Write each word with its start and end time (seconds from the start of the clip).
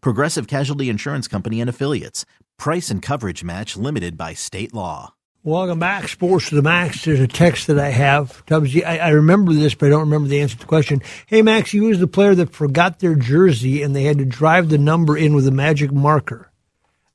Progressive 0.00 0.46
Casualty 0.46 0.88
Insurance 0.88 1.28
Company 1.28 1.60
and 1.60 1.70
Affiliates. 1.70 2.24
Price 2.58 2.90
and 2.90 3.02
coverage 3.02 3.44
match 3.44 3.76
limited 3.76 4.16
by 4.16 4.34
state 4.34 4.72
law. 4.74 5.12
Welcome 5.42 5.78
back, 5.78 6.08
Sports 6.08 6.48
to 6.48 6.56
the 6.56 6.62
Max. 6.62 7.04
There's 7.04 7.20
a 7.20 7.28
text 7.28 7.68
that 7.68 7.78
I 7.78 7.90
have. 7.90 8.44
Tubbsy, 8.46 8.84
I, 8.84 8.98
I 8.98 9.08
remember 9.10 9.52
this, 9.52 9.74
but 9.76 9.86
I 9.86 9.90
don't 9.90 10.00
remember 10.00 10.28
the 10.28 10.40
answer 10.40 10.54
to 10.56 10.60
the 10.62 10.66
question. 10.66 11.02
Hey, 11.26 11.40
Max, 11.42 11.72
you 11.72 11.84
was 11.84 12.00
the 12.00 12.08
player 12.08 12.34
that 12.34 12.52
forgot 12.52 12.98
their 12.98 13.14
jersey 13.14 13.82
and 13.82 13.94
they 13.94 14.02
had 14.02 14.18
to 14.18 14.24
drive 14.24 14.70
the 14.70 14.78
number 14.78 15.16
in 15.16 15.34
with 15.36 15.46
a 15.46 15.52
magic 15.52 15.92
marker. 15.92 16.50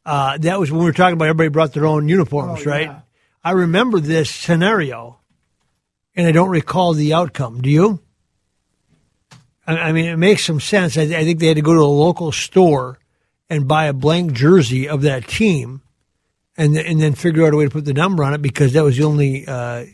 Uh, 0.06 0.38
that 0.38 0.60
was 0.60 0.72
when 0.72 0.80
we 0.80 0.86
were 0.86 0.94
talking 0.94 1.14
about 1.14 1.26
everybody 1.28 1.50
brought 1.50 1.74
their 1.74 1.86
own 1.86 2.08
uniforms, 2.08 2.62
Oh, 2.66 2.70
right? 2.70 2.86
yeah. 2.88 3.00
I 3.44 3.52
remember 3.52 4.00
this 4.00 4.30
scenario, 4.30 5.20
and 6.16 6.26
I 6.28 6.32
don't 6.32 6.50
recall 6.50 6.94
the 6.94 7.14
outcome. 7.14 7.62
Do 7.62 7.70
you? 7.70 8.02
I, 9.68 9.78
I 9.78 9.92
mean, 9.92 10.06
it 10.06 10.18
makes 10.18 10.46
some 10.46 10.60
sense. 10.60 10.98
I, 10.98 11.04
I 11.04 11.24
think 11.24 11.40
they 11.40 11.48
had 11.48 11.58
to 11.58 11.62
go 11.62 11.74
to 11.74 11.82
a 11.82 11.84
local 11.84 12.32
store 12.32 13.00
and 13.50 13.68
buy 13.68 13.86
a 13.86 13.94
blank 13.94 14.34
jersey 14.34 14.88
of 14.88 15.02
that 15.04 15.28
team, 15.28 15.82
and 16.58 16.78
and 16.78 17.02
then 17.02 17.14
figure 17.14 17.46
out 17.46 17.54
a 17.54 17.58
way 17.58 17.66
to 17.66 17.70
put 17.70 17.86
the 17.86 17.94
number 17.94 18.24
on 18.24 18.34
it 18.34 18.42
because 18.42 18.74
that 18.74 18.84
was 18.84 18.98
the 18.98 19.04
only, 19.04 19.48
uh, 19.48 19.86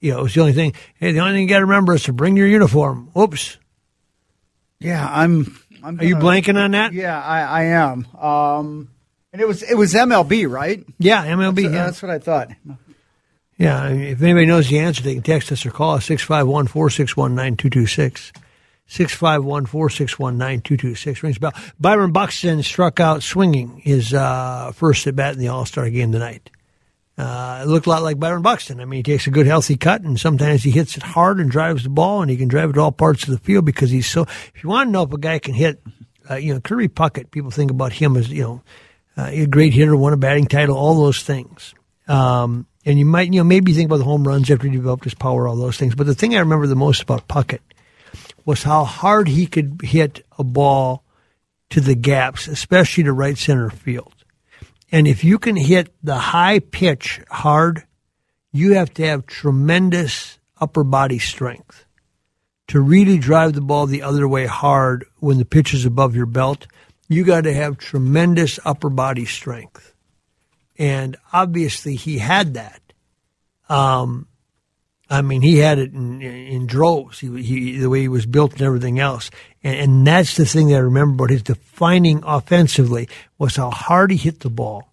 you 0.00 0.12
know, 0.12 0.20
it 0.20 0.22
was 0.22 0.34
the 0.34 0.40
only 0.40 0.52
thing. 0.52 0.74
Hey, 0.98 1.12
the 1.12 1.20
only 1.20 1.34
thing 1.34 1.42
you 1.42 1.48
got 1.48 1.58
to 1.58 1.66
remember 1.66 1.94
is 1.94 2.04
to 2.04 2.12
bring 2.12 2.36
your 2.36 2.46
uniform. 2.46 3.10
Whoops. 3.14 3.58
Yeah, 4.80 5.08
I'm. 5.10 5.58
I'm 5.84 5.98
Are 5.98 6.04
you 6.04 6.14
blanking 6.16 6.56
on 6.56 6.72
that? 6.72 6.92
Yeah, 6.92 7.20
I, 7.20 7.40
I 7.40 7.62
am. 7.64 8.06
Um, 8.16 8.88
and 9.32 9.40
it 9.40 9.48
was 9.48 9.62
it 9.62 9.74
was 9.74 9.94
MLB, 9.94 10.48
right? 10.48 10.84
Yeah, 10.98 11.26
MLB. 11.26 11.62
So 11.62 11.70
yeah. 11.70 11.84
That's 11.86 12.02
what 12.02 12.10
I 12.10 12.18
thought. 12.18 12.50
Yeah, 13.58 13.88
if 13.88 14.22
anybody 14.22 14.46
knows 14.46 14.68
the 14.68 14.78
answer, 14.78 15.02
they 15.02 15.14
can 15.14 15.22
text 15.22 15.52
us 15.52 15.64
or 15.64 15.70
call 15.70 15.94
us 15.94 16.06
651 16.06 16.66
461 16.66 17.34
9226. 17.34 18.32
651 18.92 19.64
461 19.64 20.36
9226. 20.36 21.22
Rings 21.22 21.38
bell. 21.38 21.54
Byron 21.80 22.12
Buxton 22.12 22.62
struck 22.62 23.00
out 23.00 23.22
swinging 23.22 23.78
his 23.78 24.12
uh, 24.12 24.70
first 24.74 25.06
at 25.06 25.16
bat 25.16 25.32
in 25.32 25.40
the 25.40 25.48
All 25.48 25.64
Star 25.64 25.88
game 25.88 26.12
tonight. 26.12 26.50
Uh, 27.16 27.62
it 27.62 27.68
looked 27.68 27.86
a 27.86 27.88
lot 27.88 28.02
like 28.02 28.18
Byron 28.18 28.42
Buxton. 28.42 28.80
I 28.80 28.84
mean, 28.84 28.98
he 28.98 29.02
takes 29.02 29.26
a 29.26 29.30
good, 29.30 29.46
healthy 29.46 29.78
cut, 29.78 30.02
and 30.02 30.20
sometimes 30.20 30.62
he 30.62 30.70
hits 30.70 30.98
it 30.98 31.02
hard 31.02 31.40
and 31.40 31.50
drives 31.50 31.84
the 31.84 31.88
ball, 31.88 32.20
and 32.20 32.30
he 32.30 32.36
can 32.36 32.48
drive 32.48 32.68
it 32.68 32.72
to 32.74 32.80
all 32.80 32.92
parts 32.92 33.22
of 33.22 33.30
the 33.30 33.38
field 33.38 33.64
because 33.64 33.90
he's 33.90 34.06
so. 34.06 34.22
If 34.22 34.62
you 34.62 34.68
want 34.68 34.88
to 34.88 34.92
know 34.92 35.04
if 35.04 35.12
a 35.12 35.18
guy 35.18 35.38
can 35.38 35.54
hit, 35.54 35.80
uh, 36.30 36.34
you 36.34 36.52
know, 36.52 36.60
Kirby 36.60 36.88
Puckett, 36.88 37.30
people 37.30 37.50
think 37.50 37.70
about 37.70 37.94
him 37.94 38.18
as, 38.18 38.28
you 38.28 38.42
know, 38.42 38.62
uh, 39.16 39.30
a 39.30 39.46
great 39.46 39.72
hitter, 39.72 39.96
won 39.96 40.12
a 40.12 40.18
batting 40.18 40.46
title, 40.46 40.76
all 40.76 41.02
those 41.02 41.22
things. 41.22 41.74
Um, 42.08 42.66
and 42.84 42.98
you 42.98 43.06
might, 43.06 43.32
you 43.32 43.40
know, 43.40 43.44
maybe 43.44 43.72
think 43.72 43.86
about 43.86 43.98
the 43.98 44.04
home 44.04 44.28
runs 44.28 44.50
after 44.50 44.68
he 44.68 44.76
developed 44.76 45.04
his 45.04 45.14
power, 45.14 45.48
all 45.48 45.56
those 45.56 45.78
things. 45.78 45.94
But 45.94 46.06
the 46.06 46.14
thing 46.14 46.34
I 46.34 46.40
remember 46.40 46.66
the 46.66 46.76
most 46.76 47.02
about 47.02 47.26
Puckett 47.26 47.60
was 48.44 48.62
how 48.62 48.84
hard 48.84 49.28
he 49.28 49.46
could 49.46 49.80
hit 49.82 50.24
a 50.38 50.44
ball 50.44 51.04
to 51.70 51.80
the 51.80 51.94
gaps, 51.94 52.48
especially 52.48 53.04
to 53.04 53.12
right 53.12 53.38
center 53.38 53.70
field. 53.70 54.14
And 54.90 55.08
if 55.08 55.24
you 55.24 55.38
can 55.38 55.56
hit 55.56 55.94
the 56.02 56.18
high 56.18 56.58
pitch 56.58 57.20
hard, 57.30 57.84
you 58.52 58.74
have 58.74 58.92
to 58.94 59.06
have 59.06 59.26
tremendous 59.26 60.38
upper 60.60 60.84
body 60.84 61.18
strength 61.18 61.86
to 62.68 62.80
really 62.80 63.18
drive 63.18 63.54
the 63.54 63.60
ball 63.60 63.86
the 63.86 64.02
other 64.02 64.28
way 64.28 64.46
hard 64.46 65.04
when 65.18 65.38
the 65.38 65.44
pitch 65.44 65.72
is 65.72 65.84
above 65.84 66.14
your 66.14 66.26
belt. 66.26 66.66
You 67.08 67.24
got 67.24 67.44
to 67.44 67.54
have 67.54 67.78
tremendous 67.78 68.58
upper 68.64 68.90
body 68.90 69.24
strength. 69.24 69.94
And 70.78 71.16
obviously 71.32 71.96
he 71.96 72.18
had 72.18 72.54
that. 72.54 72.80
Um, 73.68 74.28
I 75.12 75.20
mean, 75.20 75.42
he 75.42 75.58
had 75.58 75.78
it 75.78 75.92
in, 75.92 76.22
in 76.22 76.66
droves. 76.66 77.20
He, 77.20 77.42
he, 77.42 77.76
the 77.76 77.90
way 77.90 78.00
he 78.00 78.08
was 78.08 78.24
built 78.24 78.52
and 78.54 78.62
everything 78.62 78.98
else, 78.98 79.30
and, 79.62 79.76
and 79.76 80.06
that's 80.06 80.38
the 80.38 80.46
thing 80.46 80.68
that 80.68 80.76
I 80.76 80.78
remember 80.78 81.24
about 81.24 81.30
his 81.30 81.42
defining 81.42 82.22
offensively 82.24 83.10
was 83.36 83.56
how 83.56 83.70
hard 83.70 84.10
he 84.10 84.16
hit 84.16 84.40
the 84.40 84.48
ball 84.48 84.90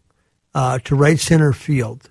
uh, 0.53 0.80
to 0.80 0.96
right 0.96 1.18
center 1.18 1.53
field 1.53 2.09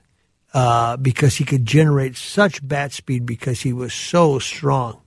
uh, 0.54 0.96
because 0.96 1.36
he 1.36 1.44
could 1.44 1.66
generate 1.66 2.16
such 2.16 2.66
bat 2.66 2.92
speed 2.92 3.26
because 3.26 3.60
he 3.60 3.74
was 3.74 3.92
so 3.92 4.38
strong 4.38 5.02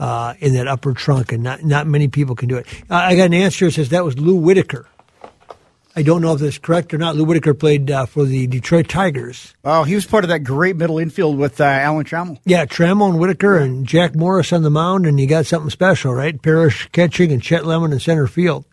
uh, 0.00 0.34
in 0.40 0.54
that 0.54 0.66
upper 0.66 0.92
trunk, 0.92 1.30
and 1.30 1.44
not 1.44 1.62
not 1.62 1.86
many 1.86 2.08
people 2.08 2.34
can 2.34 2.48
do 2.48 2.56
it. 2.56 2.66
I 2.90 3.14
got 3.14 3.26
an 3.26 3.34
answer 3.34 3.66
that 3.66 3.72
says 3.72 3.90
that 3.90 4.04
was 4.04 4.18
Lou 4.18 4.34
Whitaker. 4.34 4.88
I 5.96 6.02
don't 6.02 6.22
know 6.22 6.32
if 6.34 6.40
that's 6.40 6.58
correct 6.58 6.94
or 6.94 6.98
not. 6.98 7.16
Lou 7.16 7.24
Whitaker 7.24 7.52
played 7.52 7.90
uh, 7.90 8.06
for 8.06 8.24
the 8.24 8.46
Detroit 8.46 8.88
Tigers. 8.88 9.54
Oh, 9.64 9.82
he 9.82 9.96
was 9.96 10.06
part 10.06 10.22
of 10.22 10.28
that 10.28 10.44
great 10.44 10.76
middle 10.76 10.98
infield 10.98 11.36
with 11.36 11.60
uh, 11.60 11.64
Alan 11.64 12.04
Trammell. 12.04 12.38
Yeah, 12.44 12.64
Trammell 12.64 13.10
and 13.10 13.18
Whitaker 13.18 13.56
and 13.56 13.86
Jack 13.86 14.14
Morris 14.14 14.52
on 14.52 14.62
the 14.62 14.70
mound, 14.70 15.04
and 15.04 15.18
you 15.18 15.26
got 15.26 15.46
something 15.46 15.70
special, 15.70 16.14
right? 16.14 16.40
Parrish 16.40 16.88
catching 16.92 17.32
and 17.32 17.42
Chet 17.42 17.66
Lemon 17.66 17.92
in 17.92 17.98
center 17.98 18.28
field. 18.28 18.66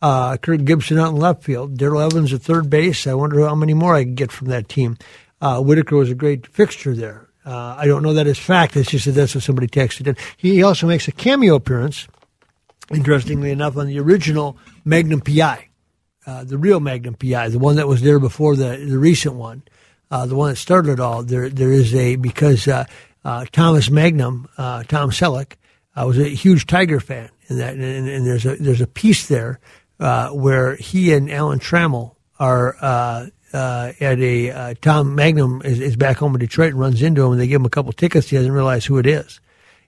Uh, 0.00 0.36
Kirk 0.36 0.64
Gibson 0.64 0.98
out 0.98 1.10
in 1.10 1.16
left 1.16 1.42
field. 1.42 1.76
Darrell 1.76 2.00
Evans 2.00 2.32
at 2.32 2.42
third 2.42 2.70
base. 2.70 3.06
I 3.06 3.14
wonder 3.14 3.40
how 3.40 3.54
many 3.56 3.74
more 3.74 3.94
I 3.94 4.04
can 4.04 4.14
get 4.14 4.30
from 4.30 4.48
that 4.48 4.68
team. 4.68 4.98
Uh, 5.40 5.60
Whitaker 5.60 5.96
was 5.96 6.10
a 6.10 6.14
great 6.14 6.46
fixture 6.46 6.94
there. 6.94 7.28
Uh, 7.44 7.74
I 7.76 7.86
don't 7.86 8.04
know 8.04 8.14
that 8.14 8.28
as 8.28 8.38
fact. 8.38 8.76
It's 8.76 8.90
just 8.90 9.06
that 9.06 9.12
that's 9.12 9.34
what 9.34 9.42
somebody 9.42 9.66
texted 9.66 10.06
in. 10.06 10.16
He 10.36 10.62
also 10.62 10.86
makes 10.86 11.08
a 11.08 11.12
cameo 11.12 11.56
appearance, 11.56 12.06
interestingly 12.92 13.50
enough, 13.50 13.76
on 13.76 13.88
the 13.88 13.98
original 13.98 14.56
Magnum 14.84 15.20
PI 15.20 15.68
uh, 16.26 16.44
the 16.44 16.58
real 16.58 16.80
Magnum 16.80 17.14
PI, 17.14 17.48
the 17.48 17.58
one 17.58 17.76
that 17.76 17.88
was 17.88 18.02
there 18.02 18.18
before 18.20 18.54
the 18.54 18.76
the 18.76 18.98
recent 18.98 19.34
one, 19.34 19.62
uh, 20.10 20.26
the 20.26 20.36
one 20.36 20.50
that 20.50 20.56
started 20.56 20.92
it 20.92 21.00
all. 21.00 21.22
There 21.22 21.48
there 21.48 21.72
is 21.72 21.94
a 21.94 22.16
because 22.16 22.68
uh, 22.68 22.84
uh, 23.24 23.44
Thomas 23.50 23.90
Magnum, 23.90 24.48
uh, 24.56 24.84
Tom 24.84 25.10
Selleck, 25.10 25.54
was 25.96 26.18
a 26.18 26.28
huge 26.28 26.66
Tiger 26.66 27.00
fan, 27.00 27.30
and 27.48 27.58
that 27.58 27.74
and, 27.74 28.08
and 28.08 28.26
there's 28.26 28.46
a 28.46 28.56
there's 28.56 28.80
a 28.80 28.86
piece 28.86 29.26
there 29.26 29.58
where 29.98 30.76
he 30.76 31.12
and 31.12 31.30
Alan 31.30 31.58
Trammell 31.58 32.16
are. 32.38 33.30
At 33.54 34.18
a 34.18 34.74
Tom 34.80 35.14
Magnum 35.14 35.60
is, 35.62 35.78
is 35.78 35.94
back 35.94 36.16
home 36.16 36.34
in 36.34 36.40
Detroit 36.40 36.70
and 36.70 36.80
runs 36.80 37.02
into 37.02 37.22
him 37.22 37.32
and 37.32 37.40
they 37.40 37.46
give 37.46 37.60
him 37.60 37.66
a 37.66 37.70
couple 37.70 37.92
tickets. 37.92 38.30
He 38.30 38.36
doesn't 38.36 38.50
realize 38.50 38.86
who 38.86 38.96
it 38.96 39.06
is, 39.06 39.40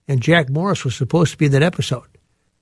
and 0.06 0.20
Jack 0.20 0.50
Morris 0.50 0.84
was 0.84 0.94
supposed 0.94 1.32
to 1.32 1.38
be 1.38 1.46
in 1.46 1.52
that 1.52 1.62
episode, 1.62 2.18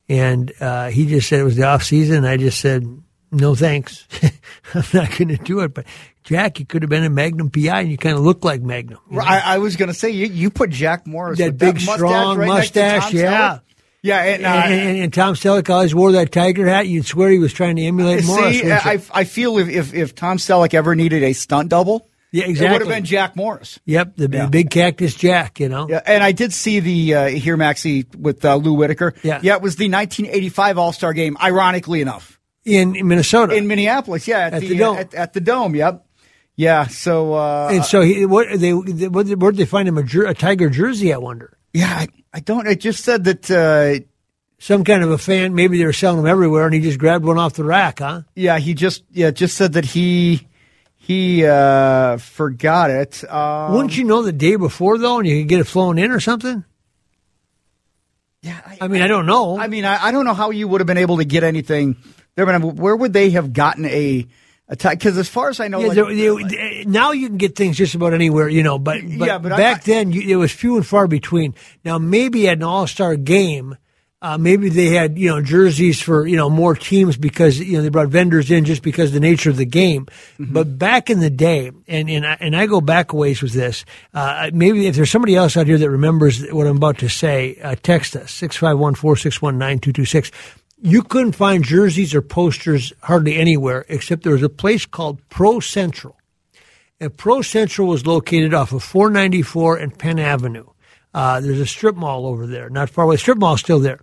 and 0.08 0.50
he 0.92 1.06
just 1.06 1.28
said 1.28 1.40
it 1.40 1.44
was 1.44 1.56
the 1.56 1.64
off 1.64 1.82
season. 1.82 2.18
And 2.18 2.28
I 2.28 2.36
just 2.36 2.60
said 2.60 2.86
no 3.32 3.54
thanks. 3.54 4.06
I'm 4.74 4.84
not 4.94 5.10
going 5.18 5.28
to 5.28 5.36
do 5.36 5.60
it. 5.60 5.74
But 5.74 5.86
Jack, 6.22 6.60
you 6.60 6.66
could 6.66 6.82
have 6.82 6.90
been 6.90 7.04
a 7.04 7.10
Magnum 7.10 7.50
PI, 7.50 7.80
and 7.80 7.90
you 7.90 7.98
kind 7.98 8.16
of 8.16 8.22
look 8.22 8.44
like 8.44 8.62
Magnum. 8.62 8.98
you 9.10 9.16
know? 9.16 9.22
I, 9.24 9.38
I 9.54 9.58
was 9.58 9.76
going 9.76 9.88
to 9.88 9.94
say 9.94 10.10
you, 10.10 10.26
you 10.26 10.50
put 10.50 10.70
Jack 10.70 11.06
Morris 11.06 11.38
that 11.38 11.58
big, 11.58 11.74
mustache 11.74 11.94
strong 11.96 12.38
right 12.38 12.46
mustache, 12.46 13.12
yeah. 13.12 13.54
Selleck. 13.54 13.60
Yeah, 14.04 14.20
and, 14.20 14.44
uh, 14.44 14.48
and, 14.48 14.72
and, 14.74 14.98
and 14.98 15.14
Tom 15.14 15.34
Selleck 15.34 15.70
always 15.70 15.94
wore 15.94 16.12
that 16.12 16.32
tiger 16.32 16.66
hat. 16.66 16.88
You'd 16.88 17.06
swear 17.06 17.30
he 17.30 17.38
was 17.38 17.52
trying 17.52 17.76
to 17.76 17.82
emulate 17.82 18.24
Morris. 18.24 18.60
see? 18.60 18.70
I, 18.72 19.00
I 19.12 19.24
feel 19.24 19.58
if, 19.58 19.68
if 19.68 19.94
if 19.94 20.14
Tom 20.16 20.38
Selleck 20.38 20.74
ever 20.74 20.96
needed 20.96 21.22
a 21.22 21.32
stunt 21.34 21.68
double, 21.68 22.08
yeah, 22.32 22.46
it 22.46 22.58
would 22.60 22.80
have 22.80 22.88
been 22.88 23.04
Jack 23.04 23.36
Morris. 23.36 23.78
Yep, 23.84 24.16
the, 24.16 24.26
the 24.26 24.36
Yeah. 24.38 24.46
big 24.46 24.70
cactus 24.70 25.14
Jack. 25.14 25.60
You 25.60 25.68
know. 25.68 25.86
Yeah, 25.88 26.00
and 26.04 26.24
I 26.24 26.32
did 26.32 26.52
see 26.52 26.80
the 26.80 27.14
uh, 27.14 27.26
here 27.28 27.56
Maxie 27.56 28.04
with 28.18 28.44
uh, 28.44 28.56
Lou 28.56 28.72
Whitaker. 28.72 29.14
Yeah. 29.22 29.38
yeah, 29.40 29.54
it 29.54 29.62
was 29.62 29.76
the 29.76 29.84
1985 29.88 30.78
All 30.78 30.92
Star 30.92 31.12
Game. 31.12 31.36
Ironically 31.40 32.00
enough, 32.00 32.40
In, 32.64 32.94
in 32.96 33.08
Minnesota. 33.08 33.54
in 33.54 33.66
Minneapolis. 33.66 34.28
Yeah, 34.28 34.38
at, 34.46 34.54
At 34.54 34.60
the, 34.60 34.68
the 34.68 34.76
Dome. 34.78 34.96
At, 34.96 35.14
at 35.14 35.32
the 35.32 35.40
dome. 35.40 35.74
Yep. 35.74 36.06
Yeah. 36.56 36.86
So. 36.86 37.34
Uh, 37.34 37.68
and 37.72 37.84
so 37.84 38.02
he, 38.02 38.24
what 38.26 38.46
they 38.58 38.72
what, 38.72 39.26
where 39.28 39.50
did 39.52 39.56
they 39.56 39.64
find 39.66 39.88
him 39.88 39.98
a, 39.98 40.02
jer- 40.02 40.26
a 40.26 40.34
tiger 40.34 40.70
jersey? 40.70 41.12
I 41.12 41.18
wonder. 41.18 41.56
yeah, 41.72 41.88
I, 41.92 42.08
I 42.32 42.40
don't. 42.40 42.68
I 42.68 42.74
just 42.74 43.04
said 43.04 43.24
that. 43.24 43.50
Uh, 43.50 44.04
Some 44.58 44.84
kind 44.84 45.02
of 45.02 45.10
a 45.10 45.18
fan. 45.18 45.54
Maybe 45.56 45.76
they 45.78 45.84
were 45.84 45.92
selling 45.92 46.18
them 46.18 46.26
everywhere, 46.26 46.66
and 46.66 46.72
he 46.74 46.80
just 46.80 46.98
grabbed 47.00 47.24
one 47.24 47.36
off 47.36 47.54
the 47.54 47.64
rack, 47.64 47.98
huh? 47.98 48.22
yeah, 48.36 48.58
he 48.60 48.74
just 48.74 49.02
yeah 49.10 49.32
just 49.32 49.56
said 49.56 49.72
that 49.72 49.84
he 49.84 50.46
he 50.94 51.44
uh, 51.44 52.18
forgot 52.18 52.90
it. 52.90 53.24
Um, 53.28 53.72
Wouldn't 53.74 53.96
you 53.96 54.04
know 54.04 54.22
the 54.22 54.30
day 54.32 54.54
before 54.54 54.98
though, 54.98 55.18
and 55.18 55.26
you 55.26 55.40
could 55.40 55.48
get 55.48 55.58
it 55.60 55.64
flown 55.64 55.98
in 55.98 56.12
or 56.12 56.20
something? 56.20 56.64
yeah, 58.42 58.60
I 58.80 58.86
mean, 58.88 59.02
I 59.02 59.08
don't 59.08 59.26
know. 59.26 59.58
I 59.58 59.66
mean, 59.68 59.84
I, 59.84 60.06
I 60.06 60.12
don't 60.12 60.24
know 60.24 60.34
how 60.34 60.50
you 60.50 60.66
would 60.68 60.80
have 60.80 60.86
been 60.86 60.98
able 60.98 61.16
to 61.18 61.24
get 61.24 61.42
anything 61.44 61.96
there, 62.36 62.46
but 62.46 62.60
where 62.76 62.96
would 62.96 63.12
they 63.12 63.30
have 63.30 63.52
gotten 63.52 63.84
a? 63.86 64.26
Because 64.68 65.18
as 65.18 65.28
far 65.28 65.50
as 65.50 65.60
I 65.60 65.68
know, 65.68 65.80
Yeah, 65.80 65.86
like, 65.88 65.96
there- 65.96 66.48
there- 66.48 66.84
now 66.86 67.12
you 67.12 67.28
can 67.28 67.36
get 67.36 67.56
things 67.56 67.76
just 67.76 67.94
about 67.94 68.14
anywhere, 68.14 68.48
you 68.48 68.62
know. 68.62 68.78
But, 68.78 69.02
but, 69.02 69.26
Yeah, 69.26 69.38
but 69.38 69.50
back 69.50 69.84
then 69.84 70.12
you, 70.12 70.22
it 70.22 70.36
was 70.36 70.50
few 70.50 70.76
and 70.76 70.86
far 70.86 71.06
between. 71.06 71.54
Now 71.84 71.98
maybe 71.98 72.48
at 72.48 72.56
an 72.56 72.62
All 72.62 72.86
Star 72.86 73.16
game, 73.16 73.76
uh, 74.22 74.38
maybe 74.38 74.68
they 74.68 74.86
had 74.86 75.18
you 75.18 75.28
know 75.28 75.42
jerseys 75.42 76.00
for 76.00 76.26
you 76.26 76.36
know 76.36 76.48
more 76.48 76.74
teams 76.76 77.16
because 77.16 77.58
you 77.58 77.76
know 77.76 77.82
they 77.82 77.88
brought 77.88 78.08
vendors 78.08 78.50
in 78.52 78.64
just 78.64 78.80
because 78.82 79.08
of 79.08 79.14
the 79.14 79.20
nature 79.20 79.50
of 79.50 79.56
the 79.56 79.66
game. 79.66 80.06
Mm-hmm. 80.38 80.52
But 80.54 80.78
back 80.78 81.10
in 81.10 81.18
the 81.18 81.28
day, 81.28 81.72
and 81.88 82.08
and 82.08 82.24
I, 82.24 82.36
and 82.40 82.56
I 82.56 82.66
go 82.66 82.80
back 82.80 83.12
a 83.12 83.16
ways 83.16 83.42
with 83.42 83.52
this. 83.52 83.84
Uh, 84.14 84.48
maybe 84.54 84.86
if 84.86 84.94
there's 84.94 85.10
somebody 85.10 85.34
else 85.34 85.56
out 85.56 85.66
here 85.66 85.76
that 85.76 85.90
remembers 85.90 86.46
what 86.52 86.66
I'm 86.68 86.76
about 86.76 86.98
to 86.98 87.08
say, 87.08 87.58
uh, 87.62 87.74
text 87.82 88.14
us 88.14 88.30
six 88.30 88.56
five 88.56 88.78
one 88.78 88.94
four 88.94 89.16
six 89.16 89.42
one 89.42 89.58
nine 89.58 89.80
two 89.80 89.92
two 89.92 90.04
six. 90.04 90.30
You 90.84 91.04
couldn't 91.04 91.36
find 91.36 91.62
jerseys 91.62 92.12
or 92.12 92.22
posters 92.22 92.92
hardly 93.04 93.36
anywhere 93.36 93.84
except 93.88 94.24
there 94.24 94.32
was 94.32 94.42
a 94.42 94.48
place 94.48 94.84
called 94.84 95.20
Pro 95.28 95.60
Central. 95.60 96.18
And 96.98 97.16
Pro 97.16 97.40
Central 97.40 97.86
was 97.86 98.04
located 98.04 98.52
off 98.52 98.72
of 98.72 98.82
494 98.82 99.76
and 99.76 99.96
Penn 99.96 100.18
Avenue. 100.18 100.66
Uh, 101.14 101.40
there's 101.40 101.60
a 101.60 101.66
strip 101.66 101.94
mall 101.94 102.26
over 102.26 102.48
there, 102.48 102.68
not 102.68 102.90
far 102.90 103.04
away. 103.04 103.16
Strip 103.16 103.38
mall's 103.38 103.60
still 103.60 103.78
there. 103.78 104.00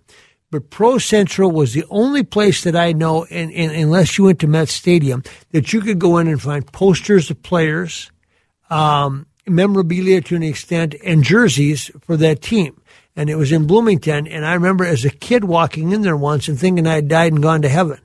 But 0.50 0.70
Pro 0.70 0.96
Central 0.96 1.50
was 1.50 1.74
the 1.74 1.84
only 1.90 2.22
place 2.22 2.64
that 2.64 2.74
I 2.74 2.92
know, 2.92 3.24
and 3.26 3.50
unless 3.52 4.16
you 4.16 4.24
went 4.24 4.38
to 4.40 4.46
Met 4.46 4.70
Stadium, 4.70 5.22
that 5.52 5.74
you 5.74 5.82
could 5.82 5.98
go 5.98 6.16
in 6.16 6.28
and 6.28 6.40
find 6.40 6.66
posters 6.72 7.30
of 7.30 7.42
players, 7.42 8.10
um, 8.70 9.26
memorabilia 9.46 10.22
to 10.22 10.36
an 10.36 10.42
extent, 10.42 10.94
and 11.04 11.24
jerseys 11.24 11.90
for 12.00 12.16
that 12.16 12.40
team. 12.40 12.80
And 13.16 13.28
it 13.28 13.36
was 13.36 13.52
in 13.52 13.66
Bloomington. 13.66 14.26
And 14.26 14.46
I 14.46 14.54
remember 14.54 14.84
as 14.84 15.04
a 15.04 15.10
kid 15.10 15.44
walking 15.44 15.92
in 15.92 16.02
there 16.02 16.16
once 16.16 16.48
and 16.48 16.58
thinking 16.58 16.86
I 16.86 16.94
had 16.94 17.08
died 17.08 17.32
and 17.32 17.42
gone 17.42 17.62
to 17.62 17.68
heaven. 17.68 18.00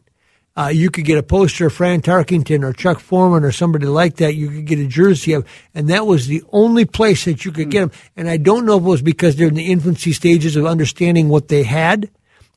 Uh, 0.58 0.68
you 0.68 0.90
could 0.90 1.04
get 1.04 1.18
a 1.18 1.24
poster 1.24 1.68
of 1.68 1.74
Frank 1.74 2.06
Tarkenton 2.06 2.64
or 2.64 2.72
Chuck 2.72 3.00
Foreman 3.00 3.44
or 3.44 3.52
somebody 3.52 3.88
like 3.88 4.16
that. 4.18 4.36
You 4.36 4.50
could 4.50 4.66
get 4.66 4.80
a 4.80 4.88
jersey 4.88 5.34
of, 5.34 5.46
and 5.74 5.90
that 5.90 6.08
was 6.08 6.28
the 6.28 6.44
only 6.54 6.86
place 6.86 7.26
that 7.26 7.44
you 7.44 7.52
could 7.52 7.70
get 7.70 7.82
them. 7.82 7.92
And 8.16 8.30
I 8.30 8.38
don't 8.38 8.66
know 8.66 8.78
if 8.78 8.84
it 8.84 8.88
was 8.88 9.02
because 9.02 9.36
they're 9.36 9.50
in 9.50 9.56
the 9.56 9.72
infancy 9.72 10.14
stages 10.14 10.56
of 10.56 10.66
understanding 10.66 11.28
what 11.28 11.50
they 11.50 11.64
had. 11.64 12.10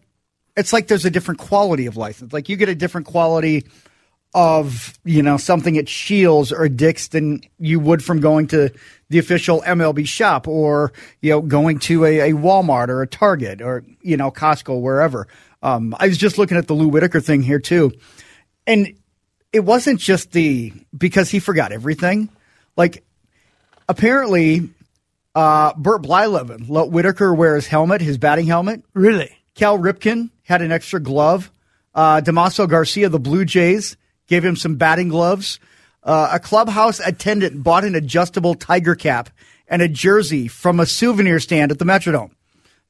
it's 0.55 0.73
like 0.73 0.87
there's 0.87 1.07
a 1.07 1.11
different 1.11 1.41
quality 1.41 1.87
of 1.87 1.97
license. 1.97 2.33
Like 2.33 2.51
you 2.51 2.57
get 2.57 2.69
a 2.69 2.75
different 2.75 3.07
quality 3.07 3.67
of 4.35 4.99
you 5.05 5.23
know 5.23 5.39
something 5.39 5.79
at 5.79 5.89
Scheels 5.89 6.53
or 6.53 6.69
Dick's 6.69 7.09
than 7.09 7.41
you 7.59 7.81
would 7.81 8.05
from 8.05 8.21
going 8.21 8.49
to 8.49 8.71
the 9.09 9.19
official 9.19 9.63
MLB 9.63 10.07
shop 10.07 10.47
or 10.47 10.93
you 11.23 11.31
know 11.31 11.41
going 11.41 11.79
to 11.81 12.05
a, 12.05 12.31
a 12.31 12.33
Walmart 12.35 12.89
or 12.89 13.01
a 13.01 13.07
Target 13.07 13.63
or 13.63 13.83
you 14.03 14.19
know 14.19 14.31
Costco 14.31 14.81
wherever. 14.81 15.27
Um, 15.63 15.97
I 15.99 16.07
was 16.07 16.19
just 16.19 16.37
looking 16.37 16.59
at 16.59 16.67
the 16.67 16.75
Lou 16.75 16.89
Whitaker 16.89 17.21
thing 17.21 17.43
here 17.43 17.59
too, 17.59 17.93
and 18.67 18.95
it 19.55 19.61
wasn't 19.61 20.01
just 20.01 20.33
the 20.33 20.75
because 20.97 21.31
he 21.31 21.41
forgot 21.41 21.73
everything. 21.73 22.29
Like 22.77 23.03
apparently, 23.89 24.71
uh, 25.35 25.75
Burt 25.75 26.03
Blyleven 26.03 26.69
let 26.69 26.91
Whitaker 26.91 27.35
wear 27.35 27.55
his 27.55 27.67
helmet, 27.67 28.01
his 28.01 28.19
batting 28.19 28.47
helmet. 28.47 28.83
Really? 28.95 29.31
Cal 29.55 29.79
Ripken 29.79 30.31
had 30.43 30.63
an 30.63 30.73
extra 30.73 31.01
glove. 31.01 31.51
Uh, 31.95 32.21
Damaso 32.21 32.69
Garcia, 32.69 33.09
the 33.09 33.19
Blue 33.19 33.45
Jays, 33.45 33.97
gave 34.27 34.45
him 34.45 34.57
some 34.57 34.77
batting 34.77 35.09
gloves. 35.09 35.59
Uh, 36.03 36.31
a 36.33 36.39
clubhouse 36.39 37.01
attendant 37.01 37.63
bought 37.63 37.85
an 37.85 37.95
adjustable 37.95 38.55
tiger 38.55 38.95
cap 38.95 39.31
and 39.67 39.83
a 39.83 39.89
jersey 39.89 40.49
from 40.49 40.81
a 40.81 40.87
souvenir 40.87 41.41
stand 41.41 41.71
at 41.71 41.79
the 41.79 41.85
Metrodome. 41.85 42.31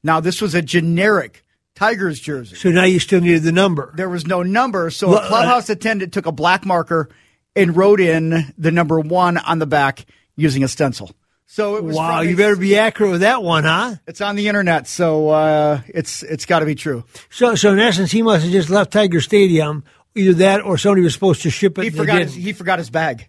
Now, 0.03 0.19
this 0.19 0.41
was 0.41 0.53
a 0.53 0.61
generic 0.61 1.43
Tigers 1.75 2.19
jersey. 2.19 2.55
So 2.55 2.69
now 2.69 2.83
you 2.83 2.99
still 2.99 3.21
needed 3.21 3.43
the 3.43 3.51
number. 3.51 3.93
There 3.95 4.09
was 4.09 4.27
no 4.27 4.43
number, 4.43 4.89
so 4.89 5.15
a 5.15 5.25
clubhouse 5.27 5.69
attendant 5.69 6.13
took 6.13 6.25
a 6.25 6.31
black 6.31 6.65
marker 6.65 7.09
and 7.55 7.75
wrote 7.75 7.99
in 7.99 8.53
the 8.57 8.71
number 8.71 8.99
one 8.99 9.37
on 9.37 9.59
the 9.59 9.65
back 9.65 10.05
using 10.39 10.63
a 10.63 10.67
stencil. 10.67 11.11
So 11.45 11.77
it 11.77 11.83
was 11.83 11.95
Wow, 11.95 12.21
you 12.21 12.35
better 12.35 12.55
be 12.55 12.77
accurate 12.77 13.11
with 13.11 13.21
that 13.21 13.41
one, 13.41 13.63
huh? 13.63 13.95
It's 14.05 14.21
on 14.21 14.35
the 14.35 14.47
internet, 14.47 14.87
so 14.87 15.29
uh, 15.29 15.81
it's 15.87 16.21
it's 16.21 16.45
got 16.45 16.59
to 16.59 16.65
be 16.65 16.75
true. 16.75 17.03
So, 17.31 17.55
so 17.55 17.71
in 17.73 17.79
essence, 17.79 18.11
he 18.11 18.21
must 18.21 18.43
have 18.43 18.51
just 18.51 18.69
left 18.69 18.91
Tiger 18.93 19.19
Stadium. 19.19 19.83
Either 20.15 20.33
that, 20.33 20.61
or 20.63 20.77
somebody 20.77 21.01
was 21.01 21.13
supposed 21.13 21.43
to 21.43 21.49
ship 21.49 21.77
it. 21.77 21.83
He 21.85 21.89
forgot 21.91 22.21
his, 22.21 22.33
he 22.35 22.53
forgot 22.53 22.77
his 22.79 22.89
bag. 22.89 23.27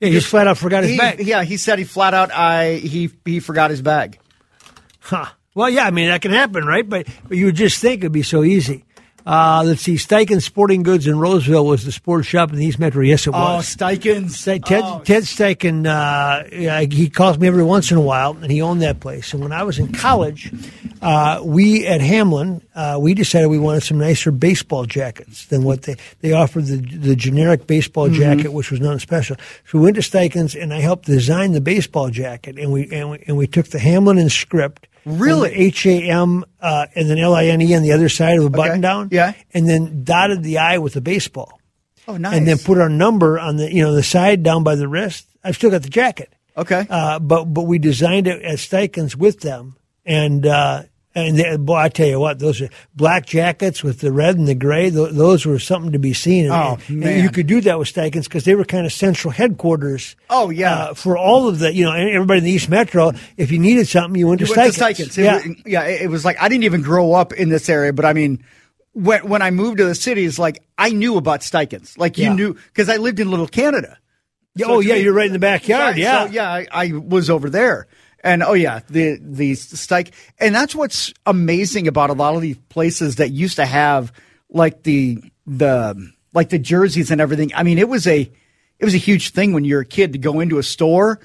Yeah, 0.00 0.08
he 0.08 0.14
just 0.14 0.28
flat 0.28 0.46
out 0.46 0.58
forgot 0.58 0.82
his 0.82 0.92
He- 0.92 0.98
bag. 0.98 1.20
Yeah, 1.26 1.42
he 1.42 1.56
said 1.56 1.78
he 1.78 1.84
flat 1.84 2.14
out 2.14 2.32
I 2.32 2.74
he 2.74 3.10
he 3.24 3.40
forgot 3.40 3.70
his 3.70 3.82
bag. 3.82 4.18
Huh. 5.00 5.26
Well, 5.54 5.70
yeah, 5.70 5.84
I 5.84 5.90
mean 5.90 6.08
that 6.08 6.22
can 6.22 6.32
happen, 6.32 6.64
right? 6.64 6.88
But, 6.88 7.06
but 7.28 7.36
you 7.36 7.46
would 7.46 7.54
just 7.54 7.80
think 7.80 8.00
it'd 8.00 8.12
be 8.12 8.22
so 8.22 8.42
easy. 8.44 8.84
Uh, 9.26 9.64
let's 9.66 9.82
see, 9.82 9.94
Steichen 9.96 10.40
Sporting 10.40 10.84
Goods 10.84 11.08
in 11.08 11.18
Roseville 11.18 11.66
was 11.66 11.84
the 11.84 11.90
sports 11.90 12.28
shop 12.28 12.50
in 12.52 12.56
the 12.58 12.64
East 12.64 12.78
Metro. 12.78 13.02
Yes, 13.02 13.26
it 13.26 13.30
Oh, 13.34 13.56
was. 13.56 13.74
Steichens. 13.74 14.30
Ste- 14.30 14.64
Ted, 14.64 14.82
Oh, 14.84 15.00
Ted 15.04 15.24
Steichen, 15.24 15.84
uh, 15.84 16.86
he 16.94 17.10
calls 17.10 17.36
me 17.36 17.48
every 17.48 17.64
once 17.64 17.90
in 17.90 17.96
a 17.96 18.00
while, 18.00 18.36
and 18.40 18.52
he 18.52 18.62
owned 18.62 18.82
that 18.82 19.00
place. 19.00 19.34
And 19.34 19.42
when 19.42 19.50
I 19.50 19.64
was 19.64 19.80
in 19.80 19.90
college, 19.92 20.52
uh, 21.02 21.40
we 21.42 21.84
at 21.88 22.00
Hamline, 22.00 22.60
uh, 22.76 22.98
we 23.00 23.14
decided 23.14 23.48
we 23.48 23.58
wanted 23.58 23.82
some 23.82 23.98
nicer 23.98 24.30
baseball 24.30 24.84
jackets 24.84 25.46
than 25.46 25.64
what 25.64 25.82
they 25.82 25.96
they 26.20 26.30
offered 26.32 26.66
the 26.66 26.76
the 26.76 27.16
generic 27.16 27.66
baseball 27.66 28.06
Mm-hmm. 28.08 28.20
jacket, 28.20 28.52
which 28.52 28.70
was 28.70 28.78
nothing 28.80 29.00
special. 29.00 29.34
So 29.68 29.78
we 29.78 29.84
went 29.84 29.96
to 29.96 30.02
Steichen's, 30.02 30.54
and 30.54 30.72
I 30.72 30.78
helped 30.78 31.06
design 31.06 31.50
the 31.50 31.60
baseball 31.60 32.10
jacket, 32.10 32.58
and 32.60 32.70
we 32.72 32.88
and 32.92 33.10
we, 33.10 33.24
and 33.26 33.36
we 33.36 33.48
took 33.48 33.66
the 33.70 33.78
Hamline 33.78 34.20
and 34.20 34.30
script. 34.30 34.86
Really? 35.06 35.52
H 35.52 35.86
A 35.86 36.02
M 36.10 36.44
uh, 36.60 36.86
and 36.94 37.08
then 37.08 37.16
L 37.18 37.34
I 37.34 37.46
N 37.46 37.62
E 37.62 37.74
on 37.76 37.82
the 37.82 37.92
other 37.92 38.08
side 38.08 38.36
of 38.38 38.44
the 38.44 38.50
button 38.50 38.80
down. 38.80 39.08
Yeah. 39.12 39.32
And 39.54 39.68
then 39.68 40.02
dotted 40.04 40.42
the 40.42 40.58
I 40.58 40.78
with 40.78 40.96
a 40.96 41.00
baseball 41.00 41.60
Oh, 42.08 42.16
nice. 42.16 42.36
and 42.36 42.46
then 42.46 42.58
put 42.58 42.78
our 42.78 42.88
number 42.88 43.38
on 43.38 43.56
the 43.56 43.72
you 43.72 43.82
know 43.82 43.94
the 43.94 44.02
side 44.02 44.42
down 44.42 44.64
by 44.64 44.74
the 44.74 44.88
wrist. 44.88 45.28
I've 45.44 45.54
still 45.54 45.70
got 45.70 45.82
the 45.82 45.88
jacket. 45.90 46.32
Okay. 46.56 46.86
Uh, 46.90 47.20
but 47.20 47.44
but 47.44 47.62
we 47.62 47.78
designed 47.78 48.26
it 48.26 48.42
at 48.42 48.58
Steichen's 48.58 49.16
with 49.16 49.40
them, 49.40 49.76
and 50.04 50.44
uh, 50.44 50.82
and 51.16 51.36
they, 51.38 51.56
boy, 51.56 51.76
I 51.76 51.88
tell 51.88 52.06
you 52.06 52.20
what, 52.20 52.38
those 52.38 52.60
are 52.60 52.68
black 52.94 53.26
jackets 53.26 53.82
with 53.82 53.98
the 54.00 54.12
red 54.12 54.36
and 54.36 54.46
the 54.46 54.54
gray. 54.54 54.90
Th- 54.90 55.10
those 55.10 55.44
were 55.46 55.58
something 55.58 55.92
to 55.92 55.98
be 55.98 56.12
seen. 56.12 56.44
And, 56.44 56.54
Oh, 56.54 56.78
and 56.88 57.00
man. 57.00 57.22
you 57.24 57.30
could 57.30 57.46
do 57.48 57.60
that 57.62 57.78
with 57.78 57.92
Steichen's 57.92 58.28
because 58.28 58.44
they 58.44 58.54
were 58.54 58.64
kind 58.64 58.86
of 58.86 58.92
central 58.92 59.32
headquarters. 59.32 60.14
Oh, 60.30 60.50
yeah. 60.50 60.74
uh, 60.74 60.94
for 60.94 61.16
all 61.18 61.48
of 61.48 61.58
the 61.58 61.72
you 61.74 61.84
know 61.84 61.92
everybody 61.92 62.38
in 62.38 62.44
the 62.44 62.50
East 62.52 62.68
Metro. 62.68 63.12
If 63.36 63.50
you 63.50 63.58
needed 63.58 63.88
something, 63.88 64.18
you 64.18 64.28
went 64.28 64.40
to 64.40 64.46
You 64.46 64.54
went 64.56 64.74
to 64.74 64.80
Steichen's. 64.80 65.16
Steichens. 65.16 65.18
It 65.18 65.24
Yeah. 65.24 65.34
was- 65.36 65.56
yeah. 65.66 65.82
It 65.84 66.10
was 66.10 66.24
like 66.24 66.36
I 66.40 66.48
didn't 66.48 66.64
even 66.64 66.82
grow 66.82 67.12
up 67.14 67.32
in 67.32 67.48
this 67.48 67.68
area, 67.68 67.92
but 67.92 68.04
I 68.04 68.12
mean, 68.12 68.44
when 68.92 69.26
when 69.28 69.42
I 69.42 69.50
moved 69.50 69.78
to 69.78 69.84
the 69.86 69.94
cities, 69.94 70.38
like 70.38 70.62
I 70.78 70.90
knew 70.90 71.16
about 71.16 71.40
Steichens. 71.40 71.96
Like 71.98 72.18
you 72.18 72.24
Yeah. 72.26 72.34
knew 72.34 72.54
because 72.54 72.88
I 72.88 72.98
lived 72.98 73.20
in 73.20 73.30
Little 73.30 73.48
Canada. 73.48 73.98
So 74.58 74.64
oh 74.66 74.80
yeah, 74.80 74.94
me- 74.94 75.02
you're 75.02 75.12
right 75.12 75.26
in 75.26 75.32
the 75.34 75.38
backyard. 75.38 75.82
Right, 75.92 75.96
yeah, 75.98 76.26
so, 76.26 76.32
yeah. 76.32 76.50
I, 76.50 76.66
I 76.72 76.92
was 76.92 77.28
over 77.28 77.50
there, 77.50 77.86
and 78.26 78.42
oh 78.42 78.54
yeah, 78.54 78.80
the 78.90 79.18
the 79.22 79.52
Steich, 79.52 80.12
and 80.38 80.54
that's 80.54 80.74
what's 80.74 81.14
amazing 81.24 81.86
about 81.86 82.10
a 82.10 82.12
lot 82.12 82.34
of 82.34 82.42
these 82.42 82.58
places 82.68 83.16
that 83.16 83.30
used 83.30 83.56
to 83.56 83.64
have 83.64 84.12
like 84.50 84.82
the 84.82 85.22
the 85.46 86.12
like 86.34 86.48
the 86.48 86.58
jerseys 86.58 87.10
and 87.10 87.20
everything. 87.20 87.52
I 87.54 87.62
mean, 87.62 87.78
it 87.78 87.88
was 87.88 88.06
a 88.06 88.20
it 88.78 88.84
was 88.84 88.94
a 88.94 88.98
huge 88.98 89.30
thing 89.30 89.52
when 89.52 89.64
you're 89.64 89.82
a 89.82 89.86
kid 89.86 90.12
to 90.12 90.18
go 90.18 90.40
into 90.40 90.58
a 90.58 90.62
store 90.62 91.20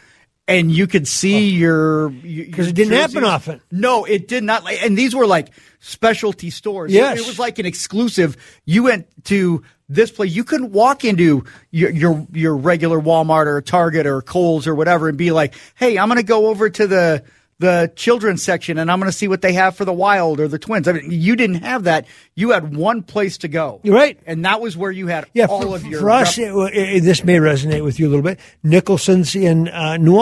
and 0.48 0.72
you 0.72 0.88
could 0.88 1.08
see 1.08 1.56
oh. 1.56 1.58
your 1.58 2.10
because 2.10 2.68
it 2.68 2.76
didn't 2.76 2.94
happen 2.94 3.24
often. 3.24 3.62
No, 3.72 4.06
it 4.06 4.28
did 4.28 4.44
not. 4.44 4.70
And 4.70 4.98
these 4.98 5.16
were 5.16 5.28
like 5.28 5.50
specialty 5.80 6.50
stores. 6.50 6.92
Yes. 6.92 7.20
it 7.20 7.28
was 7.28 7.40
like 7.40 7.60
an 7.60 7.66
exclusive. 7.66 8.38
You 8.66 8.84
went 8.84 9.08
to 9.26 9.64
this 9.88 10.12
place. 10.12 10.32
You 10.34 10.44
couldn't 10.44 10.72
walk 10.72 11.06
into 11.06 11.46
your 11.70 11.92
your, 11.92 12.28
your 12.32 12.58
regular 12.58 13.00
Walmart 13.00 13.46
or 13.46 13.62
Target 13.62 14.06
or 14.06 14.22
Kohl's 14.22 14.68
or 14.68 14.76
whatever 14.76 15.10
and 15.10 15.18
be 15.18 15.32
like, 15.32 15.54
"Hey, 15.76 15.98
I'm 15.98 16.08
going 16.08 16.18
to 16.18 16.24
go 16.24 16.48
over 16.48 16.70
to 16.70 16.88
the." 16.88 17.24
The 17.62 17.92
children's 17.96 18.42
section, 18.42 18.80
and 18.80 18.92
I'm 18.92 19.00
going 19.00 19.12
to 19.12 19.16
see 19.16 19.28
what 19.28 19.44
they 19.44 19.54
have 19.54 19.76
for 19.76 19.86
the 19.86 19.94
wild 19.94 20.40
or 20.40 20.48
the 20.48 20.58
twins. 20.58 20.88
I 20.88 20.94
mean, 20.94 21.12
you 21.12 21.36
didn't 21.36 21.62
have 21.62 21.84
that. 21.84 22.08
You 22.34 22.50
had 22.52 22.76
one 22.76 23.04
place 23.04 23.38
to 23.40 23.48
go, 23.48 23.82
right? 23.86 24.20
And 24.26 24.46
that 24.46 24.62
was 24.62 24.76
where 24.76 24.92
you 24.92 25.08
had 25.08 25.28
yeah, 25.34 25.46
all 25.46 25.62
for, 25.62 25.76
of 25.76 25.86
your. 25.86 26.02
For 26.02 26.10
us, 26.10 26.40
it, 26.40 26.52
it, 26.74 27.04
this 27.04 27.24
may 27.24 27.38
resonate 27.38 27.84
with 27.84 28.00
you 28.00 28.08
a 28.08 28.10
little 28.10 28.24
bit. 28.24 28.40
Nicholson's 28.64 29.36
in 29.36 29.68
uh, 29.68 29.98
New 29.98 30.18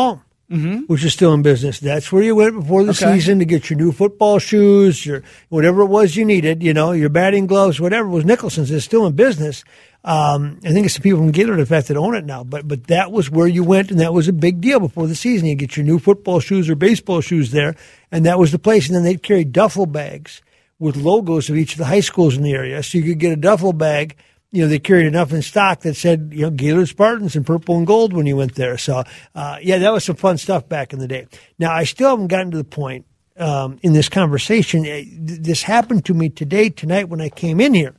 mm-hmm. 0.49 0.79
which 0.87 1.03
is 1.03 1.13
still 1.13 1.33
in 1.33 1.41
business. 1.41 1.79
That's 1.79 2.11
where 2.11 2.23
you 2.23 2.35
went 2.35 2.59
before 2.59 2.83
the 2.83 2.91
okay. 2.91 3.13
season 3.13 3.39
to 3.39 3.45
get 3.45 3.69
your 3.69 3.77
new 3.77 3.91
football 3.91 4.39
shoes, 4.39 5.05
your 5.05 5.23
whatever 5.49 5.81
it 5.81 5.87
was 5.87 6.15
you 6.15 6.25
needed, 6.25 6.63
you 6.63 6.73
know, 6.73 6.91
your 6.91 7.09
batting 7.09 7.47
gloves, 7.47 7.79
whatever 7.79 8.07
it 8.07 8.11
was. 8.11 8.25
Nicholson's 8.25 8.71
is 8.71 8.83
still 8.83 9.05
in 9.05 9.13
business. 9.13 9.63
Um, 10.03 10.59
I 10.63 10.71
think 10.71 10.85
it's 10.85 10.95
the 10.95 11.01
people 11.01 11.19
from 11.19 11.31
Gaylord, 11.31 11.59
in 11.59 11.65
fact, 11.65 11.87
that 11.89 11.97
own 11.97 12.15
it 12.15 12.25
now. 12.25 12.43
But 12.43 12.67
but 12.67 12.87
that 12.87 13.11
was 13.11 13.29
where 13.29 13.47
you 13.47 13.63
went, 13.63 13.91
and 13.91 13.99
that 13.99 14.13
was 14.13 14.27
a 14.27 14.33
big 14.33 14.61
deal 14.61 14.79
before 14.79 15.07
the 15.07 15.15
season. 15.15 15.47
You 15.47 15.55
get 15.55 15.75
your 15.75 15.85
new 15.85 15.99
football 15.99 16.39
shoes 16.39 16.69
or 16.69 16.75
baseball 16.75 17.21
shoes 17.21 17.51
there, 17.51 17.75
and 18.11 18.25
that 18.25 18.39
was 18.39 18.51
the 18.51 18.59
place. 18.59 18.87
And 18.87 18.95
then 18.95 19.03
they'd 19.03 19.23
carry 19.23 19.43
duffel 19.43 19.85
bags 19.85 20.41
with 20.79 20.95
logos 20.95 21.49
of 21.49 21.57
each 21.57 21.73
of 21.73 21.79
the 21.79 21.85
high 21.85 21.99
schools 21.99 22.37
in 22.37 22.43
the 22.43 22.53
area, 22.53 22.81
so 22.81 22.97
you 22.97 23.03
could 23.03 23.19
get 23.19 23.33
a 23.33 23.35
duffel 23.35 23.73
bag 23.73 24.15
you 24.51 24.63
know, 24.63 24.67
they 24.67 24.79
carried 24.79 25.05
enough 25.05 25.31
in 25.31 25.41
stock 25.41 25.81
that 25.81 25.95
said, 25.95 26.31
you 26.33 26.41
know, 26.41 26.49
Gaylord 26.49 26.87
Spartans 26.87 27.35
in 27.35 27.43
purple 27.43 27.77
and 27.77 27.85
gold 27.85 28.13
when 28.13 28.25
you 28.25 28.35
went 28.35 28.55
there. 28.55 28.77
So, 28.77 29.03
uh, 29.35 29.57
yeah, 29.61 29.77
that 29.77 29.93
was 29.93 30.03
some 30.03 30.15
fun 30.15 30.37
stuff 30.37 30.67
back 30.67 30.91
in 30.91 30.99
the 30.99 31.07
day. 31.07 31.27
Now, 31.59 31.71
I 31.71 31.83
still 31.83 32.09
haven't 32.09 32.27
gotten 32.27 32.51
to 32.51 32.57
the 32.57 32.63
point 32.63 33.05
um, 33.37 33.77
in 33.83 33.93
this 33.93 34.09
conversation. 34.09 34.85
Uh, 34.85 35.03
this 35.19 35.63
happened 35.63 36.05
to 36.05 36.13
me 36.13 36.29
today, 36.29 36.69
tonight, 36.69 37.09
when 37.09 37.21
I 37.21 37.29
came 37.29 37.59
in 37.59 37.73
here. 37.73 37.93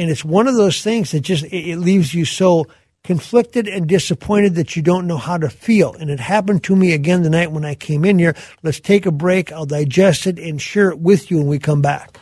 And 0.00 0.10
it's 0.10 0.24
one 0.24 0.48
of 0.48 0.54
those 0.54 0.82
things 0.82 1.10
that 1.10 1.20
just, 1.20 1.44
it, 1.44 1.68
it 1.68 1.76
leaves 1.76 2.14
you 2.14 2.24
so 2.24 2.66
conflicted 3.04 3.68
and 3.68 3.86
disappointed 3.86 4.54
that 4.54 4.74
you 4.74 4.80
don't 4.80 5.06
know 5.06 5.18
how 5.18 5.36
to 5.36 5.50
feel. 5.50 5.92
And 5.92 6.08
it 6.10 6.18
happened 6.18 6.64
to 6.64 6.74
me 6.74 6.94
again 6.94 7.22
the 7.22 7.28
night 7.28 7.52
when 7.52 7.66
I 7.66 7.74
came 7.74 8.06
in 8.06 8.18
here. 8.18 8.34
Let's 8.62 8.80
take 8.80 9.04
a 9.04 9.10
break. 9.10 9.52
I'll 9.52 9.66
digest 9.66 10.26
it 10.26 10.38
and 10.38 10.60
share 10.60 10.88
it 10.88 10.98
with 10.98 11.30
you 11.30 11.36
when 11.36 11.48
we 11.48 11.58
come 11.58 11.82
back. 11.82 12.18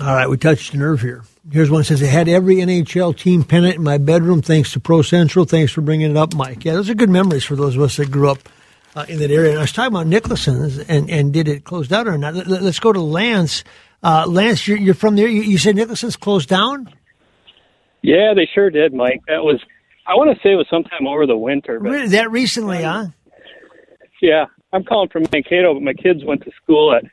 All 0.00 0.14
right, 0.14 0.30
we 0.30 0.36
touched 0.36 0.74
a 0.74 0.76
nerve 0.76 1.00
here. 1.00 1.24
Here's 1.50 1.72
one 1.72 1.80
that 1.80 1.86
says, 1.86 2.04
I 2.04 2.06
had 2.06 2.28
every 2.28 2.56
NHL 2.56 3.18
team 3.18 3.42
pennant 3.42 3.74
in 3.74 3.82
my 3.82 3.98
bedroom 3.98 4.40
thanks 4.40 4.72
to 4.74 4.80
Pro 4.80 5.02
Central. 5.02 5.46
Thanks 5.46 5.72
for 5.72 5.80
bringing 5.80 6.12
it 6.12 6.16
up, 6.16 6.34
Mike. 6.34 6.64
Yeah, 6.64 6.74
those 6.74 6.88
are 6.88 6.94
good 6.94 7.10
memories 7.10 7.44
for 7.44 7.56
those 7.56 7.74
of 7.74 7.82
us 7.82 7.96
that 7.96 8.12
grew 8.12 8.30
up 8.30 8.48
uh, 8.94 9.06
in 9.08 9.18
that 9.18 9.32
area. 9.32 9.50
And 9.50 9.58
I 9.58 9.62
was 9.62 9.72
talking 9.72 9.92
about 9.92 10.06
Nicholson's 10.06 10.78
and, 10.78 11.10
and 11.10 11.32
did 11.32 11.48
it 11.48 11.64
close 11.64 11.88
down 11.88 12.06
or 12.06 12.16
not? 12.16 12.34
Let, 12.34 12.48
us 12.48 12.78
go 12.78 12.92
to 12.92 13.00
Lance. 13.00 13.64
Uh, 14.04 14.26
Lance, 14.26 14.68
you're, 14.68 14.76
you're, 14.76 14.94
from 14.94 15.16
there. 15.16 15.26
You, 15.26 15.40
you 15.40 15.56
said 15.56 15.76
Nicholson's 15.76 16.16
closed 16.16 16.48
down? 16.48 16.92
Yeah, 18.02 18.34
they 18.36 18.46
sure 18.54 18.68
did, 18.68 18.92
Mike. 18.92 19.22
That 19.28 19.42
was, 19.42 19.60
I 20.06 20.14
want 20.14 20.36
to 20.36 20.42
say 20.42 20.52
it 20.52 20.56
was 20.56 20.66
sometime 20.68 21.06
over 21.06 21.26
the 21.26 21.38
winter. 21.38 21.80
But? 21.80 22.10
That 22.10 22.30
recently, 22.30 22.82
huh? 22.82 23.06
Yeah. 24.20 24.44
I'm 24.74 24.84
calling 24.84 25.08
from 25.08 25.22
Mankato, 25.32 25.72
but 25.72 25.82
my 25.82 25.94
kids 25.94 26.20
went 26.22 26.42
to 26.44 26.50
school 26.62 26.94
at 26.94 27.04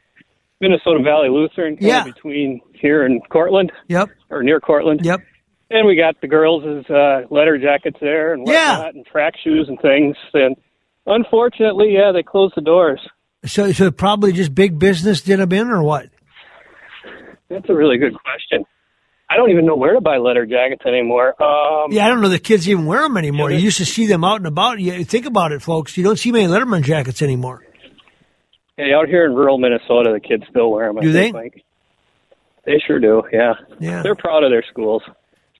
Minnesota 0.59 1.01
Valley 1.01 1.29
Lutheran, 1.29 1.77
yeah. 1.79 2.03
between 2.03 2.59
here 2.73 3.05
and 3.05 3.21
Courtland. 3.29 3.71
Yep. 3.87 4.09
Or 4.29 4.43
near 4.43 4.59
Courtland. 4.59 5.05
Yep. 5.05 5.21
And 5.69 5.87
we 5.87 5.95
got 5.95 6.19
the 6.19 6.27
girls' 6.27 6.63
uh, 6.89 7.21
letter 7.33 7.57
jackets 7.57 7.97
there 8.01 8.33
and 8.33 8.41
whatnot, 8.41 8.55
yeah. 8.55 8.89
and 8.89 9.05
track 9.05 9.35
shoes 9.41 9.67
and 9.69 9.79
things. 9.79 10.17
And 10.33 10.57
unfortunately, 11.05 11.93
yeah, 11.93 12.11
they 12.11 12.23
closed 12.23 12.55
the 12.57 12.61
doors. 12.61 12.99
So, 13.45 13.71
so 13.71 13.91
probably 13.91 14.33
just 14.33 14.53
big 14.53 14.77
business 14.77 15.21
did 15.21 15.39
them 15.39 15.53
in, 15.53 15.69
or 15.69 15.81
what? 15.81 16.09
That's 17.51 17.69
a 17.69 17.75
really 17.75 17.97
good 17.97 18.13
question. 18.13 18.65
I 19.29 19.35
don't 19.37 19.51
even 19.51 19.65
know 19.65 19.75
where 19.75 19.93
to 19.93 20.01
buy 20.01 20.17
letter 20.17 20.45
jackets 20.45 20.85
anymore. 20.85 21.41
Um, 21.41 21.91
yeah, 21.91 22.05
I 22.05 22.09
don't 22.09 22.21
know 22.21 22.29
the 22.29 22.39
kids 22.39 22.67
even 22.67 22.85
wear 22.85 23.01
them 23.01 23.17
anymore. 23.17 23.51
Yeah, 23.51 23.57
you 23.57 23.65
used 23.65 23.77
to 23.77 23.85
see 23.85 24.07
them 24.07 24.23
out 24.23 24.37
and 24.37 24.47
about. 24.47 24.79
You 24.79 25.03
think 25.03 25.25
about 25.25 25.51
it, 25.51 25.61
folks. 25.61 25.95
You 25.95 26.03
don't 26.03 26.17
see 26.17 26.31
many 26.31 26.47
Letterman 26.47 26.83
jackets 26.83 27.21
anymore. 27.21 27.63
Hey, 28.77 28.93
out 28.93 29.07
here 29.07 29.25
in 29.25 29.33
rural 29.33 29.57
Minnesota, 29.57 30.11
the 30.13 30.19
kids 30.19 30.43
still 30.49 30.71
wear 30.71 30.87
them. 30.87 30.97
I 30.97 31.01
do 31.01 31.13
think, 31.13 31.33
they? 31.33 31.39
Like, 31.39 31.65
they 32.65 32.81
sure 32.85 32.99
do. 32.99 33.23
Yeah. 33.31 33.53
Yeah. 33.79 34.01
They're 34.01 34.15
proud 34.15 34.43
of 34.43 34.51
their 34.51 34.63
schools. 34.69 35.03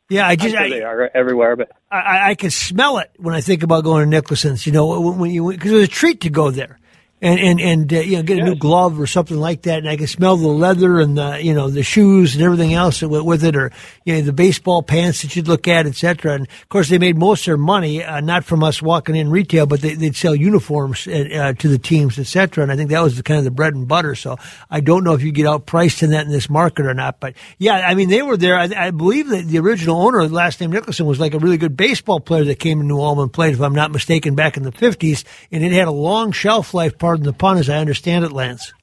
Yeah, 0.09 0.27
I 0.27 0.35
just 0.35 0.53
sure 0.53 0.63
I, 0.63 0.69
they 0.69 0.81
are 0.81 1.09
everywhere, 1.13 1.55
but 1.55 1.71
I, 1.89 2.31
I 2.31 2.35
can 2.35 2.49
smell 2.49 2.97
it 2.97 3.11
when 3.15 3.33
I 3.33 3.39
think 3.39 3.63
about 3.63 3.85
going 3.85 4.03
to 4.03 4.09
Nicholson's. 4.09 4.65
You 4.65 4.73
know, 4.73 4.99
when 4.99 5.31
you 5.31 5.49
because 5.49 5.71
it 5.71 5.75
was 5.75 5.83
a 5.85 5.87
treat 5.87 6.21
to 6.21 6.29
go 6.29 6.51
there 6.51 6.80
and 7.21 7.39
and 7.39 7.61
and 7.61 7.93
uh, 7.93 7.99
you 7.99 8.17
know 8.17 8.23
get 8.23 8.37
a 8.37 8.41
yes. 8.41 8.47
new 8.47 8.55
glove 8.55 8.99
or 8.99 9.05
something 9.05 9.37
like 9.37 9.63
that, 9.63 9.79
and 9.79 9.87
I 9.87 9.95
can 9.95 10.07
smell 10.07 10.37
the 10.37 10.47
leather 10.47 10.99
and 10.99 11.17
the 11.17 11.39
you 11.41 11.53
know 11.53 11.69
the 11.69 11.83
shoes 11.83 12.33
and 12.33 12.43
everything 12.43 12.73
else 12.73 13.01
that 13.01 13.09
went 13.09 13.25
with 13.25 13.43
it, 13.43 13.55
or 13.55 13.71
you 14.05 14.15
know 14.15 14.21
the 14.21 14.33
baseball 14.33 14.81
pants 14.81 15.21
that 15.21 15.35
you'd 15.35 15.47
look 15.47 15.67
at, 15.67 15.85
etc. 15.85 16.33
And 16.33 16.47
of 16.47 16.69
course, 16.69 16.89
they 16.89 16.97
made 16.97 17.17
most 17.17 17.41
of 17.41 17.45
their 17.45 17.57
money 17.57 18.03
uh, 18.03 18.21
not 18.21 18.43
from 18.43 18.63
us 18.63 18.81
walking 18.81 19.15
in 19.15 19.29
retail, 19.29 19.67
but 19.67 19.81
they, 19.81 19.95
would 19.95 20.15
sell 20.15 20.35
uniforms 20.35 21.07
uh, 21.07 21.11
uh, 21.11 21.53
to 21.53 21.67
the 21.67 21.77
teams, 21.77 22.17
etc. 22.17 22.63
And 22.63 22.71
I 22.71 22.75
think 22.75 22.89
that 22.89 23.03
was 23.03 23.17
the 23.17 23.23
kind 23.23 23.37
of 23.37 23.43
the 23.43 23.51
bread 23.51 23.75
and 23.75 23.87
butter. 23.87 24.15
So 24.15 24.37
I 24.71 24.79
don't 24.79 25.03
know 25.03 25.13
if 25.13 25.21
you 25.21 25.31
get 25.31 25.45
outpriced 25.45 26.01
in 26.01 26.09
that 26.11 26.25
in 26.25 26.31
this 26.31 26.49
market 26.49 26.87
or 26.87 26.93
not, 26.95 27.19
but 27.19 27.35
yeah, 27.59 27.75
I 27.87 27.93
mean 27.93 28.09
they 28.09 28.23
were 28.23 28.37
there. 28.37 28.57
I, 28.57 28.69
I 28.75 28.91
believe 28.91 29.29
that 29.29 29.45
the 29.47 29.59
original 29.59 30.01
owner, 30.01 30.27
last 30.27 30.59
name 30.59 30.71
Nicholson, 30.71 31.05
was 31.05 31.19
like 31.19 31.35
a 31.35 31.39
really 31.39 31.57
good 31.57 31.77
baseball 31.77 32.19
player 32.19 32.45
that 32.45 32.57
came 32.57 32.79
to 32.79 32.85
New 32.85 32.99
Ulm 32.99 33.19
and 33.19 33.31
played, 33.31 33.53
if 33.53 33.61
I'm 33.61 33.75
not 33.75 33.91
mistaken, 33.91 34.33
back 34.33 34.57
in 34.57 34.63
the 34.63 34.71
fifties, 34.71 35.23
and 35.51 35.63
it 35.63 35.71
had 35.71 35.87
a 35.87 35.91
long 35.91 36.31
shelf 36.31 36.73
life. 36.73 36.97
Part 36.97 37.10
pun, 37.17 37.57
as 37.57 37.69
I 37.69 37.77
understand 37.77 38.25
it, 38.25 38.31
Lance. 38.31 38.73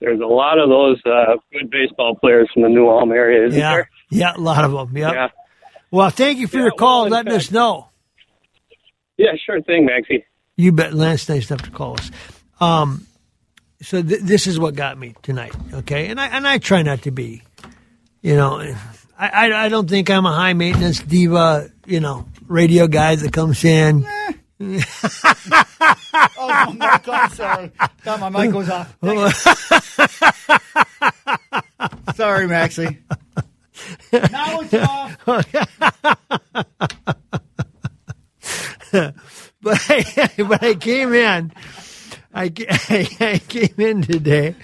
There's 0.00 0.20
a 0.20 0.26
lot 0.26 0.58
of 0.58 0.68
those 0.68 1.00
uh, 1.04 1.36
good 1.52 1.70
baseball 1.70 2.14
players 2.14 2.48
from 2.54 2.62
the 2.62 2.68
New 2.68 2.88
Ulm 2.88 3.12
area, 3.12 3.46
isn't 3.48 3.58
yeah. 3.58 3.74
there? 3.74 3.90
Yeah, 4.08 4.32
a 4.34 4.40
lot 4.40 4.64
of 4.64 4.72
them. 4.72 4.96
Yep. 4.96 5.12
Yeah. 5.12 5.28
Well, 5.90 6.10
thank 6.10 6.38
you 6.38 6.46
for 6.46 6.56
yeah, 6.56 6.64
your 6.64 6.72
call 6.72 7.02
well, 7.02 7.10
letting 7.10 7.32
fact, 7.32 7.44
us 7.44 7.50
know. 7.50 7.88
Yeah, 9.18 9.32
sure 9.44 9.60
thing, 9.62 9.84
Maxie. 9.84 10.24
You 10.56 10.72
bet. 10.72 10.94
Lance, 10.94 11.28
nice 11.28 11.50
enough 11.50 11.62
to 11.62 11.70
call 11.70 11.94
us. 11.94 12.10
Um, 12.60 13.06
so 13.82 14.02
th- 14.02 14.20
this 14.20 14.46
is 14.46 14.58
what 14.58 14.74
got 14.74 14.98
me 14.98 15.14
tonight, 15.22 15.54
okay? 15.72 16.08
And 16.08 16.20
I 16.20 16.26
and 16.28 16.46
I 16.46 16.58
try 16.58 16.82
not 16.82 17.02
to 17.02 17.10
be, 17.10 17.42
you 18.22 18.36
know, 18.36 18.60
I, 19.18 19.28
I, 19.28 19.64
I 19.66 19.68
don't 19.68 19.88
think 19.88 20.10
I'm 20.10 20.26
a 20.26 20.32
high 20.32 20.52
maintenance 20.52 21.00
diva, 21.00 21.70
you 21.86 22.00
know, 22.00 22.26
radio 22.46 22.86
guy 22.86 23.16
that 23.16 23.32
comes 23.32 23.64
in. 23.64 24.06
Oh, 26.42 26.74
my 26.76 27.00
I'm 27.06 27.30
sorry. 27.30 27.70
God, 28.04 28.20
my 28.20 28.28
mic 28.28 28.52
goes 28.52 28.68
off. 28.68 28.94
sorry, 32.14 32.46
Maxie. 32.46 32.98
Now 34.12 34.60
it's 34.60 34.74
off. 34.74 35.16
but 39.62 39.78
I, 39.88 40.30
but 40.36 40.62
I 40.62 40.74
came 40.74 41.14
in. 41.14 41.52
I, 42.34 42.44
I 42.44 43.40
came 43.48 43.74
in 43.78 44.02
today, 44.02 44.54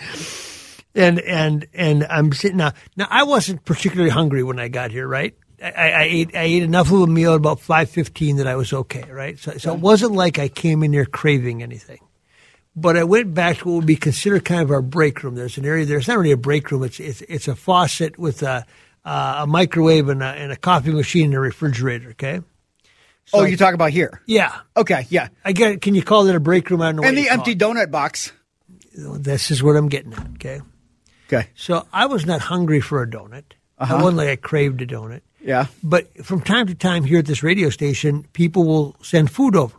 and 0.94 1.20
and 1.20 1.66
and 1.72 2.04
I'm 2.04 2.32
sitting 2.32 2.58
now. 2.58 2.72
Now 2.96 3.06
I 3.10 3.22
wasn't 3.22 3.64
particularly 3.64 4.10
hungry 4.10 4.42
when 4.42 4.58
I 4.58 4.68
got 4.68 4.90
here, 4.90 5.06
right? 5.08 5.34
I, 5.62 5.90
I, 5.90 6.02
ate 6.02 6.34
I 6.34 6.42
ate 6.42 6.62
enough 6.62 6.92
of 6.92 7.00
a 7.00 7.06
meal 7.06 7.32
at 7.32 7.36
about 7.36 7.60
five 7.60 7.88
fifteen 7.90 8.36
that 8.36 8.46
I 8.46 8.56
was 8.56 8.72
okay, 8.72 9.04
right? 9.10 9.38
So, 9.38 9.56
so 9.56 9.74
it 9.74 9.80
wasn't 9.80 10.12
like 10.12 10.38
I 10.38 10.48
came 10.48 10.82
in 10.82 10.92
here 10.92 11.06
craving 11.06 11.62
anything. 11.62 12.00
But 12.78 12.98
I 12.98 13.04
went 13.04 13.32
back 13.32 13.58
to 13.58 13.68
what 13.68 13.74
would 13.76 13.86
be 13.86 13.96
considered 13.96 14.44
kind 14.44 14.60
of 14.60 14.70
our 14.70 14.82
break 14.82 15.22
room. 15.22 15.34
There's 15.34 15.56
an 15.56 15.64
area 15.64 15.86
there. 15.86 15.96
It's 15.96 16.08
not 16.08 16.18
really 16.18 16.32
a 16.32 16.36
break 16.36 16.70
room. 16.70 16.84
It's 16.84 17.00
it's, 17.00 17.22
it's 17.22 17.48
a 17.48 17.56
faucet 17.56 18.18
with 18.18 18.42
a 18.42 18.66
uh, 19.04 19.36
a 19.40 19.46
microwave 19.46 20.08
and 20.10 20.22
a, 20.22 20.26
and 20.26 20.52
a 20.52 20.56
coffee 20.56 20.92
machine 20.92 21.26
and 21.26 21.34
a 21.34 21.40
refrigerator. 21.40 22.10
Okay. 22.10 22.42
So 23.24 23.40
oh, 23.40 23.44
you 23.44 23.56
talk 23.56 23.74
about 23.74 23.90
here? 23.90 24.20
Yeah. 24.26 24.54
Okay. 24.76 25.06
Yeah. 25.08 25.28
I 25.44 25.52
get. 25.52 25.80
Can 25.80 25.94
you 25.94 26.02
call 26.02 26.26
it 26.26 26.34
a 26.34 26.40
break 26.40 26.68
room? 26.70 26.82
I 26.82 26.92
don't 26.92 26.96
know. 26.96 27.08
And 27.08 27.16
the 27.16 27.28
empty 27.28 27.56
donut 27.56 27.90
box. 27.90 28.32
This 28.94 29.50
is 29.50 29.62
what 29.62 29.74
I'm 29.76 29.88
getting 29.88 30.12
at. 30.12 30.26
Okay. 30.34 30.60
Okay. 31.28 31.48
So 31.54 31.86
I 31.92 32.06
was 32.06 32.24
not 32.24 32.40
hungry 32.40 32.80
for 32.80 33.02
a 33.02 33.06
donut. 33.06 33.44
Uh-huh. 33.78 33.96
I 33.96 34.02
wasn't 34.02 34.18
like 34.18 34.28
I 34.28 34.36
craved 34.36 34.80
a 34.82 34.86
donut. 34.86 35.22
Yeah. 35.40 35.66
But 35.82 36.24
from 36.24 36.40
time 36.40 36.66
to 36.66 36.74
time 36.74 37.04
here 37.04 37.18
at 37.18 37.26
this 37.26 37.42
radio 37.42 37.70
station, 37.70 38.26
people 38.32 38.64
will 38.64 38.96
send 39.02 39.30
food 39.30 39.56
over. 39.56 39.76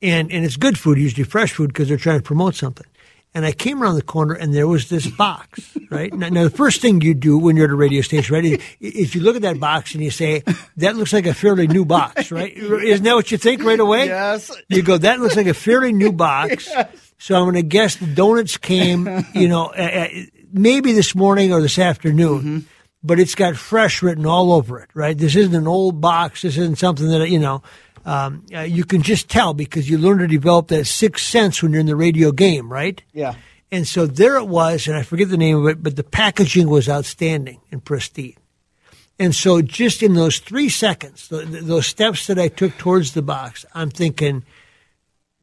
And, 0.00 0.32
and 0.32 0.44
it's 0.44 0.56
good 0.56 0.78
food, 0.78 0.98
usually 0.98 1.24
fresh 1.24 1.52
food, 1.52 1.68
because 1.68 1.88
they're 1.88 1.96
trying 1.96 2.18
to 2.18 2.24
promote 2.24 2.54
something. 2.54 2.86
And 3.34 3.46
I 3.46 3.52
came 3.52 3.82
around 3.82 3.94
the 3.94 4.02
corner 4.02 4.34
and 4.34 4.52
there 4.52 4.68
was 4.68 4.90
this 4.90 5.06
box, 5.06 5.76
right? 5.90 6.12
Now, 6.12 6.28
now, 6.28 6.42
the 6.44 6.50
first 6.50 6.82
thing 6.82 7.00
you 7.00 7.14
do 7.14 7.38
when 7.38 7.56
you're 7.56 7.64
at 7.64 7.70
a 7.70 7.76
radio 7.76 8.02
station, 8.02 8.34
right, 8.34 8.44
is, 8.44 8.60
is, 8.80 9.14
you 9.14 9.22
look 9.22 9.36
at 9.36 9.42
that 9.42 9.58
box 9.58 9.94
and 9.94 10.04
you 10.04 10.10
say, 10.10 10.42
that 10.76 10.96
looks 10.96 11.12
like 11.14 11.24
a 11.24 11.32
fairly 11.32 11.66
new 11.66 11.84
box, 11.84 12.30
right? 12.32 12.52
Isn't 12.54 13.04
that 13.04 13.14
what 13.14 13.30
you 13.30 13.38
think 13.38 13.62
right 13.62 13.80
away? 13.80 14.06
Yes. 14.06 14.50
You 14.68 14.82
go, 14.82 14.98
that 14.98 15.20
looks 15.20 15.36
like 15.36 15.46
a 15.46 15.54
fairly 15.54 15.92
new 15.92 16.12
box. 16.12 16.68
Yes. 16.72 17.12
So 17.18 17.36
I'm 17.36 17.44
going 17.44 17.54
to 17.54 17.62
guess 17.62 17.94
the 17.94 18.06
donuts 18.08 18.56
came, 18.56 19.06
you 19.32 19.46
know, 19.46 19.66
uh, 19.66 20.08
maybe 20.52 20.92
this 20.92 21.14
morning 21.14 21.52
or 21.52 21.60
this 21.62 21.78
afternoon. 21.78 22.40
Mm-hmm 22.40 22.58
but 23.02 23.18
it's 23.18 23.34
got 23.34 23.56
fresh 23.56 24.02
written 24.02 24.26
all 24.26 24.52
over 24.52 24.78
it, 24.80 24.90
right? 24.94 25.16
This 25.16 25.36
isn't 25.36 25.54
an 25.54 25.66
old 25.66 26.00
box. 26.00 26.42
This 26.42 26.56
isn't 26.56 26.78
something 26.78 27.08
that, 27.08 27.28
you 27.28 27.38
know, 27.38 27.62
um, 28.04 28.44
uh, 28.54 28.60
you 28.60 28.84
can 28.84 29.02
just 29.02 29.28
tell 29.28 29.54
because 29.54 29.88
you 29.88 29.98
learn 29.98 30.18
to 30.18 30.26
develop 30.26 30.68
that 30.68 30.86
sixth 30.86 31.26
sense 31.26 31.62
when 31.62 31.72
you're 31.72 31.80
in 31.80 31.86
the 31.86 31.96
radio 31.96 32.32
game, 32.32 32.70
right? 32.70 33.02
Yeah. 33.12 33.34
And 33.70 33.88
so 33.88 34.06
there 34.06 34.36
it 34.36 34.48
was, 34.48 34.86
and 34.86 34.96
I 34.96 35.02
forget 35.02 35.30
the 35.30 35.36
name 35.36 35.56
of 35.56 35.66
it, 35.66 35.82
but 35.82 35.96
the 35.96 36.04
packaging 36.04 36.68
was 36.68 36.88
outstanding 36.88 37.60
and 37.70 37.84
pristine. 37.84 38.36
And 39.18 39.34
so 39.34 39.62
just 39.62 40.02
in 40.02 40.14
those 40.14 40.38
three 40.38 40.68
seconds, 40.68 41.28
th- 41.28 41.48
th- 41.48 41.62
those 41.64 41.86
steps 41.86 42.26
that 42.26 42.38
I 42.38 42.48
took 42.48 42.76
towards 42.76 43.12
the 43.12 43.22
box, 43.22 43.64
I'm 43.74 43.90
thinking 43.90 44.44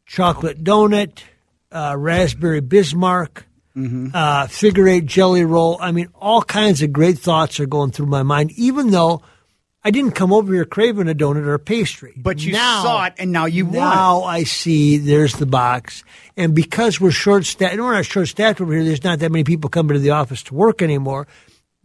chocolate 0.05 0.63
donut, 0.63 1.23
uh, 1.71 1.95
raspberry 1.97 2.61
Bismarck, 2.61 3.45
uh, 3.75 4.47
figure 4.47 4.87
eight 4.87 5.05
jelly 5.05 5.45
roll. 5.45 5.77
I 5.79 5.91
mean, 5.91 6.09
all 6.15 6.41
kinds 6.41 6.81
of 6.81 6.91
great 6.91 7.17
thoughts 7.19 7.59
are 7.59 7.65
going 7.65 7.91
through 7.91 8.07
my 8.07 8.23
mind, 8.23 8.51
even 8.57 8.91
though 8.91 9.21
I 9.83 9.91
didn't 9.91 10.11
come 10.11 10.33
over 10.33 10.53
here 10.53 10.65
craving 10.65 11.07
a 11.07 11.15
donut 11.15 11.45
or 11.45 11.53
a 11.53 11.59
pastry. 11.59 12.13
But 12.17 12.43
you 12.43 12.51
Now- 12.53 12.83
saw 12.83 13.05
it, 13.05 13.13
and 13.17 13.31
now 13.31 13.45
you 13.45 13.65
want 13.65 13.75
now 13.75 14.23
I 14.23 14.43
see 14.43 14.97
there's 14.97 15.33
the 15.35 15.45
box. 15.45 16.03
And 16.35 16.53
because 16.53 16.99
we're 16.99 17.11
short 17.11 17.45
staffed, 17.45 17.73
and 17.73 17.81
we're 17.83 17.93
not 17.93 18.05
short 18.05 18.27
staffed 18.27 18.59
over 18.59 18.73
here, 18.73 18.83
there's 18.83 19.03
not 19.03 19.19
that 19.19 19.31
many 19.31 19.43
people 19.45 19.69
coming 19.69 19.93
to 19.93 19.99
the 19.99 20.09
office 20.11 20.43
to 20.43 20.53
work 20.53 20.81
anymore. 20.81 21.27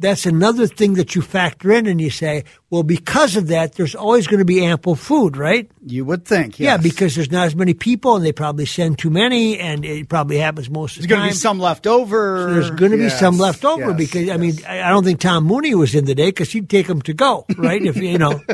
That's 0.00 0.26
another 0.26 0.66
thing 0.66 0.94
that 0.94 1.14
you 1.14 1.22
factor 1.22 1.70
in 1.70 1.86
and 1.86 2.00
you 2.00 2.10
say, 2.10 2.44
well, 2.68 2.82
because 2.82 3.36
of 3.36 3.46
that, 3.46 3.74
there's 3.74 3.94
always 3.94 4.26
going 4.26 4.40
to 4.40 4.44
be 4.44 4.64
ample 4.64 4.96
food, 4.96 5.36
right? 5.36 5.70
You 5.86 6.04
would 6.04 6.24
think. 6.24 6.58
Yeah, 6.58 6.78
because 6.78 7.14
there's 7.14 7.30
not 7.30 7.46
as 7.46 7.54
many 7.54 7.74
people 7.74 8.16
and 8.16 8.24
they 8.24 8.32
probably 8.32 8.66
send 8.66 8.98
too 8.98 9.10
many 9.10 9.58
and 9.60 9.84
it 9.84 10.08
probably 10.08 10.38
happens 10.38 10.68
most 10.68 10.96
of 10.96 11.02
there's 11.02 11.08
the 11.08 11.14
time. 11.14 11.20
going 11.20 11.30
to 11.30 11.34
be 11.34 11.38
some 11.38 11.60
left 11.60 11.86
over. 11.86 12.52
There's 12.52 12.70
going 12.70 12.90
to 12.90 12.98
be 12.98 13.08
some 13.08 13.38
left 13.38 13.64
over 13.64 13.90
yes, 13.90 13.96
because 13.96 14.30
I 14.30 14.36
mean 14.36 14.54
I 14.66 14.88
don't 14.88 15.04
think 15.04 15.20
Tom 15.20 15.44
Mooney 15.44 15.76
was 15.76 15.94
in 15.94 16.06
the 16.06 16.14
day 16.16 16.26
because 16.26 16.50
he'd 16.50 16.68
take 16.68 16.88
them 16.88 17.00
to 17.02 17.14
go 17.14 17.46
right 17.56 17.80
if 17.80 17.96
you 17.96 18.18
know. 18.18 18.40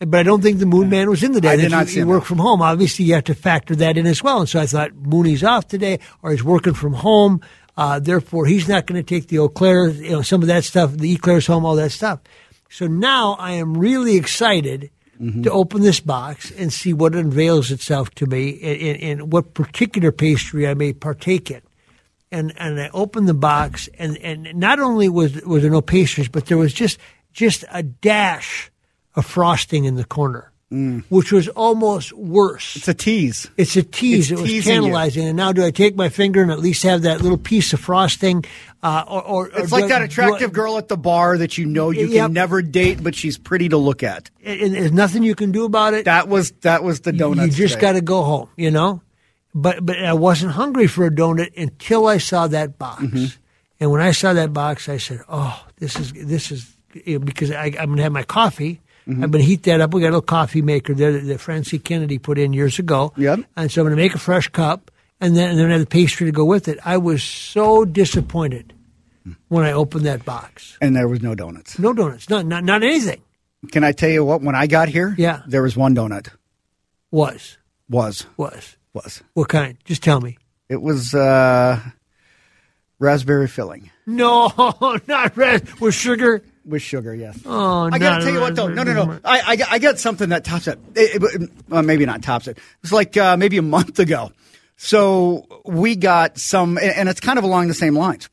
But 0.00 0.20
I 0.20 0.22
don't 0.24 0.42
think 0.42 0.58
the 0.58 0.66
Moon 0.66 0.90
Man 0.90 1.08
was 1.08 1.22
in 1.22 1.32
the 1.32 1.40
day. 1.40 1.50
I 1.50 1.56
did 1.56 1.70
not 1.70 1.86
he, 1.86 1.92
see 1.92 1.94
he 1.96 2.00
him, 2.02 2.08
worked 2.08 2.24
no. 2.24 2.28
from 2.28 2.38
home. 2.38 2.62
Obviously, 2.62 3.04
you 3.04 3.14
have 3.14 3.24
to 3.24 3.34
factor 3.34 3.76
that 3.76 3.96
in 3.96 4.06
as 4.06 4.22
well. 4.22 4.40
And 4.40 4.48
so 4.48 4.60
I 4.60 4.66
thought 4.66 4.94
Mooney's 4.94 5.44
off 5.44 5.68
today, 5.68 6.00
or 6.22 6.32
he's 6.32 6.42
working 6.42 6.74
from 6.74 6.94
home. 6.94 7.40
Uh, 7.76 7.98
therefore, 7.98 8.46
he's 8.46 8.68
not 8.68 8.86
going 8.86 9.02
to 9.02 9.06
take 9.06 9.28
the 9.28 9.38
Eau 9.38 9.48
Claire, 9.48 9.88
you 9.88 10.10
know, 10.10 10.22
some 10.22 10.42
of 10.42 10.48
that 10.48 10.64
stuff, 10.64 10.92
the 10.92 11.12
Eclairs 11.12 11.46
home, 11.46 11.64
all 11.64 11.76
that 11.76 11.90
stuff. 11.92 12.20
So 12.70 12.86
now 12.86 13.34
I 13.34 13.52
am 13.52 13.76
really 13.76 14.16
excited 14.16 14.90
Mm-hmm. 15.20 15.42
to 15.42 15.52
open 15.52 15.82
this 15.82 16.00
box 16.00 16.50
and 16.50 16.72
see 16.72 16.92
what 16.92 17.14
unveils 17.14 17.70
itself 17.70 18.10
to 18.16 18.26
me 18.26 18.60
and, 18.60 18.82
and, 18.82 19.02
and 19.20 19.32
what 19.32 19.54
particular 19.54 20.10
pastry 20.10 20.66
I 20.66 20.74
may 20.74 20.92
partake 20.92 21.52
in 21.52 21.62
and 22.34 22.52
and 22.56 22.80
I 22.80 22.90
opened 22.92 23.28
the 23.28 23.34
box, 23.34 23.88
and 23.96 24.18
and 24.18 24.52
not 24.54 24.80
only 24.80 25.08
was 25.08 25.40
was 25.42 25.62
there 25.62 25.70
no 25.70 25.80
pastries, 25.80 26.28
but 26.28 26.46
there 26.46 26.58
was 26.58 26.74
just 26.74 26.98
just 27.32 27.64
a 27.70 27.82
dash 27.82 28.72
of 29.14 29.24
frosting 29.24 29.84
in 29.84 29.94
the 29.94 30.04
corner, 30.04 30.50
which 30.70 31.30
was 31.30 31.48
almost 31.48 32.12
worse. 32.14 32.74
It's 32.76 32.88
a 32.88 32.94
tease. 32.94 33.48
It's 33.56 33.76
a 33.76 33.82
tease. 33.84 34.32
It's 34.32 34.40
it 34.40 34.42
was 34.42 34.50
teasing 34.50 34.74
you. 34.74 34.80
tantalizing. 34.82 35.28
And 35.28 35.36
now, 35.36 35.52
do 35.52 35.64
I 35.64 35.70
take 35.70 35.94
my 35.94 36.08
finger 36.08 36.42
and 36.42 36.50
at 36.50 36.58
least 36.58 36.82
have 36.82 37.02
that 37.02 37.20
little 37.20 37.38
piece 37.38 37.72
of 37.72 37.78
frosting? 37.80 38.44
Uh, 38.82 39.04
or, 39.06 39.22
or 39.22 39.48
It's 39.48 39.72
or 39.72 39.80
like 39.80 39.88
that 39.88 40.02
I- 40.02 40.06
attractive 40.06 40.50
I- 40.50 40.52
girl 40.52 40.76
at 40.76 40.88
the 40.88 40.96
bar 40.96 41.38
that 41.38 41.56
you 41.58 41.66
know 41.66 41.90
you 41.90 42.06
Yep. 42.08 42.26
can 42.26 42.32
never 42.32 42.60
date, 42.60 43.02
but 43.04 43.14
she's 43.14 43.38
pretty 43.38 43.68
to 43.68 43.76
look 43.76 44.02
at. 44.02 44.30
And 44.44 44.74
there's 44.74 44.90
nothing 44.92 45.22
you 45.22 45.34
can 45.36 45.52
do 45.52 45.64
about 45.64 45.94
it. 45.94 46.06
That 46.06 46.28
was 46.28 46.50
that 46.62 46.82
was 46.82 47.00
the 47.00 47.12
donut. 47.12 47.46
You 47.46 47.52
just 47.52 47.78
got 47.78 47.92
to 47.92 48.00
go 48.00 48.22
home, 48.22 48.48
you 48.56 48.70
know. 48.72 49.00
But 49.54 49.86
but 49.86 50.02
I 50.04 50.14
wasn't 50.14 50.52
hungry 50.52 50.88
for 50.88 51.06
a 51.06 51.10
donut 51.10 51.56
until 51.56 52.08
I 52.08 52.18
saw 52.18 52.48
that 52.48 52.76
box. 52.78 53.02
Mm-hmm. 53.04 53.26
And 53.80 53.90
when 53.92 54.00
I 54.00 54.10
saw 54.10 54.32
that 54.32 54.52
box, 54.52 54.88
I 54.88 54.96
said, 54.96 55.20
"Oh, 55.28 55.64
this 55.78 56.00
is 56.00 56.12
this 56.12 56.50
is 56.50 56.74
because 57.04 57.52
I, 57.52 57.66
I'm 57.78 57.90
gonna 57.90 58.02
have 58.02 58.12
my 58.12 58.22
coffee. 58.24 58.80
Mm-hmm. 59.08 59.22
I'm 59.24 59.30
gonna 59.30 59.44
heat 59.44 59.64
that 59.64 59.80
up. 59.80 59.92
We 59.92 60.00
got 60.00 60.06
a 60.08 60.16
little 60.16 60.22
coffee 60.22 60.62
maker 60.62 60.94
there 60.94 61.12
that, 61.12 61.20
that 61.26 61.38
Francie 61.40 61.78
Kennedy 61.78 62.18
put 62.18 62.38
in 62.38 62.52
years 62.52 62.78
ago. 62.78 63.12
Yep. 63.16 63.40
And 63.56 63.70
so 63.70 63.82
I'm 63.82 63.86
gonna 63.86 63.96
make 63.96 64.14
a 64.14 64.18
fresh 64.18 64.48
cup, 64.48 64.90
and 65.20 65.36
then 65.36 65.50
and 65.50 65.58
then 65.58 65.70
have 65.70 65.80
the 65.80 65.86
pastry 65.86 66.26
to 66.26 66.32
go 66.32 66.44
with 66.44 66.68
it. 66.68 66.78
I 66.84 66.96
was 66.96 67.22
so 67.22 67.84
disappointed 67.84 68.72
when 69.48 69.64
I 69.64 69.72
opened 69.72 70.06
that 70.06 70.24
box. 70.24 70.76
and 70.80 70.94
there 70.96 71.06
was 71.08 71.20
no 71.22 71.34
donuts. 71.34 71.78
No 71.78 71.92
donuts, 71.92 72.30
not 72.30 72.46
not 72.46 72.64
not 72.64 72.82
anything. 72.82 73.20
Can 73.72 73.84
I 73.84 73.92
tell 73.92 74.10
you 74.10 74.24
what? 74.24 74.40
When 74.42 74.54
I 74.54 74.66
got 74.66 74.88
here, 74.88 75.14
Yeah. 75.18 75.40
there 75.46 75.62
was 75.62 75.76
one 75.76 75.94
donut. 75.94 76.28
Was 77.10 77.58
Was 77.88 78.26
was 78.38 78.76
was 78.94 79.22
what 79.34 79.48
kind? 79.48 79.76
Just 79.84 80.02
tell 80.02 80.20
me. 80.20 80.38
it 80.68 80.80
was 80.80 81.14
uh, 81.14 81.78
raspberry 82.98 83.48
filling 83.48 83.90
No, 84.06 84.50
not 85.06 85.36
red 85.36 85.72
with 85.80 85.94
sugar. 85.94 86.42
With 86.64 86.82
sugar? 86.82 87.14
Yes. 87.14 87.38
Oh, 87.46 87.88
I 87.92 87.98
got 87.98 88.18
to 88.18 88.24
tell 88.24 88.34
you 88.34 88.40
what 88.40 88.54
though. 88.56 88.68
No, 88.68 88.82
no, 88.82 88.92
no. 88.92 89.18
I, 89.24 89.40
I, 89.46 89.56
got- 89.56 89.72
I 89.72 89.78
got 89.78 89.98
something 89.98 90.30
that 90.30 90.44
tops 90.44 90.66
it. 90.68 90.78
It- 90.94 91.22
it- 91.22 91.50
well, 91.68 91.82
maybe 91.82 92.06
not 92.06 92.22
tops 92.22 92.48
it. 92.48 92.56
It 92.58 92.62
was 92.82 92.92
like 92.92 93.16
uh, 93.16 93.36
maybe 93.36 93.56
a 93.58 93.62
month 93.62 93.98
ago. 93.98 94.32
So 94.76 95.46
we 95.64 95.94
got 95.96 96.38
some, 96.38 96.78
and 96.82 97.08
it's 97.08 97.20
kind 97.20 97.38
of 97.38 97.44
along 97.44 97.68
the 97.68 97.74
same 97.74 97.94
lines. 97.96 98.28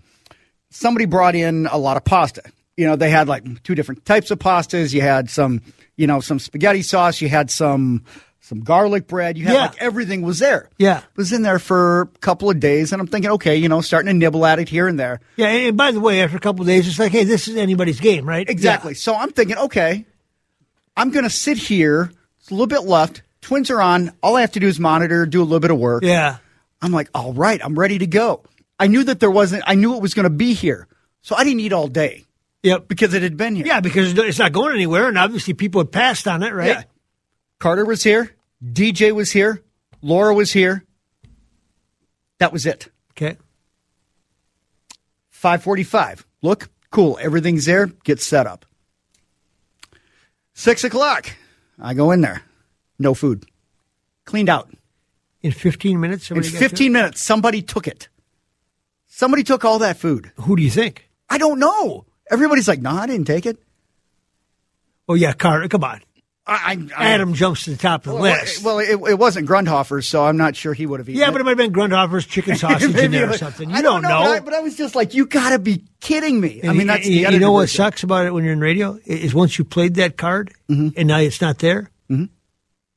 Somebody 0.70 1.06
brought 1.06 1.36
in 1.36 1.68
a 1.68 1.78
lot 1.78 1.98
of 1.98 2.04
pasta. 2.04 2.42
You 2.78 2.88
know, 2.88 2.96
they 2.96 3.10
had 3.10 3.28
like 3.28 3.62
two 3.64 3.76
different 3.76 4.06
types 4.06 4.32
of 4.32 4.40
pastas. 4.40 4.94
You 4.94 5.02
had 5.02 5.30
some, 5.30 5.62
you 5.98 6.08
know, 6.08 6.20
some 6.20 6.40
spaghetti 6.40 6.82
sauce. 6.82 7.22
You 7.22 7.30
had 7.30 7.52
some, 7.52 8.06
some 8.52 8.60
garlic 8.66 9.08
bread. 9.08 9.38
You 9.38 9.46
had 9.46 9.54
Yeah. 9.54 9.62
like 9.62 9.82
everything 9.82 10.24
was 10.24 10.40
there. 10.40 10.70
Yeah. 10.78 10.98
It 10.98 11.04
was 11.16 11.32
in 11.32 11.42
there 11.42 11.58
for 11.58 12.02
a 12.02 12.08
couple 12.20 12.50
of 12.50 12.60
days, 12.60 12.92
and 12.92 13.02
I'm 13.02 13.08
thinking, 13.08 13.32
okay, 13.32 13.56
you 13.56 13.70
know, 13.70 13.80
starting 13.80 14.08
to 14.08 14.14
nibble 14.14 14.46
at 14.46 14.60
it 14.60 14.68
here 14.68 14.90
and 14.90 15.00
there. 15.00 15.22
Yeah, 15.38 15.48
and 15.48 15.78
by 15.78 15.92
the 15.92 16.02
way, 16.02 16.22
after 16.22 16.36
a 16.36 16.40
couple 16.42 16.62
of 16.64 16.68
days, 16.68 16.86
it's 16.86 17.00
like, 17.00 17.14
hey, 17.14 17.24
this 17.24 17.48
is 17.48 17.56
anybody's 17.56 18.02
game, 18.02 18.28
right? 18.28 18.48
Exactly. 18.50 18.94
So 18.94 19.16
I'm 19.16 19.32
thinking, 19.32 19.58
okay, 19.58 20.06
I'm 20.98 21.12
going 21.12 21.24
to 21.24 21.30
sit 21.30 21.58
here. 21.58 22.12
It's 22.42 22.50
a 22.52 22.54
little 22.54 22.68
bit 22.68 22.84
left. 22.84 23.22
Twins 23.40 23.72
are 23.72 23.82
on. 23.82 24.12
All 24.22 24.36
I 24.36 24.42
have 24.42 24.52
to 24.52 24.60
do 24.60 24.68
is 24.68 24.82
monitor, 24.82 25.26
do 25.26 25.42
a 25.42 25.46
little 25.46 25.62
bit 25.62 25.72
of 25.72 25.80
work. 25.80 26.04
Yeah. 26.04 26.10
yeah. 26.12 26.38
I'm 26.82 26.92
like, 26.92 27.10
all 27.16 27.32
right, 27.34 27.62
I'm 27.64 27.80
ready 27.80 28.00
to 28.00 28.08
go. 28.08 28.44
I 28.78 28.88
knew 28.88 29.04
that 29.06 29.22
there 29.22 29.32
wasn't, 29.32 29.64
I 29.66 29.76
knew 29.76 29.96
it 29.96 30.02
was 30.02 30.14
going 30.14 30.26
to 30.26 30.30
be 30.30 30.54
here. 30.54 30.88
So 31.22 31.36
I 31.38 31.46
didn't 31.46 31.62
eat 31.62 31.72
all 31.72 31.88
day 31.88 32.26
Yep. 32.64 32.88
because 32.90 33.14
it 33.14 33.22
had 33.24 33.38
been 33.38 33.56
here. 33.56 33.66
Yeah, 33.66 33.80
because 33.80 34.18
it's 34.18 34.40
not 34.40 34.52
going 34.52 34.74
anywhere, 34.76 35.08
and 35.08 35.18
obviously 35.18 35.54
people 35.54 35.80
had 35.82 35.92
passed 35.92 36.28
on 36.28 36.44
it, 36.44 36.52
right? 36.54 36.68
Yeah. 36.68 36.84
Carter 37.60 37.86
was 37.86 38.04
here. 38.04 38.32
DJ 38.64 39.14
was 39.14 39.32
here. 39.32 39.64
Laura 40.02 40.34
was 40.34 40.52
here. 40.52 40.86
That 42.40 42.54
was 42.54 42.66
it. 42.66 42.90
Okay. 43.12 43.38
545. 45.30 46.26
Look, 46.42 46.70
cool. 46.92 47.18
Everything's 47.22 47.66
there. 47.66 47.88
Get 47.88 48.20
set 48.20 48.48
up. 48.48 48.66
Six 50.54 50.84
o'clock. 50.84 51.32
I 51.80 51.94
go 51.94 52.12
in 52.12 52.22
there. 52.22 52.44
No 53.00 53.14
food. 53.14 53.46
Cleaned 54.26 54.50
out. 54.50 54.70
In 55.42 55.52
15 55.52 56.00
minutes, 56.00 56.30
In 56.30 56.44
somebody 56.44 56.50
15 56.50 56.92
minutes, 56.92 57.22
somebody 57.22 57.62
took 57.64 57.88
it. 57.88 58.10
Somebody 59.08 59.44
took 59.44 59.66
all 59.66 59.80
that 59.80 59.98
food. 59.98 60.32
Who 60.42 60.56
do 60.56 60.62
you 60.62 60.70
think? 60.70 61.10
I 61.30 61.40
don't 61.40 61.58
know. 61.60 62.06
Everybody's 62.30 62.68
like, 62.68 62.80
no, 62.80 62.92
I 62.92 63.08
didn't 63.08 63.26
take 63.26 63.46
it. 63.48 63.58
Oh, 65.10 65.16
yeah, 65.16 65.34
Carter. 65.34 65.68
Come 65.68 65.84
on. 65.84 66.02
I, 66.54 66.78
I, 66.98 67.08
Adam 67.10 67.34
jumps 67.34 67.64
to 67.66 67.72
the 67.72 67.78
top 67.78 68.06
of 68.06 68.14
the 68.14 68.20
Well, 68.20 68.34
list. 68.40 68.64
well 68.64 68.80
it, 68.80 68.90
it 68.92 69.18
wasn't 69.20 69.48
Grundhofer's, 69.48 70.08
so 70.08 70.26
I'm 70.26 70.38
not 70.38 70.56
sure 70.56 70.74
he 70.74 70.86
would 70.86 71.00
have 71.00 71.08
eaten 71.10 71.20
yeah, 71.20 71.30
it. 71.30 71.32
but 71.32 71.42
it 71.42 71.44
might 71.46 71.52
have 71.52 71.58
been 71.58 71.74
Grundhofer's 71.74 72.26
chicken 72.26 72.56
sausage 72.58 72.96
in 72.96 73.12
there 73.12 73.30
or 73.30 73.38
something. 73.38 73.70
You 73.70 73.76
I 73.76 73.82
don't, 73.82 74.02
know. 74.02 74.10
know. 74.10 74.24
But 74.24 74.30
I, 74.32 74.40
but 74.42 74.54
I 74.54 74.60
was 74.60 74.76
just 74.78 74.96
like, 74.96 75.14
you 75.14 75.26
got 75.26 75.52
to 75.52 75.60
be 75.60 75.84
kidding 76.00 76.40
me. 76.40 76.62
I 76.64 76.74
mean, 76.74 76.88
that's 76.88 77.08
you, 77.08 77.26
the 77.28 77.34
you 77.34 77.40
know 77.40 77.52
what 77.52 77.70
sucks 77.70 78.04
about 78.04 78.26
it 78.26 78.34
when 78.34 78.44
you're 78.44 78.54
in 78.54 78.60
radio 78.60 79.00
is 79.06 79.34
once 79.34 79.58
you 79.58 79.66
played 79.66 79.96
that 79.96 80.18
card 80.18 80.54
Mm-hmm. 80.70 80.90
and 80.98 81.08
now 81.08 81.20
it's 81.20 81.42
not 81.42 81.60
there. 81.60 81.90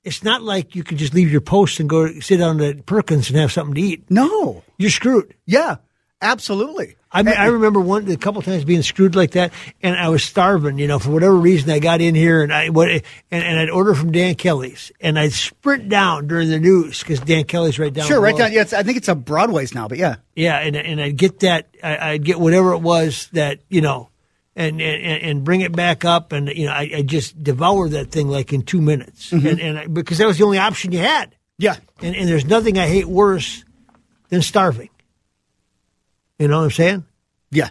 It's 0.04 0.22
not 0.22 0.42
like 0.42 0.74
you 0.74 0.84
could 0.84 0.98
just 0.98 1.14
leave 1.14 1.32
your 1.32 1.40
post 1.40 1.80
and 1.80 1.88
go 1.88 2.20
sit 2.20 2.36
down 2.36 2.60
at 2.60 2.84
Perkins 2.84 3.30
and 3.30 3.38
have 3.38 3.50
something 3.50 3.74
to 3.74 3.80
eat. 3.80 4.10
No. 4.10 4.62
You're 4.76 4.90
screwed. 4.90 5.34
Yeah, 5.46 5.76
absolutely. 6.24 6.96
I 7.12 7.22
mean, 7.22 7.36
I 7.38 7.46
remember 7.46 7.78
one 7.78 8.10
a 8.10 8.16
couple 8.16 8.42
times 8.42 8.64
being 8.64 8.82
screwed 8.82 9.14
like 9.14 9.32
that, 9.32 9.52
and 9.84 9.94
I 9.94 10.08
was 10.08 10.24
starving. 10.24 10.78
You 10.78 10.88
know, 10.88 10.98
for 10.98 11.10
whatever 11.10 11.36
reason, 11.36 11.70
I 11.70 11.78
got 11.78 12.00
in 12.00 12.16
here 12.16 12.42
and 12.42 12.52
I 12.52 12.70
what 12.70 12.90
and, 12.90 13.02
and 13.30 13.60
I'd 13.60 13.70
order 13.70 13.94
from 13.94 14.10
Dan 14.10 14.34
Kelly's, 14.34 14.90
and 15.00 15.16
I'd 15.16 15.32
sprint 15.32 15.88
down 15.88 16.26
during 16.26 16.48
the 16.50 16.58
news 16.58 16.98
because 16.98 17.20
Dan 17.20 17.44
Kelly's 17.44 17.78
right 17.78 17.92
down. 17.92 18.08
Sure, 18.08 18.20
right 18.20 18.36
down. 18.36 18.50
Yeah, 18.52 18.62
it's, 18.62 18.72
I 18.72 18.82
think 18.82 18.96
it's 18.96 19.06
a 19.06 19.14
Broadway's 19.14 19.72
now, 19.76 19.86
but 19.86 19.96
yeah. 19.98 20.16
Yeah, 20.34 20.58
and 20.58 20.74
and 20.74 21.00
I'd 21.00 21.16
get 21.16 21.38
that. 21.40 21.68
I, 21.84 22.10
I'd 22.14 22.24
get 22.24 22.40
whatever 22.40 22.72
it 22.72 22.80
was 22.80 23.28
that 23.32 23.60
you 23.68 23.80
know, 23.80 24.10
and 24.56 24.80
and, 24.80 25.22
and 25.22 25.44
bring 25.44 25.60
it 25.60 25.70
back 25.70 26.04
up, 26.04 26.32
and 26.32 26.48
you 26.48 26.66
know, 26.66 26.72
I, 26.72 26.90
I 26.96 27.02
just 27.02 27.40
devour 27.40 27.88
that 27.90 28.10
thing 28.10 28.26
like 28.26 28.52
in 28.52 28.62
two 28.62 28.80
minutes, 28.80 29.30
Mm-hmm. 29.30 29.46
and 29.46 29.60
and 29.60 29.78
I, 29.78 29.86
because 29.86 30.18
that 30.18 30.26
was 30.26 30.38
the 30.38 30.44
only 30.44 30.58
option 30.58 30.90
you 30.90 30.98
had. 30.98 31.36
Yeah. 31.58 31.76
And 32.02 32.16
and 32.16 32.28
there's 32.28 32.44
nothing 32.46 32.76
I 32.76 32.88
hate 32.88 33.06
worse 33.06 33.64
than 34.30 34.42
starving. 34.42 34.88
You 36.38 36.48
know 36.48 36.58
what 36.58 36.64
I'm 36.64 36.70
saying? 36.70 37.04
Yeah. 37.50 37.68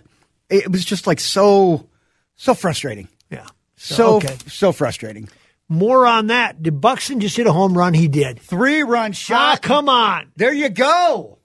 It 0.49 0.71
was 0.71 0.85
just 0.85 1.07
like 1.07 1.19
so, 1.19 1.87
so 2.35 2.53
frustrating. 2.53 3.07
Yeah. 3.29 3.45
So, 3.75 4.15
okay. 4.17 4.37
so 4.47 4.71
frustrating. 4.71 5.27
More 5.69 6.05
on 6.05 6.27
that. 6.27 6.61
Did 6.61 6.79
Buxton 6.79 7.19
just 7.19 7.35
hit 7.35 7.47
a 7.47 7.51
home 7.51 7.77
run? 7.77 7.93
He 7.93 8.07
did. 8.07 8.39
Three 8.39 8.83
run 8.83 9.11
Ah, 9.11 9.13
shot. 9.13 9.61
come 9.61 9.89
on. 9.89 10.31
There 10.35 10.53
you 10.53 10.69
go. 10.69 11.39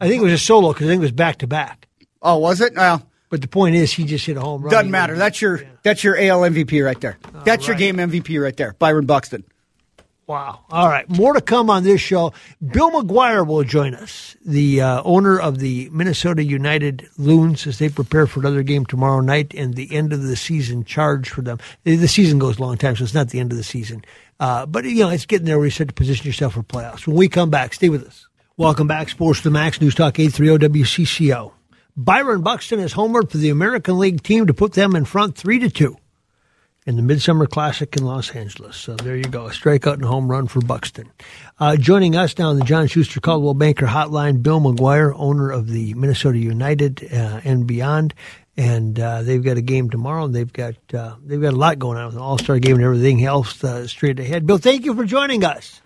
I 0.00 0.08
think 0.08 0.20
it 0.20 0.24
was 0.24 0.32
a 0.32 0.38
solo 0.38 0.72
because 0.72 0.86
I 0.86 0.90
think 0.90 1.00
it 1.00 1.02
was 1.04 1.12
back 1.12 1.38
to 1.38 1.46
back. 1.46 1.86
Oh, 2.22 2.38
was 2.38 2.60
it? 2.60 2.74
Well, 2.74 3.06
But 3.28 3.40
the 3.40 3.48
point 3.48 3.74
is, 3.76 3.92
he 3.92 4.04
just 4.04 4.26
hit 4.26 4.36
a 4.36 4.40
home 4.40 4.62
run. 4.62 4.70
doesn't 4.72 4.90
matter. 4.90 5.16
That's 5.16 5.40
your 5.40 5.62
that's 5.82 6.02
your 6.02 6.16
AL 6.18 6.40
MVP 6.40 6.84
right 6.84 7.00
there. 7.00 7.18
That's 7.44 7.66
your 7.66 7.76
game 7.76 7.96
MVP 7.96 8.42
right 8.42 8.56
there. 8.56 8.74
Byron 8.78 9.06
Buxton. 9.06 9.44
Wow. 10.32 10.60
All 10.70 10.88
right. 10.88 11.06
More 11.10 11.34
to 11.34 11.42
come 11.42 11.68
on 11.68 11.84
this 11.84 12.00
show. 12.00 12.32
Bill 12.66 12.90
McGuire 12.90 13.46
will 13.46 13.64
join 13.64 13.94
us, 13.94 14.34
the 14.42 14.80
uh, 14.80 15.02
owner 15.04 15.38
of 15.38 15.58
the 15.58 15.90
Minnesota 15.90 16.42
United 16.42 17.06
Loons, 17.18 17.66
as 17.66 17.78
they 17.78 17.90
prepare 17.90 18.26
for 18.26 18.40
another 18.40 18.62
game 18.62 18.86
tomorrow 18.86 19.20
night 19.20 19.52
and 19.52 19.74
the 19.74 19.94
end 19.94 20.10
of 20.10 20.22
the 20.22 20.34
season 20.34 20.84
charge 20.84 21.28
for 21.28 21.42
them. 21.42 21.58
The 21.84 22.06
season 22.06 22.38
goes 22.38 22.58
a 22.58 22.62
long 22.62 22.78
time, 22.78 22.96
so 22.96 23.04
it's 23.04 23.12
not 23.12 23.28
the 23.28 23.40
end 23.40 23.52
of 23.52 23.58
the 23.58 23.62
season. 23.62 24.06
Uh, 24.40 24.64
but, 24.64 24.86
you 24.86 25.00
know, 25.00 25.10
it's 25.10 25.26
getting 25.26 25.44
there 25.44 25.58
where 25.58 25.66
you 25.66 25.70
start 25.70 25.88
to 25.88 25.94
position 25.94 26.24
yourself 26.24 26.54
for 26.54 26.62
playoffs. 26.62 27.06
When 27.06 27.16
we 27.16 27.28
come 27.28 27.50
back, 27.50 27.74
stay 27.74 27.90
with 27.90 28.02
us. 28.06 28.26
Welcome 28.56 28.86
back, 28.86 29.10
Sports 29.10 29.40
to 29.40 29.44
the 29.44 29.50
Max, 29.50 29.82
News 29.82 29.94
Talk 29.94 30.18
830 30.18 30.80
WCCO. 30.80 31.52
Byron 31.94 32.40
Buxton 32.40 32.78
has 32.78 32.94
homered 32.94 33.30
for 33.30 33.36
the 33.36 33.50
American 33.50 33.98
League 33.98 34.22
team 34.22 34.46
to 34.46 34.54
put 34.54 34.72
them 34.72 34.96
in 34.96 35.04
front 35.04 35.36
3 35.36 35.58
to 35.58 35.68
2 35.68 35.98
in 36.86 36.96
the 36.96 37.02
Midsummer 37.02 37.46
Classic 37.46 37.94
in 37.96 38.04
Los 38.04 38.30
Angeles. 38.34 38.76
So 38.76 38.94
there 38.94 39.16
you 39.16 39.24
go, 39.24 39.46
a 39.46 39.50
strikeout 39.50 39.94
and 39.94 40.04
a 40.04 40.08
home 40.08 40.28
run 40.30 40.46
for 40.48 40.60
Buxton. 40.60 41.10
Uh, 41.60 41.76
joining 41.76 42.16
us 42.16 42.36
now 42.38 42.48
on 42.48 42.58
the 42.58 42.64
John 42.64 42.86
Schuster 42.88 43.20
Coldwell 43.20 43.54
Banker 43.54 43.86
Hotline, 43.86 44.42
Bill 44.42 44.60
McGuire, 44.60 45.12
owner 45.16 45.50
of 45.50 45.68
the 45.68 45.94
Minnesota 45.94 46.38
United 46.38 47.08
uh, 47.12 47.40
and 47.44 47.66
beyond. 47.66 48.14
And 48.56 48.98
uh, 49.00 49.22
they've 49.22 49.42
got 49.42 49.56
a 49.56 49.62
game 49.62 49.88
tomorrow, 49.88 50.24
and 50.24 50.34
they've 50.34 50.52
got 50.52 50.74
uh, 50.92 51.14
they've 51.24 51.40
got 51.40 51.54
a 51.54 51.56
lot 51.56 51.78
going 51.78 51.96
on 51.96 52.06
with 52.06 52.16
an 52.16 52.20
All 52.20 52.36
Star 52.36 52.58
game 52.58 52.76
and 52.76 52.84
everything 52.84 53.24
else 53.24 53.64
uh, 53.64 53.86
straight 53.86 54.20
ahead. 54.20 54.46
Bill, 54.46 54.58
thank 54.58 54.84
you 54.84 54.94
for 54.94 55.06
joining 55.06 55.42
us. 55.42 55.80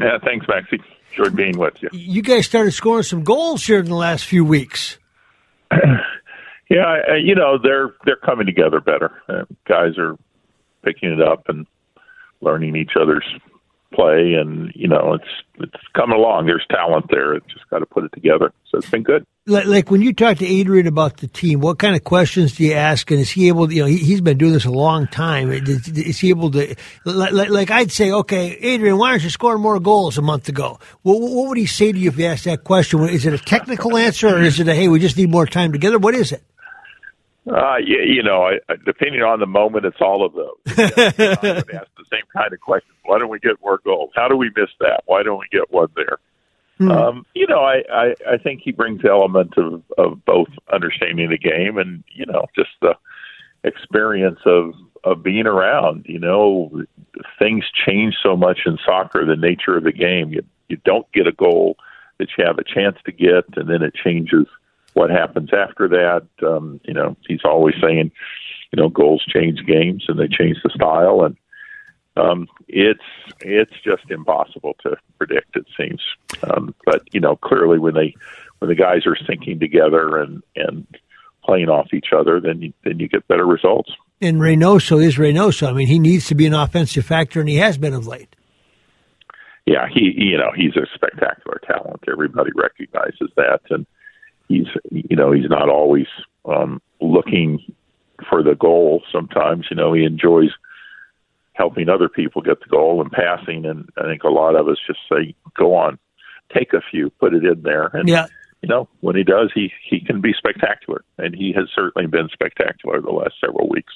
Yeah, 0.00 0.18
thanks, 0.24 0.44
Maxie. 0.48 0.82
Enjoyed 1.12 1.36
being 1.36 1.56
with 1.56 1.80
you. 1.80 1.88
You 1.92 2.22
guys 2.22 2.46
started 2.46 2.72
scoring 2.72 3.04
some 3.04 3.22
goals 3.22 3.64
here 3.64 3.78
in 3.78 3.86
the 3.86 3.94
last 3.94 4.24
few 4.24 4.44
weeks. 4.44 4.98
Yeah, 6.68 7.16
you 7.16 7.34
know 7.34 7.58
they're 7.62 7.94
they're 8.04 8.16
coming 8.16 8.46
together 8.46 8.80
better. 8.80 9.22
Uh, 9.28 9.44
guys 9.66 9.96
are 9.98 10.16
picking 10.84 11.10
it 11.10 11.20
up 11.20 11.48
and 11.48 11.66
learning 12.40 12.76
each 12.76 12.92
other's 13.00 13.24
play, 13.92 14.34
and 14.34 14.70
you 14.74 14.86
know 14.86 15.14
it's 15.14 15.30
it's 15.60 15.82
coming 15.94 16.18
along. 16.18 16.46
There's 16.46 16.66
talent 16.70 17.06
there. 17.10 17.34
It's 17.34 17.46
just 17.46 17.68
got 17.70 17.78
to 17.78 17.86
put 17.86 18.04
it 18.04 18.12
together. 18.12 18.52
So 18.70 18.78
it's 18.78 18.90
been 18.90 19.02
good. 19.02 19.24
Like, 19.46 19.64
like, 19.64 19.90
when 19.90 20.02
you 20.02 20.12
talk 20.12 20.36
to 20.38 20.46
Adrian 20.46 20.86
about 20.86 21.16
the 21.16 21.26
team, 21.26 21.60
what 21.60 21.78
kind 21.78 21.96
of 21.96 22.04
questions 22.04 22.56
do 22.56 22.64
you 22.64 22.74
ask? 22.74 23.10
And 23.10 23.18
is 23.18 23.30
he 23.30 23.48
able? 23.48 23.66
To, 23.66 23.74
you 23.74 23.80
know, 23.80 23.88
he, 23.88 24.12
has 24.12 24.20
been 24.20 24.36
doing 24.36 24.52
this 24.52 24.66
a 24.66 24.70
long 24.70 25.06
time. 25.06 25.50
Is, 25.50 25.88
is 25.88 26.18
he 26.18 26.28
able 26.28 26.50
to? 26.50 26.76
Like, 27.06 27.48
like, 27.48 27.70
I'd 27.70 27.90
say, 27.90 28.12
okay, 28.12 28.58
Adrian, 28.60 28.98
why 28.98 29.12
aren't 29.12 29.22
you 29.22 29.30
scoring 29.30 29.62
more 29.62 29.80
goals 29.80 30.18
a 30.18 30.22
month 30.22 30.50
ago? 30.50 30.78
What, 31.00 31.18
what 31.22 31.48
would 31.48 31.56
he 31.56 31.64
say 31.64 31.92
to 31.92 31.98
you 31.98 32.10
if 32.10 32.18
you 32.18 32.26
asked 32.26 32.44
that 32.44 32.64
question? 32.64 33.00
Is 33.08 33.24
it 33.24 33.32
a 33.32 33.38
technical 33.38 33.96
answer, 33.96 34.28
or 34.28 34.42
is 34.42 34.60
it 34.60 34.68
a 34.68 34.74
hey, 34.74 34.88
we 34.88 35.00
just 35.00 35.16
need 35.16 35.30
more 35.30 35.46
time 35.46 35.72
together? 35.72 35.98
What 35.98 36.14
is 36.14 36.30
it? 36.32 36.42
Uh, 37.50 37.76
you, 37.78 37.98
you 38.00 38.22
know, 38.22 38.42
I, 38.42 38.74
depending 38.84 39.22
on 39.22 39.40
the 39.40 39.46
moment, 39.46 39.86
it's 39.86 40.00
all 40.00 40.24
of 40.24 40.34
those. 40.34 40.56
you 40.76 40.84
know, 40.84 41.36
I 41.42 41.54
would 41.54 41.74
ask 41.74 41.88
the 41.96 42.04
same 42.10 42.24
kind 42.32 42.52
of 42.52 42.60
questions. 42.60 42.94
Why 43.04 43.18
don't 43.18 43.30
we 43.30 43.38
get 43.38 43.60
more 43.62 43.80
goals? 43.84 44.10
How 44.14 44.28
do 44.28 44.36
we 44.36 44.50
miss 44.56 44.70
that? 44.80 45.02
Why 45.06 45.22
don't 45.22 45.38
we 45.38 45.46
get 45.50 45.70
one 45.70 45.88
there? 45.96 46.18
Hmm. 46.78 46.90
Um, 46.90 47.26
you 47.34 47.46
know, 47.46 47.60
I, 47.60 47.82
I, 47.92 48.14
I 48.34 48.38
think 48.38 48.60
he 48.62 48.72
brings 48.72 49.02
the 49.02 49.10
element 49.10 49.54
of, 49.56 49.82
of 49.96 50.24
both 50.24 50.48
understanding 50.72 51.30
the 51.30 51.38
game 51.38 51.78
and, 51.78 52.04
you 52.12 52.26
know, 52.26 52.46
just 52.54 52.70
the 52.80 52.94
experience 53.64 54.40
of, 54.44 54.74
of 55.04 55.22
being 55.22 55.46
around. 55.46 56.06
You 56.08 56.18
know, 56.18 56.84
things 57.38 57.64
change 57.86 58.14
so 58.22 58.36
much 58.36 58.60
in 58.66 58.78
soccer, 58.84 59.24
the 59.24 59.36
nature 59.36 59.76
of 59.76 59.84
the 59.84 59.92
game. 59.92 60.32
You, 60.32 60.42
you 60.68 60.76
don't 60.84 61.10
get 61.12 61.26
a 61.26 61.32
goal 61.32 61.76
that 62.18 62.28
you 62.36 62.44
have 62.44 62.58
a 62.58 62.64
chance 62.64 62.96
to 63.06 63.12
get, 63.12 63.44
and 63.56 63.68
then 63.68 63.82
it 63.82 63.94
changes– 63.94 64.46
what 64.94 65.10
happens 65.10 65.50
after 65.52 65.88
that. 65.88 66.26
Um, 66.46 66.80
you 66.84 66.94
know, 66.94 67.16
he's 67.26 67.44
always 67.44 67.74
saying, 67.82 68.10
you 68.72 68.82
know, 68.82 68.88
goals 68.88 69.24
change 69.28 69.64
games 69.66 70.04
and 70.08 70.18
they 70.18 70.28
change 70.28 70.58
the 70.62 70.70
style, 70.74 71.24
and 71.24 71.36
um, 72.16 72.48
it's 72.66 73.00
it's 73.40 73.72
just 73.84 74.10
impossible 74.10 74.76
to 74.82 74.96
predict. 75.18 75.56
It 75.56 75.66
seems, 75.78 76.02
um, 76.42 76.74
but 76.84 77.02
you 77.12 77.20
know, 77.20 77.36
clearly 77.36 77.78
when 77.78 77.94
they 77.94 78.14
when 78.58 78.68
the 78.68 78.74
guys 78.74 79.06
are 79.06 79.16
syncing 79.16 79.60
together 79.60 80.18
and 80.18 80.42
and 80.56 80.86
playing 81.44 81.68
off 81.68 81.94
each 81.94 82.08
other, 82.14 82.40
then 82.40 82.60
you, 82.60 82.72
then 82.84 82.98
you 82.98 83.08
get 83.08 83.26
better 83.26 83.46
results. 83.46 83.90
And 84.20 84.38
Reynoso 84.38 85.02
is 85.02 85.16
Reynoso. 85.16 85.68
I 85.68 85.72
mean, 85.72 85.86
he 85.86 85.98
needs 85.98 86.26
to 86.26 86.34
be 86.34 86.44
an 86.44 86.52
offensive 86.52 87.06
factor, 87.06 87.40
and 87.40 87.48
he 87.48 87.56
has 87.56 87.78
been 87.78 87.94
of 87.94 88.06
late. 88.06 88.34
Yeah, 89.64 89.86
he 89.92 90.12
you 90.16 90.36
know 90.38 90.50
he's 90.56 90.76
a 90.76 90.86
spectacular 90.94 91.60
talent. 91.66 92.02
Everybody 92.10 92.50
recognizes 92.54 93.30
that, 93.36 93.60
and 93.70 93.86
he's 94.48 94.66
you 94.90 95.16
know 95.16 95.32
he's 95.32 95.48
not 95.48 95.68
always 95.68 96.06
um, 96.44 96.80
looking 97.00 97.60
for 98.28 98.42
the 98.42 98.54
goal. 98.54 99.02
Sometimes 99.12 99.66
you 99.70 99.76
know 99.76 99.92
he 99.92 100.04
enjoys 100.04 100.50
helping 101.52 101.88
other 101.88 102.08
people 102.08 102.42
get 102.42 102.60
the 102.60 102.68
goal 102.68 103.00
and 103.00 103.10
passing. 103.10 103.66
And 103.66 103.88
I 103.96 104.04
think 104.04 104.22
a 104.24 104.28
lot 104.28 104.56
of 104.56 104.68
us 104.68 104.78
just 104.86 105.00
say, 105.10 105.34
"Go 105.56 105.74
on, 105.74 105.98
take 106.54 106.72
a 106.72 106.80
few, 106.90 107.10
put 107.10 107.34
it 107.34 107.44
in 107.44 107.62
there." 107.62 107.90
And 107.92 108.08
yeah. 108.08 108.26
you 108.62 108.68
know 108.68 108.88
when 109.00 109.16
he 109.16 109.24
does, 109.24 109.50
he 109.54 109.72
he 109.88 110.00
can 110.00 110.20
be 110.20 110.32
spectacular, 110.36 111.04
and 111.18 111.34
he 111.34 111.52
has 111.54 111.68
certainly 111.74 112.08
been 112.08 112.28
spectacular 112.32 113.00
the 113.00 113.10
last 113.10 113.34
several 113.40 113.68
weeks. 113.68 113.92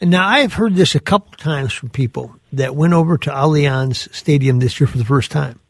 And 0.00 0.10
now 0.10 0.26
I've 0.26 0.54
heard 0.54 0.76
this 0.76 0.94
a 0.94 1.00
couple 1.00 1.32
times 1.32 1.74
from 1.74 1.90
people 1.90 2.34
that 2.54 2.74
went 2.74 2.94
over 2.94 3.18
to 3.18 3.30
Allianz 3.30 4.12
Stadium 4.14 4.58
this 4.58 4.80
year 4.80 4.86
for 4.86 4.96
the 4.96 5.04
first 5.04 5.30
time 5.30 5.60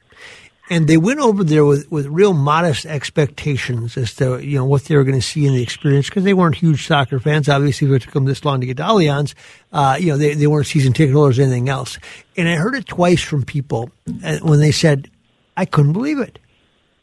and 0.70 0.86
they 0.86 0.96
went 0.96 1.18
over 1.18 1.42
there 1.42 1.64
with, 1.64 1.90
with 1.90 2.06
real 2.06 2.32
modest 2.32 2.86
expectations 2.86 3.96
as 3.96 4.14
to 4.14 4.38
you 4.38 4.56
know 4.56 4.64
what 4.64 4.84
they 4.84 4.96
were 4.96 5.02
going 5.02 5.20
to 5.20 5.26
see 5.26 5.44
in 5.44 5.52
the 5.52 5.62
experience 5.62 6.08
because 6.08 6.22
they 6.22 6.32
weren't 6.32 6.54
huge 6.54 6.86
soccer 6.86 7.18
fans. 7.18 7.48
Obviously, 7.48 7.92
it 7.92 8.02
took 8.02 8.14
them 8.14 8.24
this 8.24 8.44
long 8.44 8.60
to 8.60 8.66
get 8.66 8.76
to 8.76 8.84
Allianz. 8.84 9.34
Uh, 9.72 9.96
you 10.00 10.06
know, 10.06 10.16
they, 10.16 10.34
they 10.34 10.46
weren't 10.46 10.68
season 10.68 10.92
ticket 10.92 11.12
holders 11.14 11.38
or 11.38 11.42
anything 11.42 11.68
else. 11.68 11.98
And 12.36 12.48
I 12.48 12.54
heard 12.54 12.76
it 12.76 12.86
twice 12.86 13.22
from 13.22 13.42
people 13.42 13.90
uh, 14.24 14.38
when 14.38 14.60
they 14.60 14.70
said, 14.72 15.10
"I 15.56 15.64
couldn't 15.64 15.92
believe 15.92 16.20
it." 16.20 16.38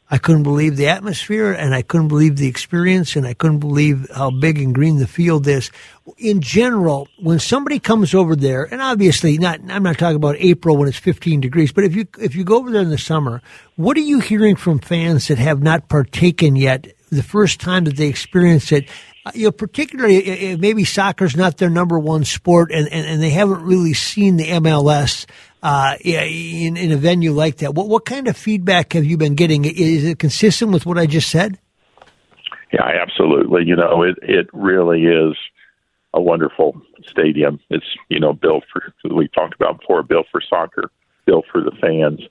I 0.09 0.17
couldn't 0.17 0.43
believe 0.43 0.77
the 0.77 0.87
atmosphere 0.87 1.51
and 1.51 1.75
I 1.75 1.81
couldn't 1.81 2.07
believe 2.07 2.37
the 2.37 2.47
experience 2.47 3.17
and 3.17 3.27
I 3.27 3.33
couldn't 3.33 3.59
believe 3.59 4.09
how 4.15 4.31
big 4.31 4.57
and 4.57 4.73
green 4.73 4.99
the 4.99 5.07
field 5.07 5.45
is. 5.47 5.69
In 6.17 6.39
general, 6.39 7.09
when 7.19 7.39
somebody 7.39 7.77
comes 7.79 8.13
over 8.13 8.33
there, 8.35 8.63
and 8.63 8.81
obviously 8.81 9.37
not, 9.37 9.59
I'm 9.67 9.83
not 9.83 9.97
talking 9.97 10.15
about 10.15 10.37
April 10.39 10.77
when 10.77 10.87
it's 10.87 10.97
15 10.97 11.41
degrees, 11.41 11.73
but 11.73 11.83
if 11.83 11.93
you, 11.93 12.07
if 12.21 12.35
you 12.35 12.45
go 12.45 12.55
over 12.55 12.71
there 12.71 12.81
in 12.81 12.89
the 12.89 12.97
summer, 12.97 13.41
what 13.75 13.97
are 13.97 14.01
you 14.01 14.19
hearing 14.19 14.55
from 14.55 14.79
fans 14.79 15.27
that 15.27 15.39
have 15.39 15.61
not 15.61 15.89
partaken 15.89 16.55
yet 16.55 16.87
the 17.09 17.23
first 17.23 17.59
time 17.59 17.83
that 17.83 17.97
they 17.97 18.07
experience 18.07 18.71
it? 18.71 18.87
Uh, 19.25 19.31
you 19.35 19.43
know, 19.43 19.51
particularly 19.51 20.55
maybe 20.55 20.85
soccer's 20.85 21.35
not 21.35 21.57
their 21.57 21.69
number 21.69 21.99
one 21.99 22.23
sport 22.23 22.71
and, 22.71 22.87
and, 22.93 23.05
and 23.05 23.21
they 23.21 23.29
haven't 23.29 23.61
really 23.61 23.93
seen 23.93 24.37
the 24.37 24.47
MLS 24.51 25.25
uh, 25.63 25.95
in, 26.01 26.77
in 26.77 26.91
a 26.91 26.97
venue 26.97 27.31
like 27.31 27.57
that. 27.57 27.73
What, 27.73 27.87
what 27.89 28.05
kind 28.05 28.27
of 28.27 28.37
feedback 28.37 28.93
have 28.93 29.05
you 29.05 29.17
been 29.17 29.35
getting? 29.35 29.65
Is 29.65 30.03
it 30.03 30.19
consistent 30.19 30.71
with 30.71 30.85
what 30.85 30.97
I 30.97 31.05
just 31.05 31.29
said? 31.29 31.59
Yeah, 32.71 32.85
absolutely. 33.01 33.63
You 33.65 33.75
know, 33.75 34.03
it, 34.03 34.17
it 34.21 34.47
really 34.53 35.03
is 35.03 35.35
a 36.13 36.21
wonderful 36.21 36.81
stadium. 37.07 37.59
It's, 37.69 37.85
you 38.09 38.19
know, 38.19 38.33
built 38.33 38.63
for, 38.71 38.93
we 39.13 39.27
talked 39.29 39.55
about 39.55 39.79
before, 39.79 40.03
built 40.03 40.27
for 40.31 40.41
soccer, 40.47 40.91
built 41.25 41.45
for 41.51 41.61
the 41.61 41.71
fans. 41.79 42.21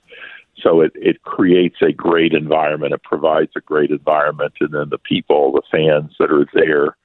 So 0.63 0.81
it, 0.81 0.91
it 0.95 1.21
creates 1.23 1.77
a 1.81 1.91
great 1.91 2.33
environment. 2.33 2.93
It 2.93 3.03
provides 3.03 3.51
a 3.55 3.61
great 3.61 3.91
environment. 3.91 4.53
And 4.59 4.73
then 4.73 4.89
the 4.89 4.97
people, 4.97 5.51
the 5.51 5.61
fans 5.71 6.15
that 6.19 6.31
are 6.31 6.47
there, 6.53 6.97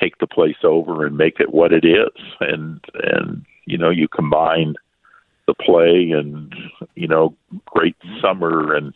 take 0.00 0.18
the 0.18 0.26
place 0.26 0.56
over 0.64 1.06
and 1.06 1.16
make 1.16 1.40
it 1.40 1.52
what 1.52 1.72
it 1.72 1.84
is. 1.84 2.22
And, 2.40 2.84
and, 2.94 3.44
you 3.66 3.78
know, 3.78 3.90
you 3.90 4.08
combine 4.08 4.74
the 5.46 5.54
play 5.54 6.10
and 6.10 6.54
you 6.94 7.08
know 7.08 7.34
great 7.66 7.96
summer 8.20 8.74
and 8.74 8.94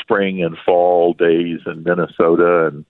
spring 0.00 0.42
and 0.42 0.56
fall 0.64 1.12
days 1.14 1.60
in 1.66 1.82
Minnesota. 1.82 2.66
And 2.66 2.84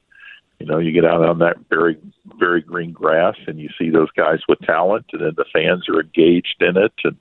you 0.59 0.66
know 0.66 0.79
you 0.79 0.92
get 0.92 1.05
out 1.05 1.25
on 1.25 1.38
that 1.38 1.57
very 1.71 1.99
very 2.38 2.61
green 2.61 2.92
grass 2.92 3.37
and 3.47 3.59
you 3.59 3.68
see 3.79 3.90
those 3.90 4.11
guys 4.16 4.40
with 4.49 4.59
talent 4.61 5.07
and 5.12 5.23
then 5.23 5.35
the 5.37 5.44
fans 5.53 5.88
are 5.88 6.01
engaged 6.01 6.57
in 6.61 6.77
it 6.77 6.92
and 7.05 7.16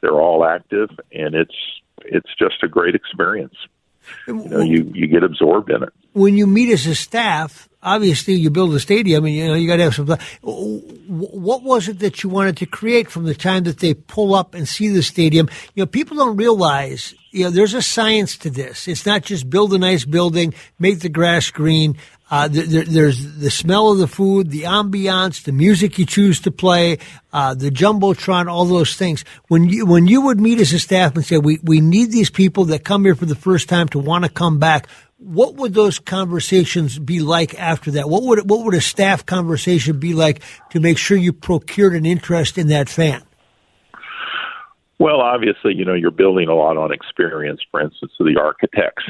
they're 0.00 0.20
all 0.20 0.44
active 0.44 0.90
and 1.12 1.34
it's 1.34 1.56
it's 2.04 2.30
just 2.38 2.62
a 2.62 2.68
great 2.68 2.94
experience. 2.94 3.56
You 4.26 4.34
know 4.34 4.60
you 4.60 4.90
you 4.94 5.06
get 5.06 5.22
absorbed 5.22 5.70
in 5.70 5.82
it 5.82 5.92
when 6.18 6.36
you 6.36 6.46
meet 6.46 6.70
as 6.72 6.86
a 6.86 6.94
staff 6.94 7.68
obviously 7.82 8.34
you 8.34 8.50
build 8.50 8.74
a 8.74 8.80
stadium 8.80 9.24
and 9.24 9.34
you 9.34 9.46
know 9.46 9.54
you 9.54 9.68
got 9.68 9.76
to 9.76 9.84
have 9.84 9.94
some. 9.94 10.06
What 10.42 11.62
was 11.62 11.88
it 11.88 12.00
that 12.00 12.22
you 12.22 12.30
wanted 12.30 12.56
to 12.58 12.66
create 12.66 13.10
from 13.10 13.24
the 13.24 13.34
time 13.34 13.64
that 13.64 13.78
they 13.78 13.94
pull 13.94 14.34
up 14.34 14.54
and 14.54 14.68
see 14.68 14.88
the 14.88 15.02
stadium? 15.02 15.48
You 15.74 15.82
know, 15.82 15.86
people 15.86 16.16
don't 16.16 16.36
realize. 16.36 17.14
You 17.30 17.44
know, 17.44 17.50
there's 17.50 17.74
a 17.74 17.82
science 17.82 18.36
to 18.38 18.50
this. 18.50 18.88
It's 18.88 19.04
not 19.04 19.22
just 19.22 19.50
build 19.50 19.74
a 19.74 19.78
nice 19.78 20.04
building, 20.04 20.54
make 20.78 21.00
the 21.00 21.08
grass 21.08 21.50
green. 21.50 21.96
Uh, 22.30 22.46
there, 22.46 22.84
there's 22.84 23.38
the 23.38 23.50
smell 23.50 23.90
of 23.90 23.98
the 23.98 24.06
food, 24.06 24.50
the 24.50 24.64
ambiance, 24.64 25.44
the 25.44 25.52
music 25.52 25.98
you 25.98 26.04
choose 26.04 26.40
to 26.40 26.50
play, 26.50 26.98
uh, 27.32 27.54
the 27.54 27.70
jumbotron, 27.70 28.50
all 28.50 28.66
those 28.66 28.96
things. 28.96 29.24
When 29.48 29.70
you 29.70 29.86
when 29.86 30.06
you 30.06 30.20
would 30.22 30.38
meet 30.38 30.60
as 30.60 30.74
a 30.74 30.78
staff 30.78 31.14
and 31.16 31.24
say, 31.24 31.38
"We 31.38 31.58
we 31.62 31.80
need 31.80 32.12
these 32.12 32.28
people 32.28 32.66
that 32.66 32.84
come 32.84 33.04
here 33.04 33.14
for 33.14 33.24
the 33.24 33.34
first 33.34 33.68
time 33.68 33.88
to 33.90 33.98
want 33.98 34.24
to 34.24 34.30
come 34.30 34.58
back," 34.58 34.88
what 35.18 35.56
would 35.56 35.74
those 35.74 35.98
conversations 35.98 36.98
be 36.98 37.20
like 37.20 37.58
after 37.58 37.90
that? 37.92 38.08
What 38.08 38.22
would 38.22 38.48
what 38.48 38.64
would 38.64 38.74
a 38.74 38.80
staff 38.80 39.26
conversation 39.26 39.98
be 39.98 40.14
like 40.14 40.42
to 40.70 40.80
make 40.80 40.96
sure 40.96 41.16
you 41.16 41.32
procured 41.32 41.94
an 41.94 42.06
interest 42.06 42.56
in 42.56 42.68
that 42.68 42.88
fan? 42.88 43.22
Well, 45.00 45.20
obviously, 45.20 45.74
you 45.74 45.84
know, 45.84 45.94
you're 45.94 46.10
building 46.10 46.48
a 46.48 46.54
lot 46.54 46.76
on 46.76 46.92
experience, 46.92 47.60
for 47.70 47.80
instance, 47.80 48.12
of 48.18 48.26
the 48.26 48.40
architects. 48.40 49.04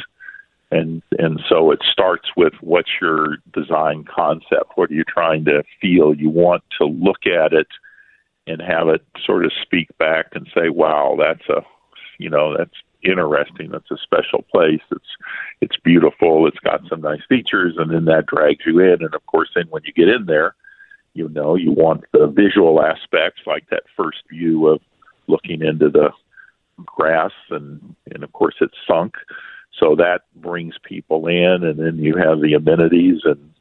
And 0.70 1.02
and 1.18 1.40
so 1.48 1.70
it 1.70 1.80
starts 1.90 2.28
with 2.36 2.52
what's 2.60 2.90
your 3.00 3.38
design 3.54 4.04
concept? 4.04 4.72
What 4.76 4.90
are 4.90 4.94
you 4.94 5.04
trying 5.04 5.44
to 5.46 5.62
feel? 5.80 6.14
You 6.14 6.28
want 6.30 6.62
to 6.78 6.86
look 6.86 7.26
at 7.26 7.52
it 7.52 7.68
and 8.46 8.60
have 8.62 8.88
it 8.88 9.02
sort 9.24 9.44
of 9.44 9.52
speak 9.62 9.88
back 9.98 10.26
and 10.32 10.46
say, 10.54 10.68
"Wow, 10.68 11.16
that's 11.18 11.48
a, 11.48 11.62
you 12.18 12.28
know, 12.28 12.56
that's 12.56 12.74
interesting. 13.02 13.70
That's 13.70 13.90
a 13.90 13.96
special 14.02 14.44
place. 14.52 14.80
It's 14.90 15.16
it's 15.60 15.76
beautiful. 15.82 16.46
It's 16.46 16.58
got 16.58 16.80
some 16.88 17.00
nice 17.00 17.22
features, 17.28 17.74
and 17.78 17.90
then 17.90 18.04
that 18.06 18.26
drags 18.26 18.64
you 18.66 18.80
in. 18.80 19.02
And 19.02 19.14
of 19.14 19.24
course, 19.26 19.50
then 19.54 19.66
when 19.70 19.82
you 19.84 19.92
get 19.92 20.08
in 20.08 20.26
there, 20.26 20.54
you 21.14 21.28
know, 21.28 21.54
you 21.56 21.72
want 21.72 22.04
the 22.12 22.26
visual 22.26 22.82
aspects, 22.82 23.42
like 23.46 23.68
that 23.70 23.84
first 23.96 24.18
view 24.30 24.68
of 24.68 24.80
looking 25.26 25.62
into 25.62 25.90
the 25.90 26.10
grass, 26.84 27.32
and 27.50 27.94
and 28.12 28.22
of 28.22 28.32
course 28.32 28.56
it's 28.60 28.76
sunk, 28.86 29.14
so 29.78 29.94
that 29.96 30.22
brings 30.36 30.74
people 30.82 31.26
in, 31.26 31.64
and 31.64 31.78
then 31.78 31.96
you 31.98 32.16
have 32.16 32.40
the 32.40 32.54
amenities 32.54 33.20
and 33.24 33.52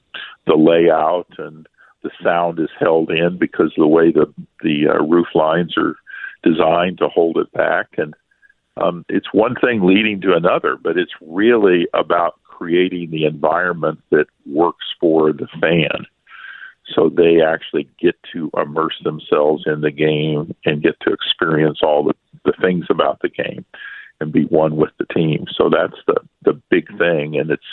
the 0.46 0.56
layout 0.56 1.28
and 1.38 1.68
the 2.04 2.10
sound 2.24 2.60
is 2.60 2.70
held 2.80 3.12
in 3.12 3.38
because 3.38 3.74
the 3.76 3.88
way 3.88 4.12
the 4.12 4.32
the 4.64 4.88
uh, 4.88 5.04
roof 5.04 5.28
lines 5.36 5.76
are 5.78 5.96
designed 6.44 6.98
to 6.98 7.08
hold 7.08 7.38
it 7.38 7.52
back 7.52 7.88
and 7.98 8.14
um, 8.82 9.06
it's 9.10 9.34
one 9.34 9.56
thing 9.56 9.86
leading 9.86 10.22
to 10.22 10.34
another 10.36 10.78
but 10.82 10.98
it's 10.98 11.14
really 11.22 11.88
about 11.94 12.40
creating 12.44 13.12
the 13.12 13.26
environment 13.26 14.00
that 14.10 14.26
works 14.46 14.86
for 15.00 15.32
the 15.32 15.48
fan 15.62 16.06
so 16.96 17.10
they 17.10 17.42
actually 17.42 17.88
get 18.00 18.16
to 18.34 18.50
immerse 18.58 18.98
themselves 19.04 19.64
in 19.66 19.82
the 19.82 19.92
game 19.92 20.56
and 20.66 20.82
get 20.82 21.00
to 21.02 21.14
experience 21.14 21.80
all 21.84 22.04
the, 22.04 22.14
the 22.46 22.54
things 22.62 22.86
about 22.90 23.20
the 23.22 23.30
game 23.30 23.66
and 24.20 24.32
be 24.32 24.46
one 24.46 24.78
with 24.78 24.92
the 24.98 25.06
team. 25.14 25.46
So 25.56 25.70
that's 25.70 26.00
the 26.08 26.16
the 26.44 26.60
big 26.70 26.88
thing, 26.98 27.38
and 27.38 27.52
it's 27.52 27.66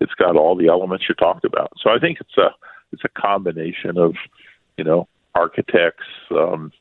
it's 0.00 0.14
got 0.14 0.36
all 0.36 0.56
the 0.56 0.68
elements 0.68 1.06
you 1.08 1.14
talked 1.14 1.44
about. 1.44 1.72
So 1.80 1.90
I 1.90 1.98
think 1.98 2.18
it's 2.20 2.36
a 2.38 2.50
it's 2.92 3.04
a 3.04 3.20
combination 3.20 3.98
of 3.98 4.14
you 4.76 4.84
know 4.84 5.08
architects, 5.34 6.06
um, 6.30 6.72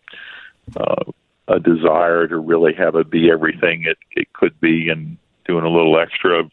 uh, 0.76 1.12
a 1.52 1.60
desire 1.60 2.28
to 2.28 2.38
really 2.38 2.74
have 2.78 2.96
it 2.96 3.10
be 3.10 3.30
everything 3.32 3.84
it 3.86 3.98
it 4.12 4.32
could 4.34 4.60
be, 4.60 4.90
and 4.90 5.18
doing 5.46 5.66
a 5.66 5.70
little 5.70 6.00
extra 6.00 6.44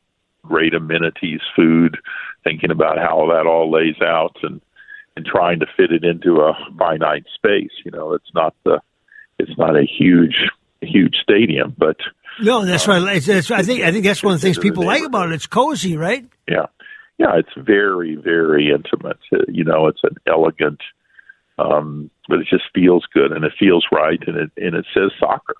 great 0.42 0.74
amenities, 0.74 1.40
food, 1.54 1.98
thinking 2.44 2.70
about 2.70 2.98
how 2.98 3.26
that 3.30 3.46
all 3.46 3.70
lays 3.70 4.00
out, 4.02 4.36
and 4.42 4.60
and 5.16 5.26
trying 5.26 5.60
to 5.60 5.66
fit 5.76 5.90
it 5.90 6.04
into 6.04 6.40
a 6.40 6.52
finite 6.78 7.24
space. 7.34 7.72
You 7.84 7.90
know, 7.90 8.12
it's 8.12 8.32
not 8.34 8.54
the 8.64 8.80
it's 9.38 9.56
not 9.58 9.76
a 9.76 9.84
huge 9.84 10.36
huge 10.80 11.16
stadium, 11.22 11.74
but 11.76 11.96
no, 12.40 12.64
that's 12.64 12.88
uh, 12.88 12.92
right. 12.92 13.28
It's, 13.28 13.50
I 13.50 13.62
think 13.62 13.82
I 13.82 13.92
think 13.92 14.04
that's 14.04 14.22
one 14.22 14.34
of 14.34 14.40
the 14.40 14.46
things 14.46 14.58
people 14.58 14.84
like 14.84 15.04
about 15.04 15.30
it. 15.30 15.34
It's 15.34 15.46
cozy, 15.46 15.96
right? 15.96 16.26
Yeah, 16.48 16.66
yeah. 17.18 17.36
It's 17.36 17.50
very 17.56 18.16
very 18.16 18.70
intimate. 18.70 19.18
Uh, 19.32 19.38
you 19.48 19.64
know, 19.64 19.88
it's 19.88 20.00
an 20.04 20.16
elegant, 20.26 20.80
um, 21.58 22.10
but 22.28 22.38
it 22.38 22.46
just 22.48 22.64
feels 22.74 23.06
good 23.12 23.32
and 23.32 23.44
it 23.44 23.52
feels 23.58 23.86
right, 23.92 24.20
and 24.26 24.36
it 24.36 24.50
and 24.56 24.74
it 24.74 24.86
says 24.94 25.10
soccer. 25.18 25.56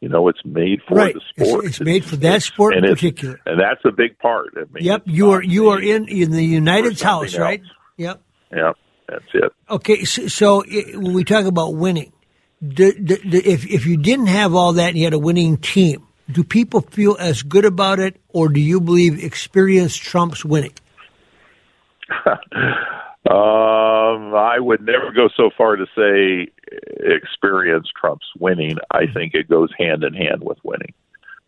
You 0.00 0.10
know, 0.10 0.28
it's 0.28 0.44
made 0.44 0.80
for 0.86 0.96
right. 0.96 1.14
the 1.14 1.20
sport. 1.44 1.64
It's, 1.64 1.80
it's 1.80 1.84
made 1.84 2.04
for 2.04 2.16
that 2.16 2.42
sport 2.42 2.76
in 2.76 2.82
particular, 2.82 3.40
and 3.46 3.58
that's 3.58 3.80
a 3.86 3.92
big 3.92 4.18
part. 4.18 4.48
I 4.56 4.64
mean, 4.72 4.84
yep, 4.84 5.02
you 5.06 5.30
are 5.30 5.42
you 5.42 5.70
are 5.70 5.80
in 5.80 6.08
in 6.08 6.30
the 6.30 6.44
United's 6.44 7.00
house, 7.00 7.34
else. 7.34 7.38
right? 7.38 7.62
Yep. 7.96 8.20
Yep. 8.54 8.76
That's 9.08 9.24
it. 9.34 9.52
Okay, 9.70 10.04
so, 10.04 10.28
so 10.28 10.64
it, 10.66 10.96
when 10.98 11.12
we 11.12 11.24
talk 11.24 11.44
about 11.44 11.74
winning, 11.74 12.12
do, 12.66 12.92
do, 12.92 13.16
do, 13.16 13.40
if 13.44 13.66
if 13.66 13.86
you 13.86 13.96
didn't 13.96 14.26
have 14.26 14.54
all 14.54 14.74
that 14.74 14.90
and 14.90 14.98
you 14.98 15.04
had 15.04 15.14
a 15.14 15.18
winning 15.18 15.56
team, 15.58 16.06
do 16.30 16.42
people 16.42 16.80
feel 16.80 17.16
as 17.18 17.42
good 17.42 17.64
about 17.64 17.98
it, 17.98 18.20
or 18.28 18.48
do 18.48 18.60
you 18.60 18.80
believe 18.80 19.22
experience 19.22 19.96
trumps 19.96 20.44
winning? 20.44 20.74
um, 23.30 24.34
I 24.34 24.58
would 24.58 24.82
never 24.82 25.12
go 25.12 25.28
so 25.36 25.50
far 25.56 25.76
to 25.76 25.86
say 25.96 26.52
experience 27.00 27.88
trumps 27.98 28.26
winning. 28.38 28.78
I 28.90 29.06
think 29.06 29.34
it 29.34 29.48
goes 29.48 29.70
hand 29.78 30.04
in 30.04 30.14
hand 30.14 30.42
with 30.42 30.58
winning. 30.62 30.92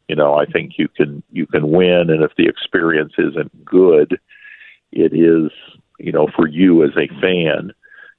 You 0.08 0.16
know, 0.16 0.34
I 0.34 0.46
think 0.46 0.78
you 0.78 0.88
can 0.88 1.22
you 1.32 1.46
can 1.46 1.70
win, 1.70 2.10
and 2.10 2.22
if 2.22 2.32
the 2.36 2.46
experience 2.46 3.12
isn't 3.18 3.64
good, 3.64 4.18
it 4.92 5.12
is 5.12 5.50
you 5.98 6.12
know 6.12 6.28
for 6.34 6.46
you 6.46 6.84
as 6.84 6.96
a 6.96 7.08
fan, 7.20 7.72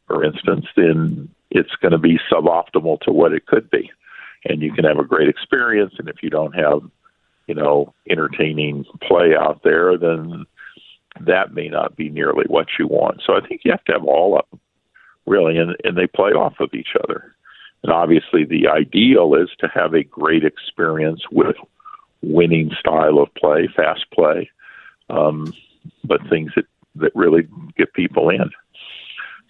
for 0.06 0.24
instance, 0.24 0.66
then 0.76 1.30
it's 1.50 1.76
going 1.82 1.94
to 1.94 1.98
be 1.98 2.20
suboptimal 2.32 3.00
to 3.02 3.12
what 3.12 3.32
it 3.32 3.46
could 3.46 3.70
be 3.70 3.90
and 4.46 4.62
you 4.62 4.72
can 4.72 4.86
have 4.86 5.00
a 5.00 5.04
great 5.04 5.30
experience. 5.30 5.94
And 5.98 6.08
if 6.10 6.24
you 6.24 6.30
don't 6.30 6.54
have, 6.54 6.82
you 7.48 7.56
know, 7.56 7.94
entertaining 8.10 8.86
play 9.02 9.36
out 9.36 9.62
there, 9.64 9.98
then 9.98 10.46
that 11.26 11.54
may 11.54 11.70
not 11.70 11.96
be 11.96 12.10
nearly 12.10 12.46
what 12.48 12.68
you 12.78 12.88
want. 12.88 13.22
So 13.26 13.36
I 13.36 13.46
think 13.46 13.62
you 13.64 13.72
have 13.72 13.84
to 13.86 13.94
have 13.94 14.04
all 14.04 14.38
of 14.38 14.46
them, 14.50 14.60
really, 15.26 15.58
and, 15.58 15.76
and 15.84 15.98
they 15.98 16.08
play 16.08 16.32
off 16.32 16.60
of 16.60 16.74
each 16.74 16.96
other. 17.04 17.36
And 17.84 17.92
obviously, 17.92 18.44
the 18.44 18.68
ideal 18.68 19.36
is 19.36 19.50
to 19.60 19.68
have 19.74 19.94
a 19.94 20.04
great 20.04 20.44
experience 20.44 21.22
with 21.32 21.56
winning 22.22 22.72
style 22.80 23.20
of 23.20 23.34
play, 23.36 23.70
fast 23.76 24.06
play, 24.14 24.50
um, 25.10 25.54
but 26.04 26.28
things 26.30 26.52
that, 26.56 26.66
that 26.96 27.16
really 27.16 27.48
get 27.78 27.94
people 27.94 28.30
in. 28.30 28.50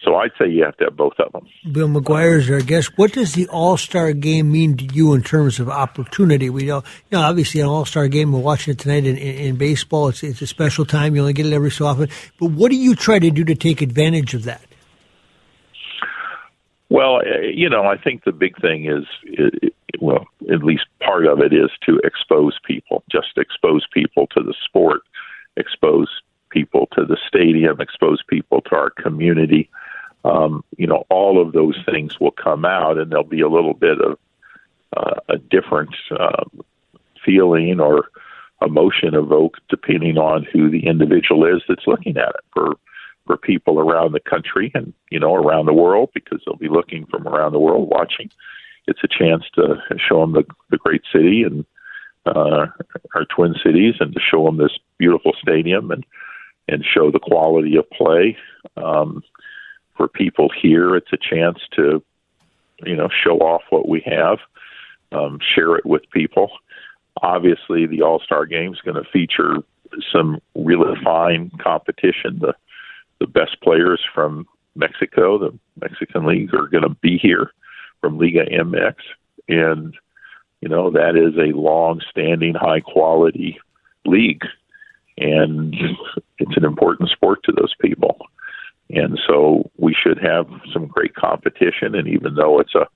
So 0.04 0.16
I'd 0.16 0.32
say 0.40 0.48
you 0.48 0.64
have 0.64 0.78
to 0.78 0.86
have 0.86 0.96
both 0.96 1.14
of 1.20 1.32
them. 1.32 1.48
Bill 1.72 1.88
McGuire 1.88 2.38
is 2.38 2.50
our 2.52 2.62
guest. 2.62 2.98
What 2.98 3.14
does 3.14 3.34
the 3.34 3.48
All 3.48 3.78
Star 3.78 4.14
game 4.14 4.52
mean 4.52 4.78
to 4.78 4.86
you 4.86 5.14
in 5.14 5.24
terms 5.24 5.60
of 5.60 5.70
opportunity? 5.70 6.50
We 6.50 6.66
know, 6.66 6.84
you 7.10 7.18
know, 7.18 7.22
obviously 7.22 7.62
an 7.62 7.68
All 7.68 7.86
Star 7.86 8.08
game. 8.08 8.32
We're 8.32 8.40
watching 8.40 8.74
it 8.74 8.80
tonight 8.80 9.06
in, 9.06 9.18
in, 9.18 9.36
in, 9.36 9.56
baseball. 9.56 10.10
It's 10.10 10.24
it's 10.24 10.42
a 10.42 10.48
special 10.48 10.86
time. 10.86 11.16
You 11.16 11.22
only 11.22 11.34
get 11.34 11.48
it 11.48 11.54
every 11.54 11.72
so 11.72 11.88
often. 11.88 12.10
But 12.40 12.52
what 12.52 12.70
do 12.70 12.78
you 12.78 12.96
try 12.96 13.18
to 13.18 13.32
do 13.32 13.44
to 13.46 13.56
take 13.56 13.82
advantage 13.82 14.36
of 14.36 14.44
that? 14.44 14.62
Well, 16.90 17.18
uh, 17.18 17.40
you 17.42 17.70
know, 17.70 17.84
I 17.84 17.98
think 17.98 18.24
the 18.24 18.32
big 18.32 18.62
thing 18.62 18.86
is, 18.86 19.06
well, 20.00 20.28
at 20.54 20.64
least 20.64 20.86
part 21.02 21.26
of 21.26 21.40
it 21.40 21.54
is 21.54 21.72
to 21.88 22.00
expose 22.04 22.58
people, 22.66 23.04
just 23.12 23.36
expose 23.36 23.86
people 23.92 24.28
to 24.28 24.44
the 24.44 24.54
sport, 24.64 25.02
expose 25.58 26.08
people 26.50 26.88
to 26.94 27.04
the 27.04 27.18
stadium, 27.28 27.82
expose 27.82 28.22
people 28.30 28.62
to 28.62 28.76
our 28.76 28.92
community 28.92 29.70
um, 30.24 30.64
you 30.78 30.88
know, 30.88 31.06
all 31.10 31.42
of 31.42 31.54
those 31.54 31.78
things 31.86 32.20
will 32.20 32.32
come 32.32 32.66
out, 32.66 32.98
and 32.98 33.12
there'll 33.12 33.24
be 33.24 33.42
a 33.42 33.50
little 33.50 33.74
bit 33.74 34.00
of 34.02 34.18
uh, 34.96 35.20
a 35.30 35.38
different 35.38 35.96
uh, 36.12 36.44
feeling 37.26 37.80
or 37.80 38.10
emotion 38.62 39.14
evoked 39.14 39.62
depending 39.70 40.18
on 40.18 40.46
who 40.52 40.70
the 40.70 40.88
individual 40.88 41.46
is 41.46 41.62
that's 41.68 41.88
looking 41.88 42.18
at 42.18 42.30
it. 42.30 42.46
For 42.54 42.74
for 43.26 43.38
people 43.38 43.78
around 43.80 44.14
the 44.14 44.22
country 44.22 44.72
and 44.74 44.94
you 45.12 45.20
know 45.20 45.36
around 45.36 45.66
the 45.66 45.74
world, 45.74 46.10
because 46.14 46.42
they'll 46.46 46.56
be 46.56 46.70
looking 46.70 47.06
from 47.08 47.28
around 47.28 47.52
the 47.52 47.60
world 47.60 47.90
watching. 47.90 48.30
It's 48.88 49.04
a 49.04 49.08
chance 49.08 49.44
to 49.56 49.76
show 49.98 50.22
them 50.22 50.32
the, 50.32 50.46
the 50.70 50.78
great 50.78 51.02
city 51.12 51.44
and 51.44 51.66
uh, 52.26 52.68
our 53.16 53.26
twin 53.36 53.54
cities, 53.64 53.96
and 54.00 54.14
to 54.14 54.20
show 54.20 54.46
them 54.46 54.58
this 54.58 54.78
beautiful 54.98 55.34
stadium 55.42 55.92
and 55.92 56.06
and 56.70 56.84
show 56.84 57.12
the 57.12 57.20
quality 57.20 57.78
of 57.78 57.90
play. 57.92 58.38
Um, 58.76 59.24
for 59.98 60.08
people 60.08 60.50
here, 60.62 60.96
it's 60.96 61.12
a 61.12 61.18
chance 61.18 61.58
to, 61.76 62.02
you 62.86 62.96
know, 62.96 63.10
show 63.24 63.40
off 63.40 63.64
what 63.72 63.90
we 63.90 64.02
have, 64.06 64.38
um, 65.12 65.40
share 65.56 65.76
it 65.76 65.86
with 65.86 66.04
people. 66.12 66.52
Obviously, 67.22 67.88
the 67.88 68.04
All 68.04 68.20
Star 68.20 68.46
Game 68.46 68.74
is 68.74 68.82
going 68.82 69.04
to 69.04 69.10
feature 69.12 69.56
some 70.12 70.40
really 70.56 70.94
fine 71.04 71.52
competition. 71.62 72.40
The 72.40 72.54
the 73.20 73.28
best 73.28 73.60
players 73.64 74.00
from 74.14 74.46
Mexico, 74.76 75.40
the 75.40 75.58
Mexican 75.82 76.28
League, 76.28 76.54
are 76.54 76.68
going 76.68 76.84
to 76.84 76.96
be 77.02 77.18
here 77.18 77.52
from 78.00 78.20
Liga 78.20 78.46
MX, 78.46 78.94
and 79.48 79.96
you 80.62 80.70
know 80.70 80.92
that 80.92 81.16
is 81.16 81.36
a 81.38 81.58
long-standing, 81.58 82.54
high-quality 82.54 83.60
league, 84.06 84.44
and 85.18 85.76
it's 86.38 86.58
an 86.58 86.66
important 86.66 87.10
sport 87.10 87.40
to 87.44 87.52
those 87.52 87.74
people. 87.82 88.18
And 88.90 89.20
so 89.28 89.70
we 89.78 89.94
should 89.94 90.18
have 90.20 90.48
some 90.74 90.88
great 90.88 91.16
competition. 91.16 91.96
And 91.96 92.08
even 92.08 92.36
though 92.36 92.60
it's 92.60 92.76
a, 92.76 92.88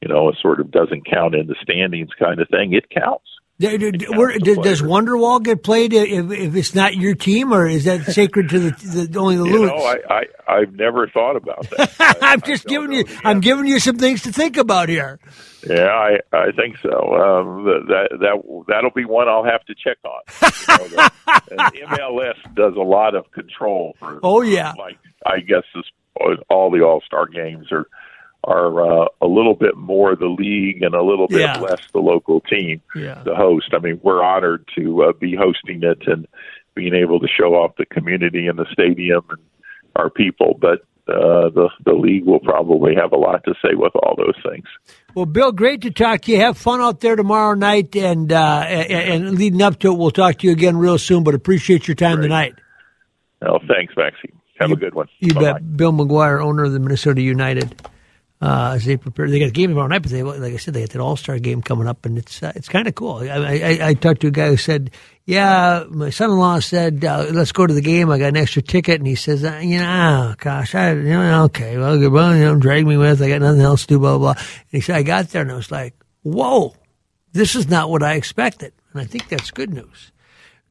you 0.00 0.08
know, 0.08 0.28
a 0.28 0.36
sort 0.40 0.60
of 0.60 0.70
doesn't 0.70 1.06
count 1.06 1.34
in 1.34 1.46
the 1.46 1.56
standings 1.60 2.10
kind 2.18 2.40
of 2.40 2.48
thing, 2.48 2.72
it 2.72 2.90
counts. 2.90 3.28
Where, 3.62 4.36
does 4.38 4.82
Wonderwall 4.82 5.42
get 5.42 5.62
played 5.62 5.92
if, 5.92 6.30
if, 6.32 6.56
it's 6.56 6.74
not 6.74 6.94
your 6.94 7.14
team, 7.14 7.54
or 7.54 7.68
is 7.68 7.84
that 7.84 8.04
sacred 8.06 8.48
to 8.48 8.58
the, 8.58 9.06
the 9.08 9.18
only 9.18 9.36
the 9.36 9.44
you 9.44 9.66
know, 9.66 9.76
I, 9.76 9.98
I 10.10 10.22
I've 10.48 10.72
never 10.74 11.06
thought 11.06 11.36
about 11.36 11.70
that. 11.70 11.94
I, 12.22 12.32
am 12.32 12.40
just 12.40 12.66
giving 12.66 12.92
you 12.92 13.04
I'm 13.22 13.40
giving 13.40 13.66
you 13.66 13.78
some 13.78 13.96
things 13.96 14.22
to 14.22 14.32
think 14.32 14.56
about 14.56 14.88
here. 14.88 15.20
Yeah, 15.64 15.86
I 15.86 16.18
I 16.32 16.50
think 16.50 16.78
so. 16.78 16.90
Um, 16.90 17.64
that 17.64 18.08
that 18.20 18.64
that'll 18.66 18.90
be 18.90 19.04
one 19.04 19.28
I'll 19.28 19.44
have 19.44 19.64
to 19.66 19.74
check 19.74 19.98
on. 20.04 20.90
You 20.90 20.96
know, 20.96 21.10
the, 21.48 21.86
MLS 21.98 22.54
does 22.54 22.74
a 22.74 22.82
lot 22.82 23.14
of 23.14 23.30
control. 23.30 23.94
For, 24.00 24.18
oh 24.24 24.42
yeah, 24.42 24.72
like 24.76 24.98
I 25.24 25.38
guess 25.38 25.62
this, 25.72 25.84
all 26.50 26.70
the 26.70 26.82
All 26.82 27.00
Star 27.06 27.26
games 27.26 27.70
are 27.70 27.86
are 28.44 29.02
uh, 29.04 29.06
a 29.20 29.26
little 29.26 29.54
bit 29.54 29.76
more 29.76 30.16
the 30.16 30.26
league 30.26 30.82
and 30.82 30.94
a 30.94 31.02
little 31.02 31.28
bit 31.28 31.40
Yeah. 31.40 31.58
less 31.60 31.80
the 31.92 32.00
local 32.00 32.40
team 32.40 32.80
Yeah. 32.94 33.22
the 33.24 33.34
host. 33.36 33.68
I 33.72 33.78
mean, 33.78 34.00
we're 34.02 34.22
honored 34.22 34.66
to 34.76 35.04
uh, 35.04 35.12
be 35.12 35.34
hosting 35.36 35.82
it 35.82 36.06
and 36.06 36.26
being 36.74 36.94
able 36.94 37.20
to 37.20 37.28
show 37.28 37.54
off 37.54 37.76
the 37.76 37.86
community 37.86 38.46
and 38.46 38.58
the 38.58 38.66
stadium 38.72 39.22
and 39.30 39.38
our 39.96 40.08
people, 40.10 40.56
but 40.60 40.80
uh, 41.08 41.50
the 41.50 41.68
the 41.84 41.92
league 41.92 42.24
will 42.24 42.38
probably 42.40 42.94
have 42.94 43.12
a 43.12 43.16
lot 43.16 43.42
to 43.44 43.52
say 43.62 43.74
with 43.74 43.92
all 43.96 44.14
those 44.16 44.36
things. 44.48 44.64
Well, 45.14 45.26
Bill, 45.26 45.50
great 45.52 45.82
to 45.82 45.90
talk 45.90 46.22
to 46.22 46.32
you. 46.32 46.38
Have 46.38 46.56
fun 46.56 46.80
out 46.80 47.00
there 47.00 47.16
tomorrow 47.16 47.54
night, 47.54 47.94
and 47.96 48.32
uh, 48.32 48.64
and, 48.68 49.24
and 49.26 49.38
leading 49.38 49.60
up 49.60 49.80
to 49.80 49.92
it, 49.92 49.98
we'll 49.98 50.12
talk 50.12 50.38
to 50.38 50.46
you 50.46 50.52
again 50.52 50.76
real 50.76 50.98
soon. 50.98 51.24
But 51.24 51.34
appreciate 51.34 51.88
your 51.88 51.96
time 51.96 52.16
Great. 52.18 52.22
tonight. 52.28 52.54
Well, 53.42 53.60
thanks, 53.68 53.92
Maxie. 53.96 54.32
Have 54.60 54.70
a 54.70 54.76
good 54.76 54.94
one. 54.94 55.08
You 55.18 55.34
Bye-bye. 55.34 55.52
bet. 55.54 55.76
Bill 55.76 55.92
McGuire, 55.92 56.40
owner 56.40 56.64
of 56.64 56.72
the 56.72 56.78
Minnesota 56.78 57.20
United, 57.20 57.82
uh, 58.42 58.72
as 58.74 58.84
they 58.84 58.96
prepare, 58.96 59.30
they 59.30 59.38
got 59.38 59.48
a 59.48 59.52
game 59.52 59.70
tomorrow 59.70 59.86
night, 59.86 60.02
but 60.02 60.10
they, 60.10 60.24
like 60.24 60.52
I 60.52 60.56
said, 60.56 60.74
they 60.74 60.80
got 60.80 60.90
that 60.90 61.00
All 61.00 61.14
Star 61.14 61.38
game 61.38 61.62
coming 61.62 61.86
up, 61.86 62.04
and 62.04 62.18
it's 62.18 62.42
uh, 62.42 62.52
it's 62.56 62.68
kind 62.68 62.88
of 62.88 62.94
cool. 62.96 63.18
I, 63.18 63.28
I, 63.28 63.78
I 63.90 63.94
talked 63.94 64.22
to 64.22 64.26
a 64.26 64.32
guy 64.32 64.48
who 64.48 64.56
said, 64.56 64.90
"Yeah, 65.24 65.84
my 65.88 66.10
son-in-law 66.10 66.58
said 66.58 67.04
uh, 67.04 67.26
let's 67.30 67.52
go 67.52 67.68
to 67.68 67.72
the 67.72 67.80
game. 67.80 68.10
I 68.10 68.18
got 68.18 68.30
an 68.30 68.36
extra 68.36 68.60
ticket," 68.60 68.98
and 68.98 69.06
he 69.06 69.14
says, 69.14 69.44
uh, 69.44 69.60
"You 69.62 69.78
know, 69.78 70.32
oh, 70.32 70.34
gosh, 70.38 70.74
I, 70.74 70.90
you 70.90 71.02
know, 71.04 71.44
okay, 71.44 71.78
well, 71.78 72.10
well, 72.10 72.34
you 72.34 72.42
know, 72.42 72.56
drag 72.56 72.84
me 72.84 72.96
with. 72.96 73.22
I 73.22 73.28
got 73.28 73.42
nothing 73.42 73.60
else 73.60 73.82
to 73.82 73.94
do, 73.94 73.98
blah 74.00 74.18
blah." 74.18 74.34
blah. 74.34 74.42
And 74.42 74.70
he 74.72 74.80
said, 74.80 74.96
"I 74.96 75.04
got 75.04 75.28
there, 75.28 75.42
and 75.42 75.52
I 75.52 75.54
was 75.54 75.70
like, 75.70 75.94
whoa, 76.22 76.74
this 77.32 77.54
is 77.54 77.68
not 77.68 77.90
what 77.90 78.02
I 78.02 78.14
expected," 78.14 78.72
and 78.92 79.00
I 79.00 79.04
think 79.04 79.28
that's 79.28 79.52
good 79.52 79.72
news. 79.72 80.10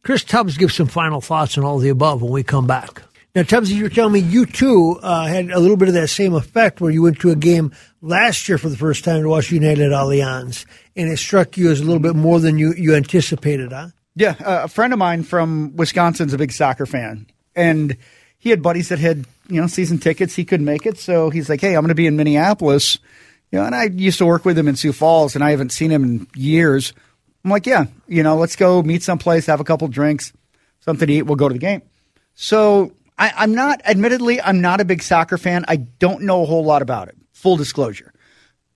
Chris 0.03 0.25
Tubbs 0.25 0.57
gives 0.57 0.75
some 0.75 0.87
final 0.87 1.21
thoughts 1.21 1.57
on 1.57 1.63
all 1.63 1.77
the 1.77 1.87
above 1.87 2.21
when 2.21 2.33
we 2.33 2.43
come 2.43 2.67
back. 2.67 3.03
Now, 3.33 3.43
Tubbs, 3.43 3.71
you 3.71 3.83
were 3.83 3.89
telling 3.89 4.11
me 4.11 4.19
you 4.19 4.45
too 4.45 4.99
uh, 5.01 5.25
had 5.25 5.51
a 5.51 5.59
little 5.59 5.77
bit 5.77 5.87
of 5.87 5.93
that 5.93 6.09
same 6.09 6.33
effect 6.33 6.81
where 6.81 6.91
you 6.91 7.01
went 7.01 7.19
to 7.21 7.31
a 7.31 7.35
game 7.35 7.71
last 8.01 8.49
year 8.49 8.57
for 8.57 8.67
the 8.67 8.75
first 8.75 9.05
time 9.05 9.21
to 9.21 9.29
watch 9.29 9.51
United 9.51 9.91
Allianz, 9.91 10.65
and 10.97 11.09
it 11.09 11.17
struck 11.17 11.55
you 11.55 11.71
as 11.71 11.79
a 11.79 11.85
little 11.85 12.01
bit 12.01 12.15
more 12.15 12.41
than 12.41 12.57
you, 12.57 12.73
you 12.73 12.93
anticipated, 12.93 13.71
huh? 13.71 13.87
Yeah, 14.15 14.35
uh, 14.43 14.61
a 14.63 14.67
friend 14.67 14.91
of 14.91 14.99
mine 14.99 15.23
from 15.23 15.77
Wisconsin's 15.77 16.33
a 16.33 16.37
big 16.37 16.51
soccer 16.51 16.85
fan, 16.85 17.25
and 17.55 17.95
he 18.37 18.49
had 18.49 18.61
buddies 18.61 18.89
that 18.89 18.99
had 18.99 19.25
you 19.47 19.61
know 19.61 19.67
season 19.67 19.99
tickets. 19.99 20.35
He 20.35 20.43
couldn't 20.43 20.65
make 20.65 20.85
it, 20.85 20.97
so 20.97 21.29
he's 21.29 21.47
like, 21.47 21.61
"Hey, 21.61 21.75
I'm 21.75 21.81
going 21.81 21.89
to 21.89 21.95
be 21.95 22.07
in 22.07 22.17
Minneapolis." 22.17 22.99
You 23.51 23.59
know, 23.59 23.65
and 23.65 23.73
I 23.73 23.85
used 23.85 24.17
to 24.17 24.25
work 24.25 24.43
with 24.43 24.57
him 24.57 24.67
in 24.67 24.75
Sioux 24.75 24.91
Falls, 24.91 25.35
and 25.35 25.43
I 25.43 25.51
haven't 25.51 25.71
seen 25.71 25.91
him 25.91 26.03
in 26.03 26.27
years. 26.35 26.91
I'm 27.45 27.51
like, 27.51 27.65
"Yeah, 27.65 27.85
you 28.09 28.23
know, 28.23 28.35
let's 28.35 28.57
go 28.57 28.83
meet 28.83 29.03
someplace, 29.03 29.45
have 29.45 29.61
a 29.61 29.63
couple 29.63 29.87
drinks, 29.87 30.33
something 30.81 31.07
to 31.07 31.13
eat. 31.13 31.21
We'll 31.21 31.37
go 31.37 31.47
to 31.47 31.53
the 31.53 31.59
game." 31.59 31.81
So 32.35 32.91
I, 33.21 33.33
I'm 33.37 33.53
not, 33.53 33.81
admittedly, 33.85 34.41
I'm 34.41 34.61
not 34.61 34.81
a 34.81 34.85
big 34.85 35.03
soccer 35.03 35.37
fan. 35.37 35.63
I 35.67 35.75
don't 35.75 36.23
know 36.23 36.41
a 36.41 36.45
whole 36.45 36.65
lot 36.65 36.81
about 36.81 37.07
it. 37.07 37.15
Full 37.33 37.55
disclosure. 37.55 38.11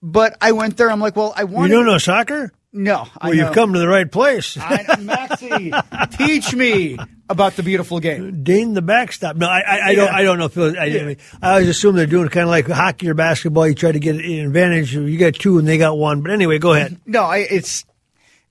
But 0.03 0.37
I 0.39 0.51
went 0.51 0.77
there. 0.77 0.91
I'm 0.91 0.99
like, 0.99 1.15
well, 1.15 1.33
I 1.35 1.45
want. 1.45 1.71
You 1.71 1.77
don't 1.77 1.87
know 1.87 1.97
soccer? 1.97 2.51
No, 2.71 3.07
I 3.19 3.29
Well, 3.29 3.37
you've 3.37 3.53
come 3.53 3.73
to 3.73 3.79
the 3.79 3.87
right 3.87 4.11
place. 4.11 4.55
I, 4.59 4.97
Maxie, 4.99 5.71
teach 6.17 6.53
me 6.53 6.97
about 7.27 7.55
the 7.55 7.63
beautiful 7.63 7.99
game. 7.99 8.43
Dane 8.43 8.73
the 8.73 8.81
backstop. 8.83 9.35
No, 9.35 9.47
I, 9.47 9.61
I, 9.61 9.79
I 9.87 9.95
don't. 9.95 10.13
I 10.13 10.23
don't 10.23 10.37
know. 10.37 10.45
If 10.45 10.57
I, 10.57 10.77
I, 10.77 10.89
mean, 10.89 11.17
I 11.41 11.51
always 11.53 11.69
assume 11.69 11.95
they're 11.95 12.05
doing 12.05 12.27
kind 12.27 12.43
of 12.43 12.49
like 12.49 12.67
hockey 12.67 13.09
or 13.09 13.13
basketball. 13.13 13.67
You 13.67 13.73
try 13.73 13.93
to 13.93 13.99
get 13.99 14.15
an 14.15 14.21
advantage. 14.21 14.93
You 14.93 15.17
got 15.17 15.35
two 15.35 15.57
and 15.57 15.67
they 15.67 15.77
got 15.77 15.97
one. 15.97 16.21
But 16.21 16.31
anyway, 16.31 16.59
go 16.59 16.73
ahead. 16.73 16.99
No, 17.05 17.23
I, 17.23 17.37
it's 17.37 17.85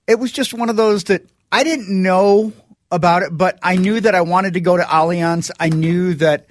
it 0.09 0.19
was 0.19 0.33
just 0.33 0.55
one 0.55 0.71
of 0.71 0.77
those 0.77 1.05
that 1.05 1.23
I 1.53 1.63
didn't 1.63 1.89
know 2.03 2.53
about 2.95 3.23
it, 3.23 3.37
but 3.37 3.59
I 3.63 3.77
knew 3.77 4.01
that 4.01 4.15
I 4.15 4.21
wanted 4.21 4.55
to 4.55 4.61
go 4.61 4.77
to 4.77 4.83
Allianz. 4.83 5.51
I 5.59 5.69
knew 5.69 6.15
that 6.15 6.47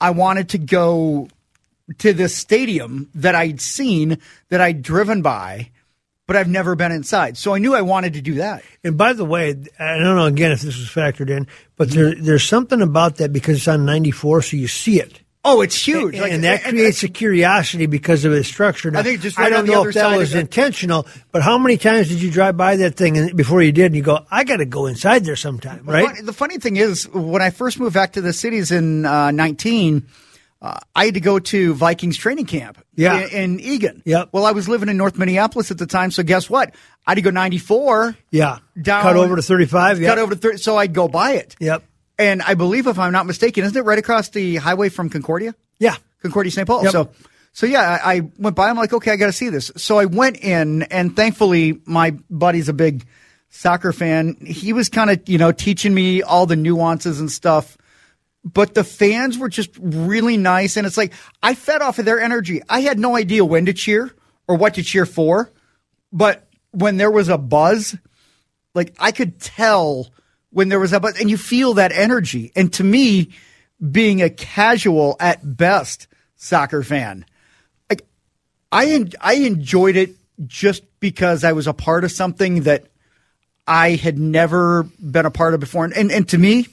I 0.00 0.10
wanted 0.10 0.50
to 0.50 0.58
go 0.58 1.28
to 1.98 2.12
this 2.12 2.36
stadium 2.36 3.10
that 3.14 3.34
I'd 3.34 3.60
seen, 3.60 4.18
that 4.50 4.60
I'd 4.60 4.82
driven 4.82 5.22
by, 5.22 5.70
but 6.26 6.36
I've 6.36 6.48
never 6.48 6.74
been 6.74 6.92
inside. 6.92 7.36
So 7.36 7.54
I 7.54 7.58
knew 7.58 7.74
I 7.74 7.82
wanted 7.82 8.14
to 8.14 8.20
do 8.20 8.34
that. 8.34 8.62
And 8.84 8.98
by 8.98 9.12
the 9.12 9.24
way, 9.24 9.50
I 9.78 9.98
don't 9.98 10.16
know 10.16 10.26
again 10.26 10.52
if 10.52 10.60
this 10.60 10.76
was 10.76 10.88
factored 10.88 11.30
in, 11.30 11.46
but 11.76 11.90
there, 11.90 12.14
there's 12.14 12.44
something 12.44 12.82
about 12.82 13.16
that 13.16 13.32
because 13.32 13.58
it's 13.58 13.68
on 13.68 13.86
94, 13.86 14.42
so 14.42 14.56
you 14.56 14.68
see 14.68 15.00
it. 15.00 15.20
Oh, 15.48 15.60
it's 15.60 15.76
huge. 15.76 16.14
And, 16.14 16.22
Like, 16.22 16.32
and 16.32 16.44
that 16.44 16.64
and- 16.64 16.72
creates 16.72 17.02
a 17.04 17.08
curiosity 17.08 17.86
because 17.86 18.24
of 18.24 18.32
its 18.32 18.48
structure. 18.48 18.90
Now, 18.90 18.98
I 19.00 19.02
think 19.04 19.20
just 19.20 19.38
I 19.38 19.42
right 19.44 19.50
don't 19.50 19.60
on 19.60 19.66
the 19.66 19.72
know 19.72 19.80
other 19.80 19.88
if 19.90 19.94
that 19.94 20.16
was 20.16 20.34
intentional, 20.34 21.06
but 21.30 21.42
how 21.42 21.56
many 21.56 21.76
times 21.76 22.08
did 22.08 22.20
you 22.20 22.30
drive 22.30 22.56
by 22.56 22.76
that 22.76 22.96
thing 22.96 23.16
and 23.16 23.36
before 23.36 23.62
you 23.62 23.70
did, 23.72 23.86
and 23.86 23.96
you 23.96 24.02
go, 24.02 24.26
"I 24.30 24.42
got 24.44 24.56
to 24.56 24.64
go 24.66 24.86
inside 24.86 25.24
there 25.24 25.36
sometime," 25.36 25.82
right? 25.84 26.14
The 26.24 26.32
funny 26.32 26.58
thing 26.58 26.76
is, 26.76 27.08
when 27.12 27.40
I 27.42 27.50
first 27.50 27.78
moved 27.78 27.94
back 27.94 28.12
to 28.14 28.20
the 28.20 28.32
cities 28.32 28.72
in 28.72 29.06
uh, 29.06 29.30
19, 29.30 30.06
uh, 30.62 30.78
I 30.96 31.04
had 31.04 31.14
to 31.14 31.20
go 31.20 31.38
to 31.38 31.74
Vikings 31.74 32.16
training 32.16 32.46
camp 32.46 32.78
Yeah. 32.96 33.20
in, 33.26 33.58
in 33.58 33.60
Eagan. 33.60 34.02
Yep. 34.04 34.30
Well, 34.32 34.46
I 34.46 34.52
was 34.52 34.68
living 34.68 34.88
in 34.88 34.96
North 34.96 35.16
Minneapolis 35.18 35.70
at 35.70 35.78
the 35.78 35.86
time, 35.86 36.10
so 36.10 36.22
guess 36.22 36.50
what? 36.50 36.74
I 37.06 37.10
had 37.12 37.14
to 37.16 37.22
go 37.22 37.30
94, 37.30 38.16
Yeah, 38.32 38.58
down, 38.80 39.02
cut 39.02 39.16
over 39.16 39.36
to 39.36 39.42
35. 39.42 40.00
cut 40.00 40.18
over 40.18 40.34
to 40.34 40.40
30, 40.40 40.56
so 40.58 40.76
I'd 40.76 40.92
go 40.92 41.06
by 41.08 41.32
it. 41.34 41.54
Yep. 41.60 41.84
And 42.18 42.42
I 42.42 42.54
believe, 42.54 42.86
if 42.86 42.98
I'm 42.98 43.12
not 43.12 43.26
mistaken, 43.26 43.64
isn't 43.64 43.76
it 43.76 43.82
right 43.82 43.98
across 43.98 44.30
the 44.30 44.56
highway 44.56 44.88
from 44.88 45.10
Concordia? 45.10 45.54
Yeah. 45.78 45.96
Concordia 46.22 46.50
St. 46.50 46.66
Paul. 46.66 46.84
Yep. 46.84 46.92
So, 46.92 47.10
so 47.52 47.66
yeah, 47.66 47.98
I, 48.02 48.16
I 48.16 48.20
went 48.38 48.56
by. 48.56 48.68
I'm 48.68 48.76
like, 48.76 48.92
okay, 48.92 49.12
I 49.12 49.16
got 49.16 49.26
to 49.26 49.32
see 49.32 49.50
this. 49.50 49.70
So 49.76 49.98
I 49.98 50.06
went 50.06 50.38
in, 50.38 50.82
and 50.84 51.14
thankfully, 51.14 51.80
my 51.84 52.12
buddy's 52.30 52.68
a 52.68 52.72
big 52.72 53.06
soccer 53.48 53.92
fan. 53.92 54.36
He 54.44 54.72
was 54.72 54.88
kind 54.88 55.10
of, 55.10 55.28
you 55.28 55.38
know, 55.38 55.52
teaching 55.52 55.94
me 55.94 56.22
all 56.22 56.46
the 56.46 56.56
nuances 56.56 57.20
and 57.20 57.30
stuff. 57.30 57.76
But 58.44 58.74
the 58.74 58.84
fans 58.84 59.36
were 59.38 59.48
just 59.48 59.70
really 59.80 60.36
nice, 60.36 60.76
and 60.76 60.86
it's 60.86 60.96
like 60.96 61.12
I 61.42 61.54
fed 61.54 61.82
off 61.82 61.98
of 61.98 62.04
their 62.04 62.20
energy. 62.20 62.62
I 62.68 62.80
had 62.80 62.98
no 62.98 63.16
idea 63.16 63.44
when 63.44 63.66
to 63.66 63.72
cheer 63.72 64.14
or 64.46 64.56
what 64.56 64.74
to 64.74 64.84
cheer 64.84 65.04
for, 65.04 65.50
but 66.12 66.46
when 66.70 66.96
there 66.96 67.10
was 67.10 67.28
a 67.28 67.38
buzz, 67.38 67.96
like 68.74 68.94
I 69.00 69.10
could 69.10 69.40
tell 69.40 70.08
when 70.56 70.70
there 70.70 70.80
was 70.80 70.94
a 70.94 71.00
and 71.20 71.28
you 71.28 71.36
feel 71.36 71.74
that 71.74 71.92
energy. 71.92 72.50
And 72.56 72.72
to 72.72 72.82
me, 72.82 73.28
being 73.92 74.22
a 74.22 74.30
casual 74.30 75.14
at 75.20 75.58
best 75.58 76.06
soccer 76.36 76.82
fan, 76.82 77.26
like 77.90 78.06
I 78.72 79.04
I 79.20 79.34
enjoyed 79.34 79.96
it 79.96 80.14
just 80.46 80.82
because 80.98 81.44
I 81.44 81.52
was 81.52 81.66
a 81.66 81.74
part 81.74 82.04
of 82.04 82.10
something 82.10 82.62
that 82.62 82.86
I 83.66 83.96
had 83.96 84.18
never 84.18 84.84
been 84.98 85.26
a 85.26 85.30
part 85.30 85.52
of 85.52 85.60
before, 85.60 85.84
and 85.84 85.92
and, 85.92 86.10
and 86.10 86.26
to 86.30 86.38
me, 86.38 86.68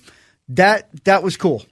that 0.48 0.88
that 1.04 1.22
was 1.22 1.36
cool. 1.36 1.66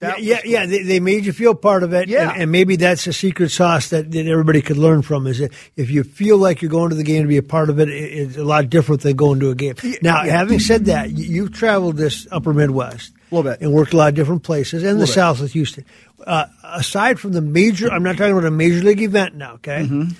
That 0.00 0.22
yeah, 0.22 0.40
cool. 0.42 0.50
yeah, 0.52 0.66
they, 0.66 0.84
they 0.84 1.00
made 1.00 1.26
you 1.26 1.32
feel 1.32 1.56
part 1.56 1.82
of 1.82 1.92
it, 1.92 2.08
Yeah. 2.08 2.30
and, 2.32 2.42
and 2.42 2.52
maybe 2.52 2.76
that's 2.76 3.06
a 3.08 3.12
secret 3.12 3.50
sauce 3.50 3.88
that, 3.90 4.12
that 4.12 4.26
everybody 4.28 4.62
could 4.62 4.76
learn 4.76 5.02
from. 5.02 5.26
Is 5.26 5.38
that 5.38 5.52
if 5.76 5.90
you 5.90 6.04
feel 6.04 6.38
like 6.38 6.62
you're 6.62 6.70
going 6.70 6.90
to 6.90 6.94
the 6.96 7.02
game 7.02 7.22
to 7.22 7.28
be 7.28 7.36
a 7.36 7.42
part 7.42 7.68
of 7.68 7.80
it, 7.80 7.88
it 7.88 7.92
it's 8.12 8.36
a 8.36 8.44
lot 8.44 8.70
different 8.70 9.00
than 9.02 9.16
going 9.16 9.40
to 9.40 9.50
a 9.50 9.56
game. 9.56 9.74
Now, 10.00 10.22
having 10.22 10.60
said 10.60 10.84
that, 10.84 11.10
you, 11.10 11.24
you've 11.24 11.52
traveled 11.52 11.96
this 11.96 12.28
Upper 12.30 12.54
Midwest 12.54 13.12
A 13.32 13.34
little 13.34 13.50
bit. 13.50 13.60
and 13.60 13.72
worked 13.72 13.92
a 13.92 13.96
lot 13.96 14.10
of 14.10 14.14
different 14.14 14.44
places, 14.44 14.84
and 14.84 15.00
the 15.00 15.06
bit. 15.06 15.12
South 15.14 15.40
with 15.40 15.52
Houston. 15.54 15.84
Uh, 16.24 16.46
aside 16.62 17.18
from 17.18 17.32
the 17.32 17.40
major, 17.40 17.90
I'm 17.90 18.04
not 18.04 18.16
talking 18.18 18.32
about 18.32 18.44
a 18.44 18.50
major 18.52 18.84
league 18.84 19.02
event 19.02 19.34
now, 19.34 19.54
okay? 19.54 19.80
Mm-hmm. 19.82 20.10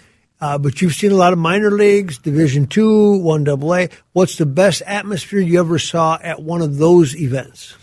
Uh, 0.40 0.58
but 0.58 0.80
you've 0.82 0.94
seen 0.94 1.12
a 1.12 1.16
lot 1.16 1.32
of 1.32 1.38
minor 1.38 1.70
leagues, 1.70 2.18
Division 2.18 2.66
Two, 2.66 3.18
One 3.18 3.44
Double 3.44 3.72
A. 3.74 3.88
What's 4.12 4.38
the 4.38 4.46
best 4.46 4.82
atmosphere 4.86 5.40
you 5.40 5.60
ever 5.60 5.78
saw 5.78 6.18
at 6.20 6.42
one 6.42 6.62
of 6.62 6.78
those 6.78 7.14
events? 7.16 7.76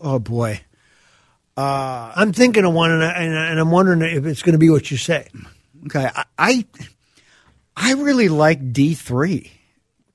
Oh 0.00 0.18
boy. 0.18 0.60
Uh, 1.56 2.12
I'm 2.16 2.32
thinking 2.32 2.64
of 2.64 2.72
one, 2.72 2.90
and, 2.90 3.02
I, 3.04 3.50
I'm 3.60 3.70
wondering 3.70 4.02
if 4.02 4.26
it's 4.26 4.42
going 4.42 4.54
to 4.54 4.58
be 4.58 4.70
what 4.70 4.90
you 4.90 4.96
say. 4.96 5.28
Okay, 5.86 6.08
I 6.14 6.24
I, 6.38 6.64
I 7.76 7.92
really 7.94 8.28
like 8.28 8.72
D 8.72 8.94
three. 8.94 9.52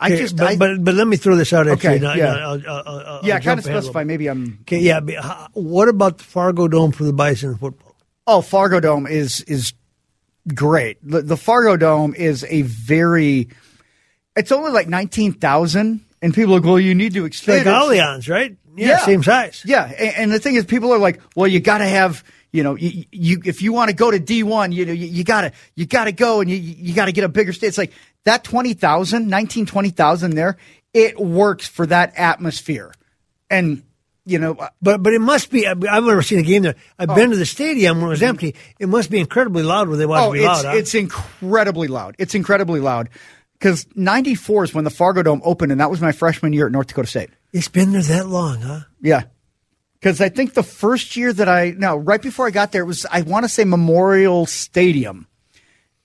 I 0.02 0.08
Okay, 0.08 0.18
just 0.18 0.36
but, 0.38 0.48
I, 0.48 0.56
but 0.58 0.84
but 0.84 0.96
let 0.96 1.08
me 1.08 1.18
throw 1.18 1.36
this 1.36 1.52
out 1.54 1.68
at 1.68 1.74
Okay, 1.74 1.98
you. 1.98 2.04
Yeah. 2.08 2.36
I'll- 2.36 2.62
I'll- 2.68 2.84
I'll- 2.88 3.20
yeah, 3.24 3.40
kind 3.40 3.60
of 3.60 3.66
specify. 3.66 4.04
Maybe 4.04 4.28
I'm. 4.28 4.60
Okay, 4.62 4.80
yeah. 4.80 5.00
but 5.02 5.16
how- 5.16 5.48
What 5.54 5.88
about 5.90 6.18
the 6.20 6.24
Fargo 6.24 6.68
Dome 6.68 6.92
for 6.92 7.04
the 7.04 7.14
Bison 7.14 7.56
football? 7.58 7.96
Oh, 8.26 8.42
Fargo 8.42 8.80
Dome 8.80 9.08
is 9.08 9.42
is 9.42 9.74
great. 10.54 10.98
The, 11.08 11.22
the 11.22 11.38
Fargo 11.38 11.78
Dome 11.78 12.16
is 12.16 12.46
a 12.50 12.62
very. 12.64 13.50
It's 14.36 14.52
only 14.52 14.72
like 14.72 14.88
nineteen 14.88 15.34
thousand, 15.34 16.02
and 16.22 16.34
people 16.34 16.54
are 16.54 16.60
like, 16.60 16.66
"Well, 16.66 16.80
you 16.80 16.96
need 16.96 17.14
to 17.14 17.26
It's 17.26 17.46
like 17.48 17.62
expand." 17.62 17.68
it." 17.68 17.98
Allianz, 18.00 18.30
right? 18.30 18.58
Yeah, 18.88 18.98
same 19.00 19.24
size. 19.24 19.64
Yeah, 19.66 19.86
and, 19.86 20.14
and 20.18 20.32
the 20.32 20.40
thing 20.40 20.56
is, 20.56 20.66
people 20.66 20.92
are 20.94 20.98
like, 21.00 21.22
"Well, 21.36 21.48
you 21.48 21.60
got 21.60 21.80
to 21.80 21.86
have." 21.86 22.24
You 22.52 22.64
know, 22.64 22.74
you, 22.76 23.06
you 23.12 23.42
if 23.46 23.62
you 23.62 23.74
want 23.74 23.90
to 23.92 23.96
go 23.96 24.10
to 24.10 24.18
D 24.18 24.42
one, 24.42 24.72
you 24.72 24.84
know, 24.84 24.92
you, 24.92 25.06
you 25.06 25.24
gotta 25.24 25.52
you 25.76 25.86
gotta 25.86 26.12
go 26.12 26.42
and 26.42 26.50
you 26.50 26.56
you 26.58 26.96
gotta 26.96 27.12
get 27.12 27.24
a 27.24 27.30
bigger 27.30 27.54
state. 27.54 27.68
It's 27.68 27.78
like 27.78 27.92
that 28.26 28.44
20,000, 28.44 29.28
19, 29.28 29.68
20,000 29.68 30.32
there. 30.34 30.58
It 30.92 31.20
works 31.20 31.68
for 31.68 31.86
that 31.86 32.14
atmosphere, 32.18 32.92
and 33.52 33.84
you 34.26 34.40
know, 34.40 34.56
uh, 34.56 34.70
But 34.82 35.04
but 35.04 35.14
it 35.14 35.20
must 35.22 35.52
be. 35.52 35.68
I've 35.68 35.78
never 35.80 36.24
seen 36.24 36.40
a 36.40 36.42
game 36.42 36.64
there. 36.64 36.74
I've 36.98 37.12
Oh. 37.12 37.16
been 37.16 37.30
to 37.30 37.36
the 37.38 37.46
stadium 37.46 37.98
when 38.00 38.08
it 38.08 38.10
was 38.10 38.24
empty. 38.24 38.56
It 38.80 38.90
must 38.90 39.12
be 39.12 39.20
incredibly 39.20 39.62
loud 39.62 39.88
when 39.88 40.00
they 40.00 40.08
want 40.08 40.24
Oh, 40.24 40.34
to 40.34 40.40
be 40.40 40.44
oh, 40.46 40.52
it's 40.52 40.64
loud. 40.64 40.72
huh? 40.72 40.78
it's 40.78 40.96
incredibly 40.96 41.88
loud. 41.88 42.16
It's 42.18 42.34
incredibly 42.34 42.80
loud 42.80 43.10
because 43.60 43.86
'94 43.94 44.64
is 44.64 44.74
when 44.74 44.86
the 44.86 44.90
Fargo 44.90 45.22
Dome 45.22 45.42
opened, 45.46 45.72
and 45.72 45.80
that 45.82 45.92
was 45.92 46.02
my 46.02 46.14
freshman 46.14 46.52
year 46.54 46.66
at 46.66 46.72
North 46.72 46.88
Dakota 46.88 47.08
State. 47.08 47.30
It's 47.54 47.68
been 47.68 47.92
there 47.92 48.02
that 48.02 48.28
long, 48.28 48.62
huh? 48.62 48.82
Yeah, 49.02 49.24
because 50.00 50.22
I 50.22 50.30
think 50.30 50.54
the 50.54 50.64
first 50.64 51.16
year 51.16 51.32
that 51.34 51.50
I 51.50 51.72
no 51.72 51.96
right 51.98 52.22
before 52.22 52.48
I 52.48 52.52
got 52.52 52.72
there 52.72 52.84
it 52.84 52.86
was 52.86 53.06
I 53.12 53.22
want 53.22 53.46
to 53.46 53.50
say 53.50 53.64
Memorial 53.64 54.46
Stadium, 54.46 55.28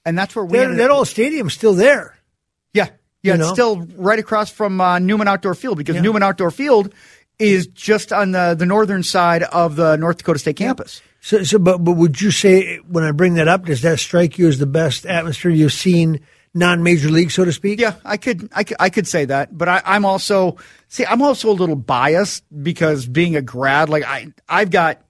and 0.05 0.17
that's 0.19 0.35
where 0.35 0.45
we 0.45 0.59
That, 0.59 0.77
that 0.77 0.91
old 0.91 1.09
stadium's 1.09 1.55
still 1.55 1.75
there. 1.75 2.17
Yeah, 2.73 2.89
yeah, 3.23 3.35
You 3.35 3.41
it's 3.41 3.49
know? 3.49 3.55
still 3.55 3.77
right 3.97 4.19
across 4.19 4.51
from 4.51 4.81
uh, 4.81 4.99
Newman 4.99 5.29
Outdoor 5.29 5.55
Field 5.55 5.79
because 5.79 5.97
Yeah. 5.97 6.03
Newman 6.03 6.23
Outdoor 6.23 6.51
Field 6.51 6.93
is 7.39 7.67
just 7.69 8.13
on 8.13 8.31
the 8.33 8.55
the 8.59 8.67
northern 8.67 9.03
side 9.03 9.43
of 9.43 9.77
the 9.77 9.97
North 9.97 10.19
Dakota 10.19 10.39
State 10.39 10.57
campus. 10.57 11.03
So, 11.21 11.43
so 11.43 11.59
but, 11.59 11.79
but 11.79 11.93
would 11.93 12.21
you 12.21 12.31
say, 12.31 12.77
when 12.87 13.03
I 13.03 13.11
bring 13.13 13.35
that 13.35 13.49
up, 13.49 13.65
does 13.65 13.81
that 13.81 13.99
strike 13.99 14.37
you 14.37 14.47
as 14.47 14.59
the 14.59 14.67
best 14.67 15.07
atmosphere 15.07 15.51
you've 15.51 15.73
seen 15.73 16.21
non 16.55 16.83
major 16.83 17.11
league, 17.11 17.31
so 17.31 17.45
to 17.45 17.53
speak? 17.53 17.81
Yeah, 17.81 17.95
I 18.05 18.17
could, 18.17 18.49
I 18.53 18.65
could, 18.65 18.77
I 18.81 18.89
could 18.91 19.07
say 19.07 19.25
that, 19.27 19.57
but 19.57 19.69
I, 19.69 19.83
I'm 19.85 20.05
also 20.05 20.57
see, 20.89 21.05
I'm 21.05 21.21
also 21.23 21.51
a 21.51 21.53
little 21.53 21.77
biased 21.77 22.45
because 22.63 23.07
being 23.07 23.37
a 23.37 23.43
grad, 23.43 23.89
like 23.89 24.05
I, 24.05 24.33
I've 24.49 24.71
got, 24.71 25.03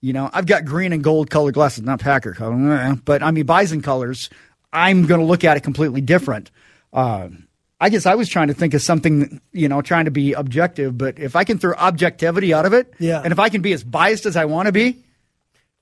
you 0.00 0.12
know, 0.12 0.28
I've 0.32 0.46
got 0.46 0.64
green 0.64 0.92
and 0.92 1.02
gold 1.04 1.30
colored 1.30 1.54
glasses, 1.54 1.84
not 1.84 2.00
Packer 2.00 2.32
color, 2.34 2.96
but 3.04 3.22
I 3.22 3.30
mean 3.30 3.46
Bison 3.46 3.80
colors. 3.82 4.28
I'm 4.72 5.06
going 5.06 5.20
to 5.20 5.26
look 5.26 5.44
at 5.44 5.56
it 5.56 5.60
completely 5.62 6.00
different. 6.00 6.50
Um, 6.92 7.46
I 7.80 7.88
guess 7.88 8.04
I 8.06 8.14
was 8.14 8.28
trying 8.28 8.48
to 8.48 8.54
think 8.54 8.74
of 8.74 8.82
something, 8.82 9.40
you 9.52 9.68
know, 9.68 9.80
trying 9.82 10.04
to 10.04 10.10
be 10.10 10.34
objective, 10.34 10.98
but 10.98 11.18
if 11.18 11.34
I 11.34 11.44
can 11.44 11.58
throw 11.58 11.72
objectivity 11.74 12.52
out 12.52 12.66
of 12.66 12.72
it, 12.74 12.92
Yeah. 12.98 13.20
and 13.22 13.32
if 13.32 13.38
I 13.38 13.48
can 13.48 13.62
be 13.62 13.72
as 13.72 13.82
biased 13.82 14.26
as 14.26 14.36
I 14.36 14.44
want 14.44 14.66
to 14.66 14.72
be, 14.72 14.98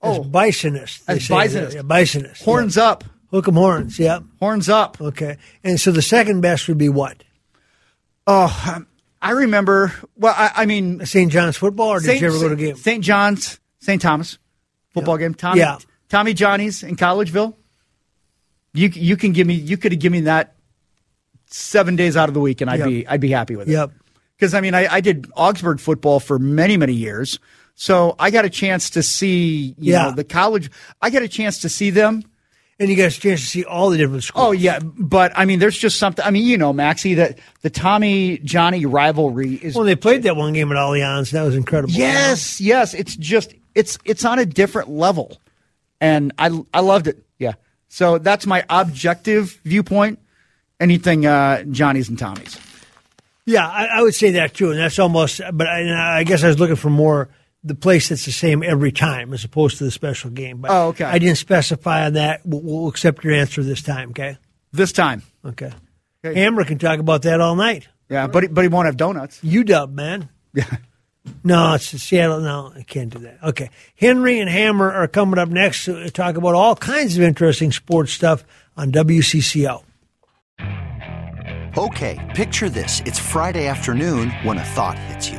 As 0.00 0.18
oh, 0.18 0.22
bisonist. 0.22 1.04
they 1.06 1.14
as 1.14 1.28
bisonist. 1.28 1.74
Yeah, 1.74 1.82
bisonist. 1.82 2.42
horns 2.44 2.76
yeah. 2.76 2.84
up, 2.84 3.04
Hook 3.30 3.46
'em 3.48 3.54
horns, 3.54 3.98
yeah. 3.98 4.20
horns 4.40 4.68
up. 4.68 5.00
Okay. 5.00 5.36
And 5.62 5.78
so 5.80 5.92
the 5.92 6.02
second 6.02 6.40
best 6.40 6.66
would 6.68 6.78
be 6.78 6.88
what? 6.88 7.22
Oh, 8.26 8.72
um, 8.74 8.86
I 9.20 9.32
remember. 9.32 9.92
Well, 10.16 10.34
I, 10.36 10.50
I 10.56 10.66
mean, 10.66 11.04
St. 11.04 11.30
John's 11.30 11.56
football, 11.56 11.88
or 11.88 12.00
did 12.00 12.06
Saint- 12.06 12.20
you 12.20 12.28
ever 12.28 12.38
go 12.38 12.48
to 12.48 12.54
a 12.54 12.56
game? 12.56 12.76
St. 12.76 13.02
John's, 13.04 13.58
St. 13.80 14.00
Thomas 14.00 14.38
football 14.94 15.16
game. 15.18 15.34
Tommy, 15.34 15.60
Yeah. 15.60 15.78
Tommy 16.08 16.32
Johnny's 16.34 16.82
in 16.82 16.96
Collegeville. 16.96 17.54
You 18.74 18.88
you 18.88 19.16
can 19.16 19.32
give 19.32 19.46
me 19.46 19.54
you 19.54 19.76
could 19.76 19.92
have 19.92 20.00
given 20.00 20.20
me 20.20 20.24
that 20.26 20.54
seven 21.46 21.96
days 21.96 22.16
out 22.16 22.28
of 22.28 22.34
the 22.34 22.40
week, 22.40 22.60
and 22.60 22.70
I'd 22.70 22.80
Yep. 22.80 22.88
be 22.88 23.06
I'd 23.08 23.20
be 23.20 23.30
happy 23.30 23.56
with 23.56 23.68
it. 23.68 23.72
Yep. 23.72 23.92
Because 24.36 24.54
I 24.54 24.60
mean, 24.60 24.74
I, 24.74 24.86
I 24.94 25.00
did 25.00 25.26
Augsburg 25.34 25.80
football 25.80 26.20
for 26.20 26.38
many 26.38 26.76
many 26.76 26.92
years, 26.92 27.38
so 27.74 28.14
I 28.18 28.30
got 28.30 28.44
a 28.44 28.50
chance 28.50 28.90
to 28.90 29.02
see 29.02 29.74
you 29.78 29.92
Yeah. 29.92 30.04
know 30.04 30.12
the 30.12 30.24
college. 30.24 30.70
I 31.02 31.10
got 31.10 31.22
a 31.22 31.28
chance 31.28 31.60
to 31.60 31.68
see 31.68 31.90
them. 31.90 32.22
And 32.80 32.88
you 32.88 32.96
got 32.96 33.10
a 33.10 33.20
chance 33.20 33.40
to 33.40 33.46
see 33.46 33.64
all 33.64 33.90
the 33.90 33.98
different 33.98 34.22
schools. 34.22 34.46
Oh 34.46 34.52
yeah, 34.52 34.78
but 34.80 35.32
I 35.34 35.46
mean, 35.46 35.58
there's 35.58 35.76
just 35.76 35.98
something. 35.98 36.24
I 36.24 36.30
mean, 36.30 36.46
you 36.46 36.56
know, 36.56 36.72
Maxie, 36.72 37.14
that 37.14 37.40
the 37.62 37.70
Tommy 37.70 38.38
Johnny 38.38 38.86
rivalry 38.86 39.54
is 39.54 39.74
Well, 39.74 39.84
they 39.84 39.96
played 39.96 40.22
that 40.22 40.36
one 40.36 40.52
game 40.52 40.70
at 40.70 40.78
Allianz. 40.78 41.32
That 41.32 41.42
was 41.42 41.56
incredible. 41.56 41.92
Yes, 41.92 42.60
yes. 42.60 42.94
It's 42.94 43.16
just 43.16 43.52
it's 43.74 43.98
it's 44.04 44.24
on 44.24 44.38
a 44.38 44.46
different 44.46 44.90
level, 44.90 45.38
and 46.00 46.32
I 46.38 46.56
I 46.72 46.80
loved 46.80 47.08
it. 47.08 47.24
Yeah. 47.38 47.54
So 47.88 48.18
that's 48.18 48.46
my 48.46 48.64
objective 48.70 49.58
viewpoint. 49.64 50.20
Anything 50.78 51.26
uh, 51.26 51.64
Johnny's 51.64 52.08
and 52.08 52.16
Tommy's. 52.18 52.60
Yeah, 53.44 53.66
I, 53.66 53.86
I 53.86 54.02
would 54.02 54.14
say 54.14 54.32
that 54.32 54.54
too, 54.54 54.70
and 54.70 54.78
that's 54.78 55.00
almost. 55.00 55.40
But 55.52 55.66
I, 55.66 56.20
I 56.20 56.22
guess 56.24 56.44
I 56.44 56.48
was 56.48 56.60
looking 56.60 56.76
for 56.76 56.90
more 56.90 57.28
the 57.64 57.74
place 57.74 58.08
that's 58.08 58.24
the 58.24 58.32
same 58.32 58.62
every 58.62 58.92
time 58.92 59.32
as 59.34 59.44
opposed 59.44 59.78
to 59.78 59.84
the 59.84 59.90
special 59.90 60.30
game. 60.30 60.58
But 60.60 60.70
Oh, 60.70 60.88
okay. 60.88 61.04
I 61.04 61.18
didn't 61.18 61.38
specify 61.38 62.06
on 62.06 62.12
that. 62.14 62.42
We'll, 62.44 62.60
we'll 62.62 62.88
accept 62.88 63.24
your 63.24 63.34
answer 63.34 63.62
this 63.62 63.82
time. 63.82 64.10
Okay. 64.10 64.38
This 64.72 64.92
time, 64.92 65.22
Okay. 65.44 65.72
Okay. 66.24 66.40
Hammer 66.40 66.64
can 66.64 66.78
talk 66.78 66.98
about 66.98 67.22
that 67.22 67.40
all 67.40 67.54
night. 67.56 67.88
yeah, 68.08 68.26
but 68.26 68.42
he, 68.42 68.48
but 68.48 68.62
he 68.62 68.68
won't 68.68 68.86
have 68.86 68.96
donuts. 68.96 69.40
UW 69.42 69.92
man. 69.92 70.28
Yeah. 70.54 70.64
No, 71.44 71.74
it's 71.74 71.84
Seattle. 71.86 72.40
No, 72.40 72.72
I 72.74 72.82
can't 72.82 73.10
do 73.10 73.18
that. 73.20 73.38
Okay. 73.42 73.70
Henry 73.96 74.38
and 74.40 74.48
Hammer 74.48 74.90
are 74.90 75.06
coming 75.08 75.38
up 75.38 75.48
next 75.50 75.84
to 75.84 76.08
talk 76.10 76.36
about 76.36 76.54
all 76.54 76.74
kinds 76.74 77.16
of 77.18 77.22
interesting 77.22 77.70
sports 77.70 78.12
stuff 78.12 78.44
on 78.76 78.90
WCCO. 78.92 79.82
Okay, 81.76 82.32
picture 82.34 82.68
this. 82.70 83.02
It's 83.06 83.18
Friday 83.18 83.66
afternoon 83.66 84.30
when 84.42 84.58
a 84.58 84.64
thought 84.64 84.98
hits 84.98 85.30
you. 85.30 85.38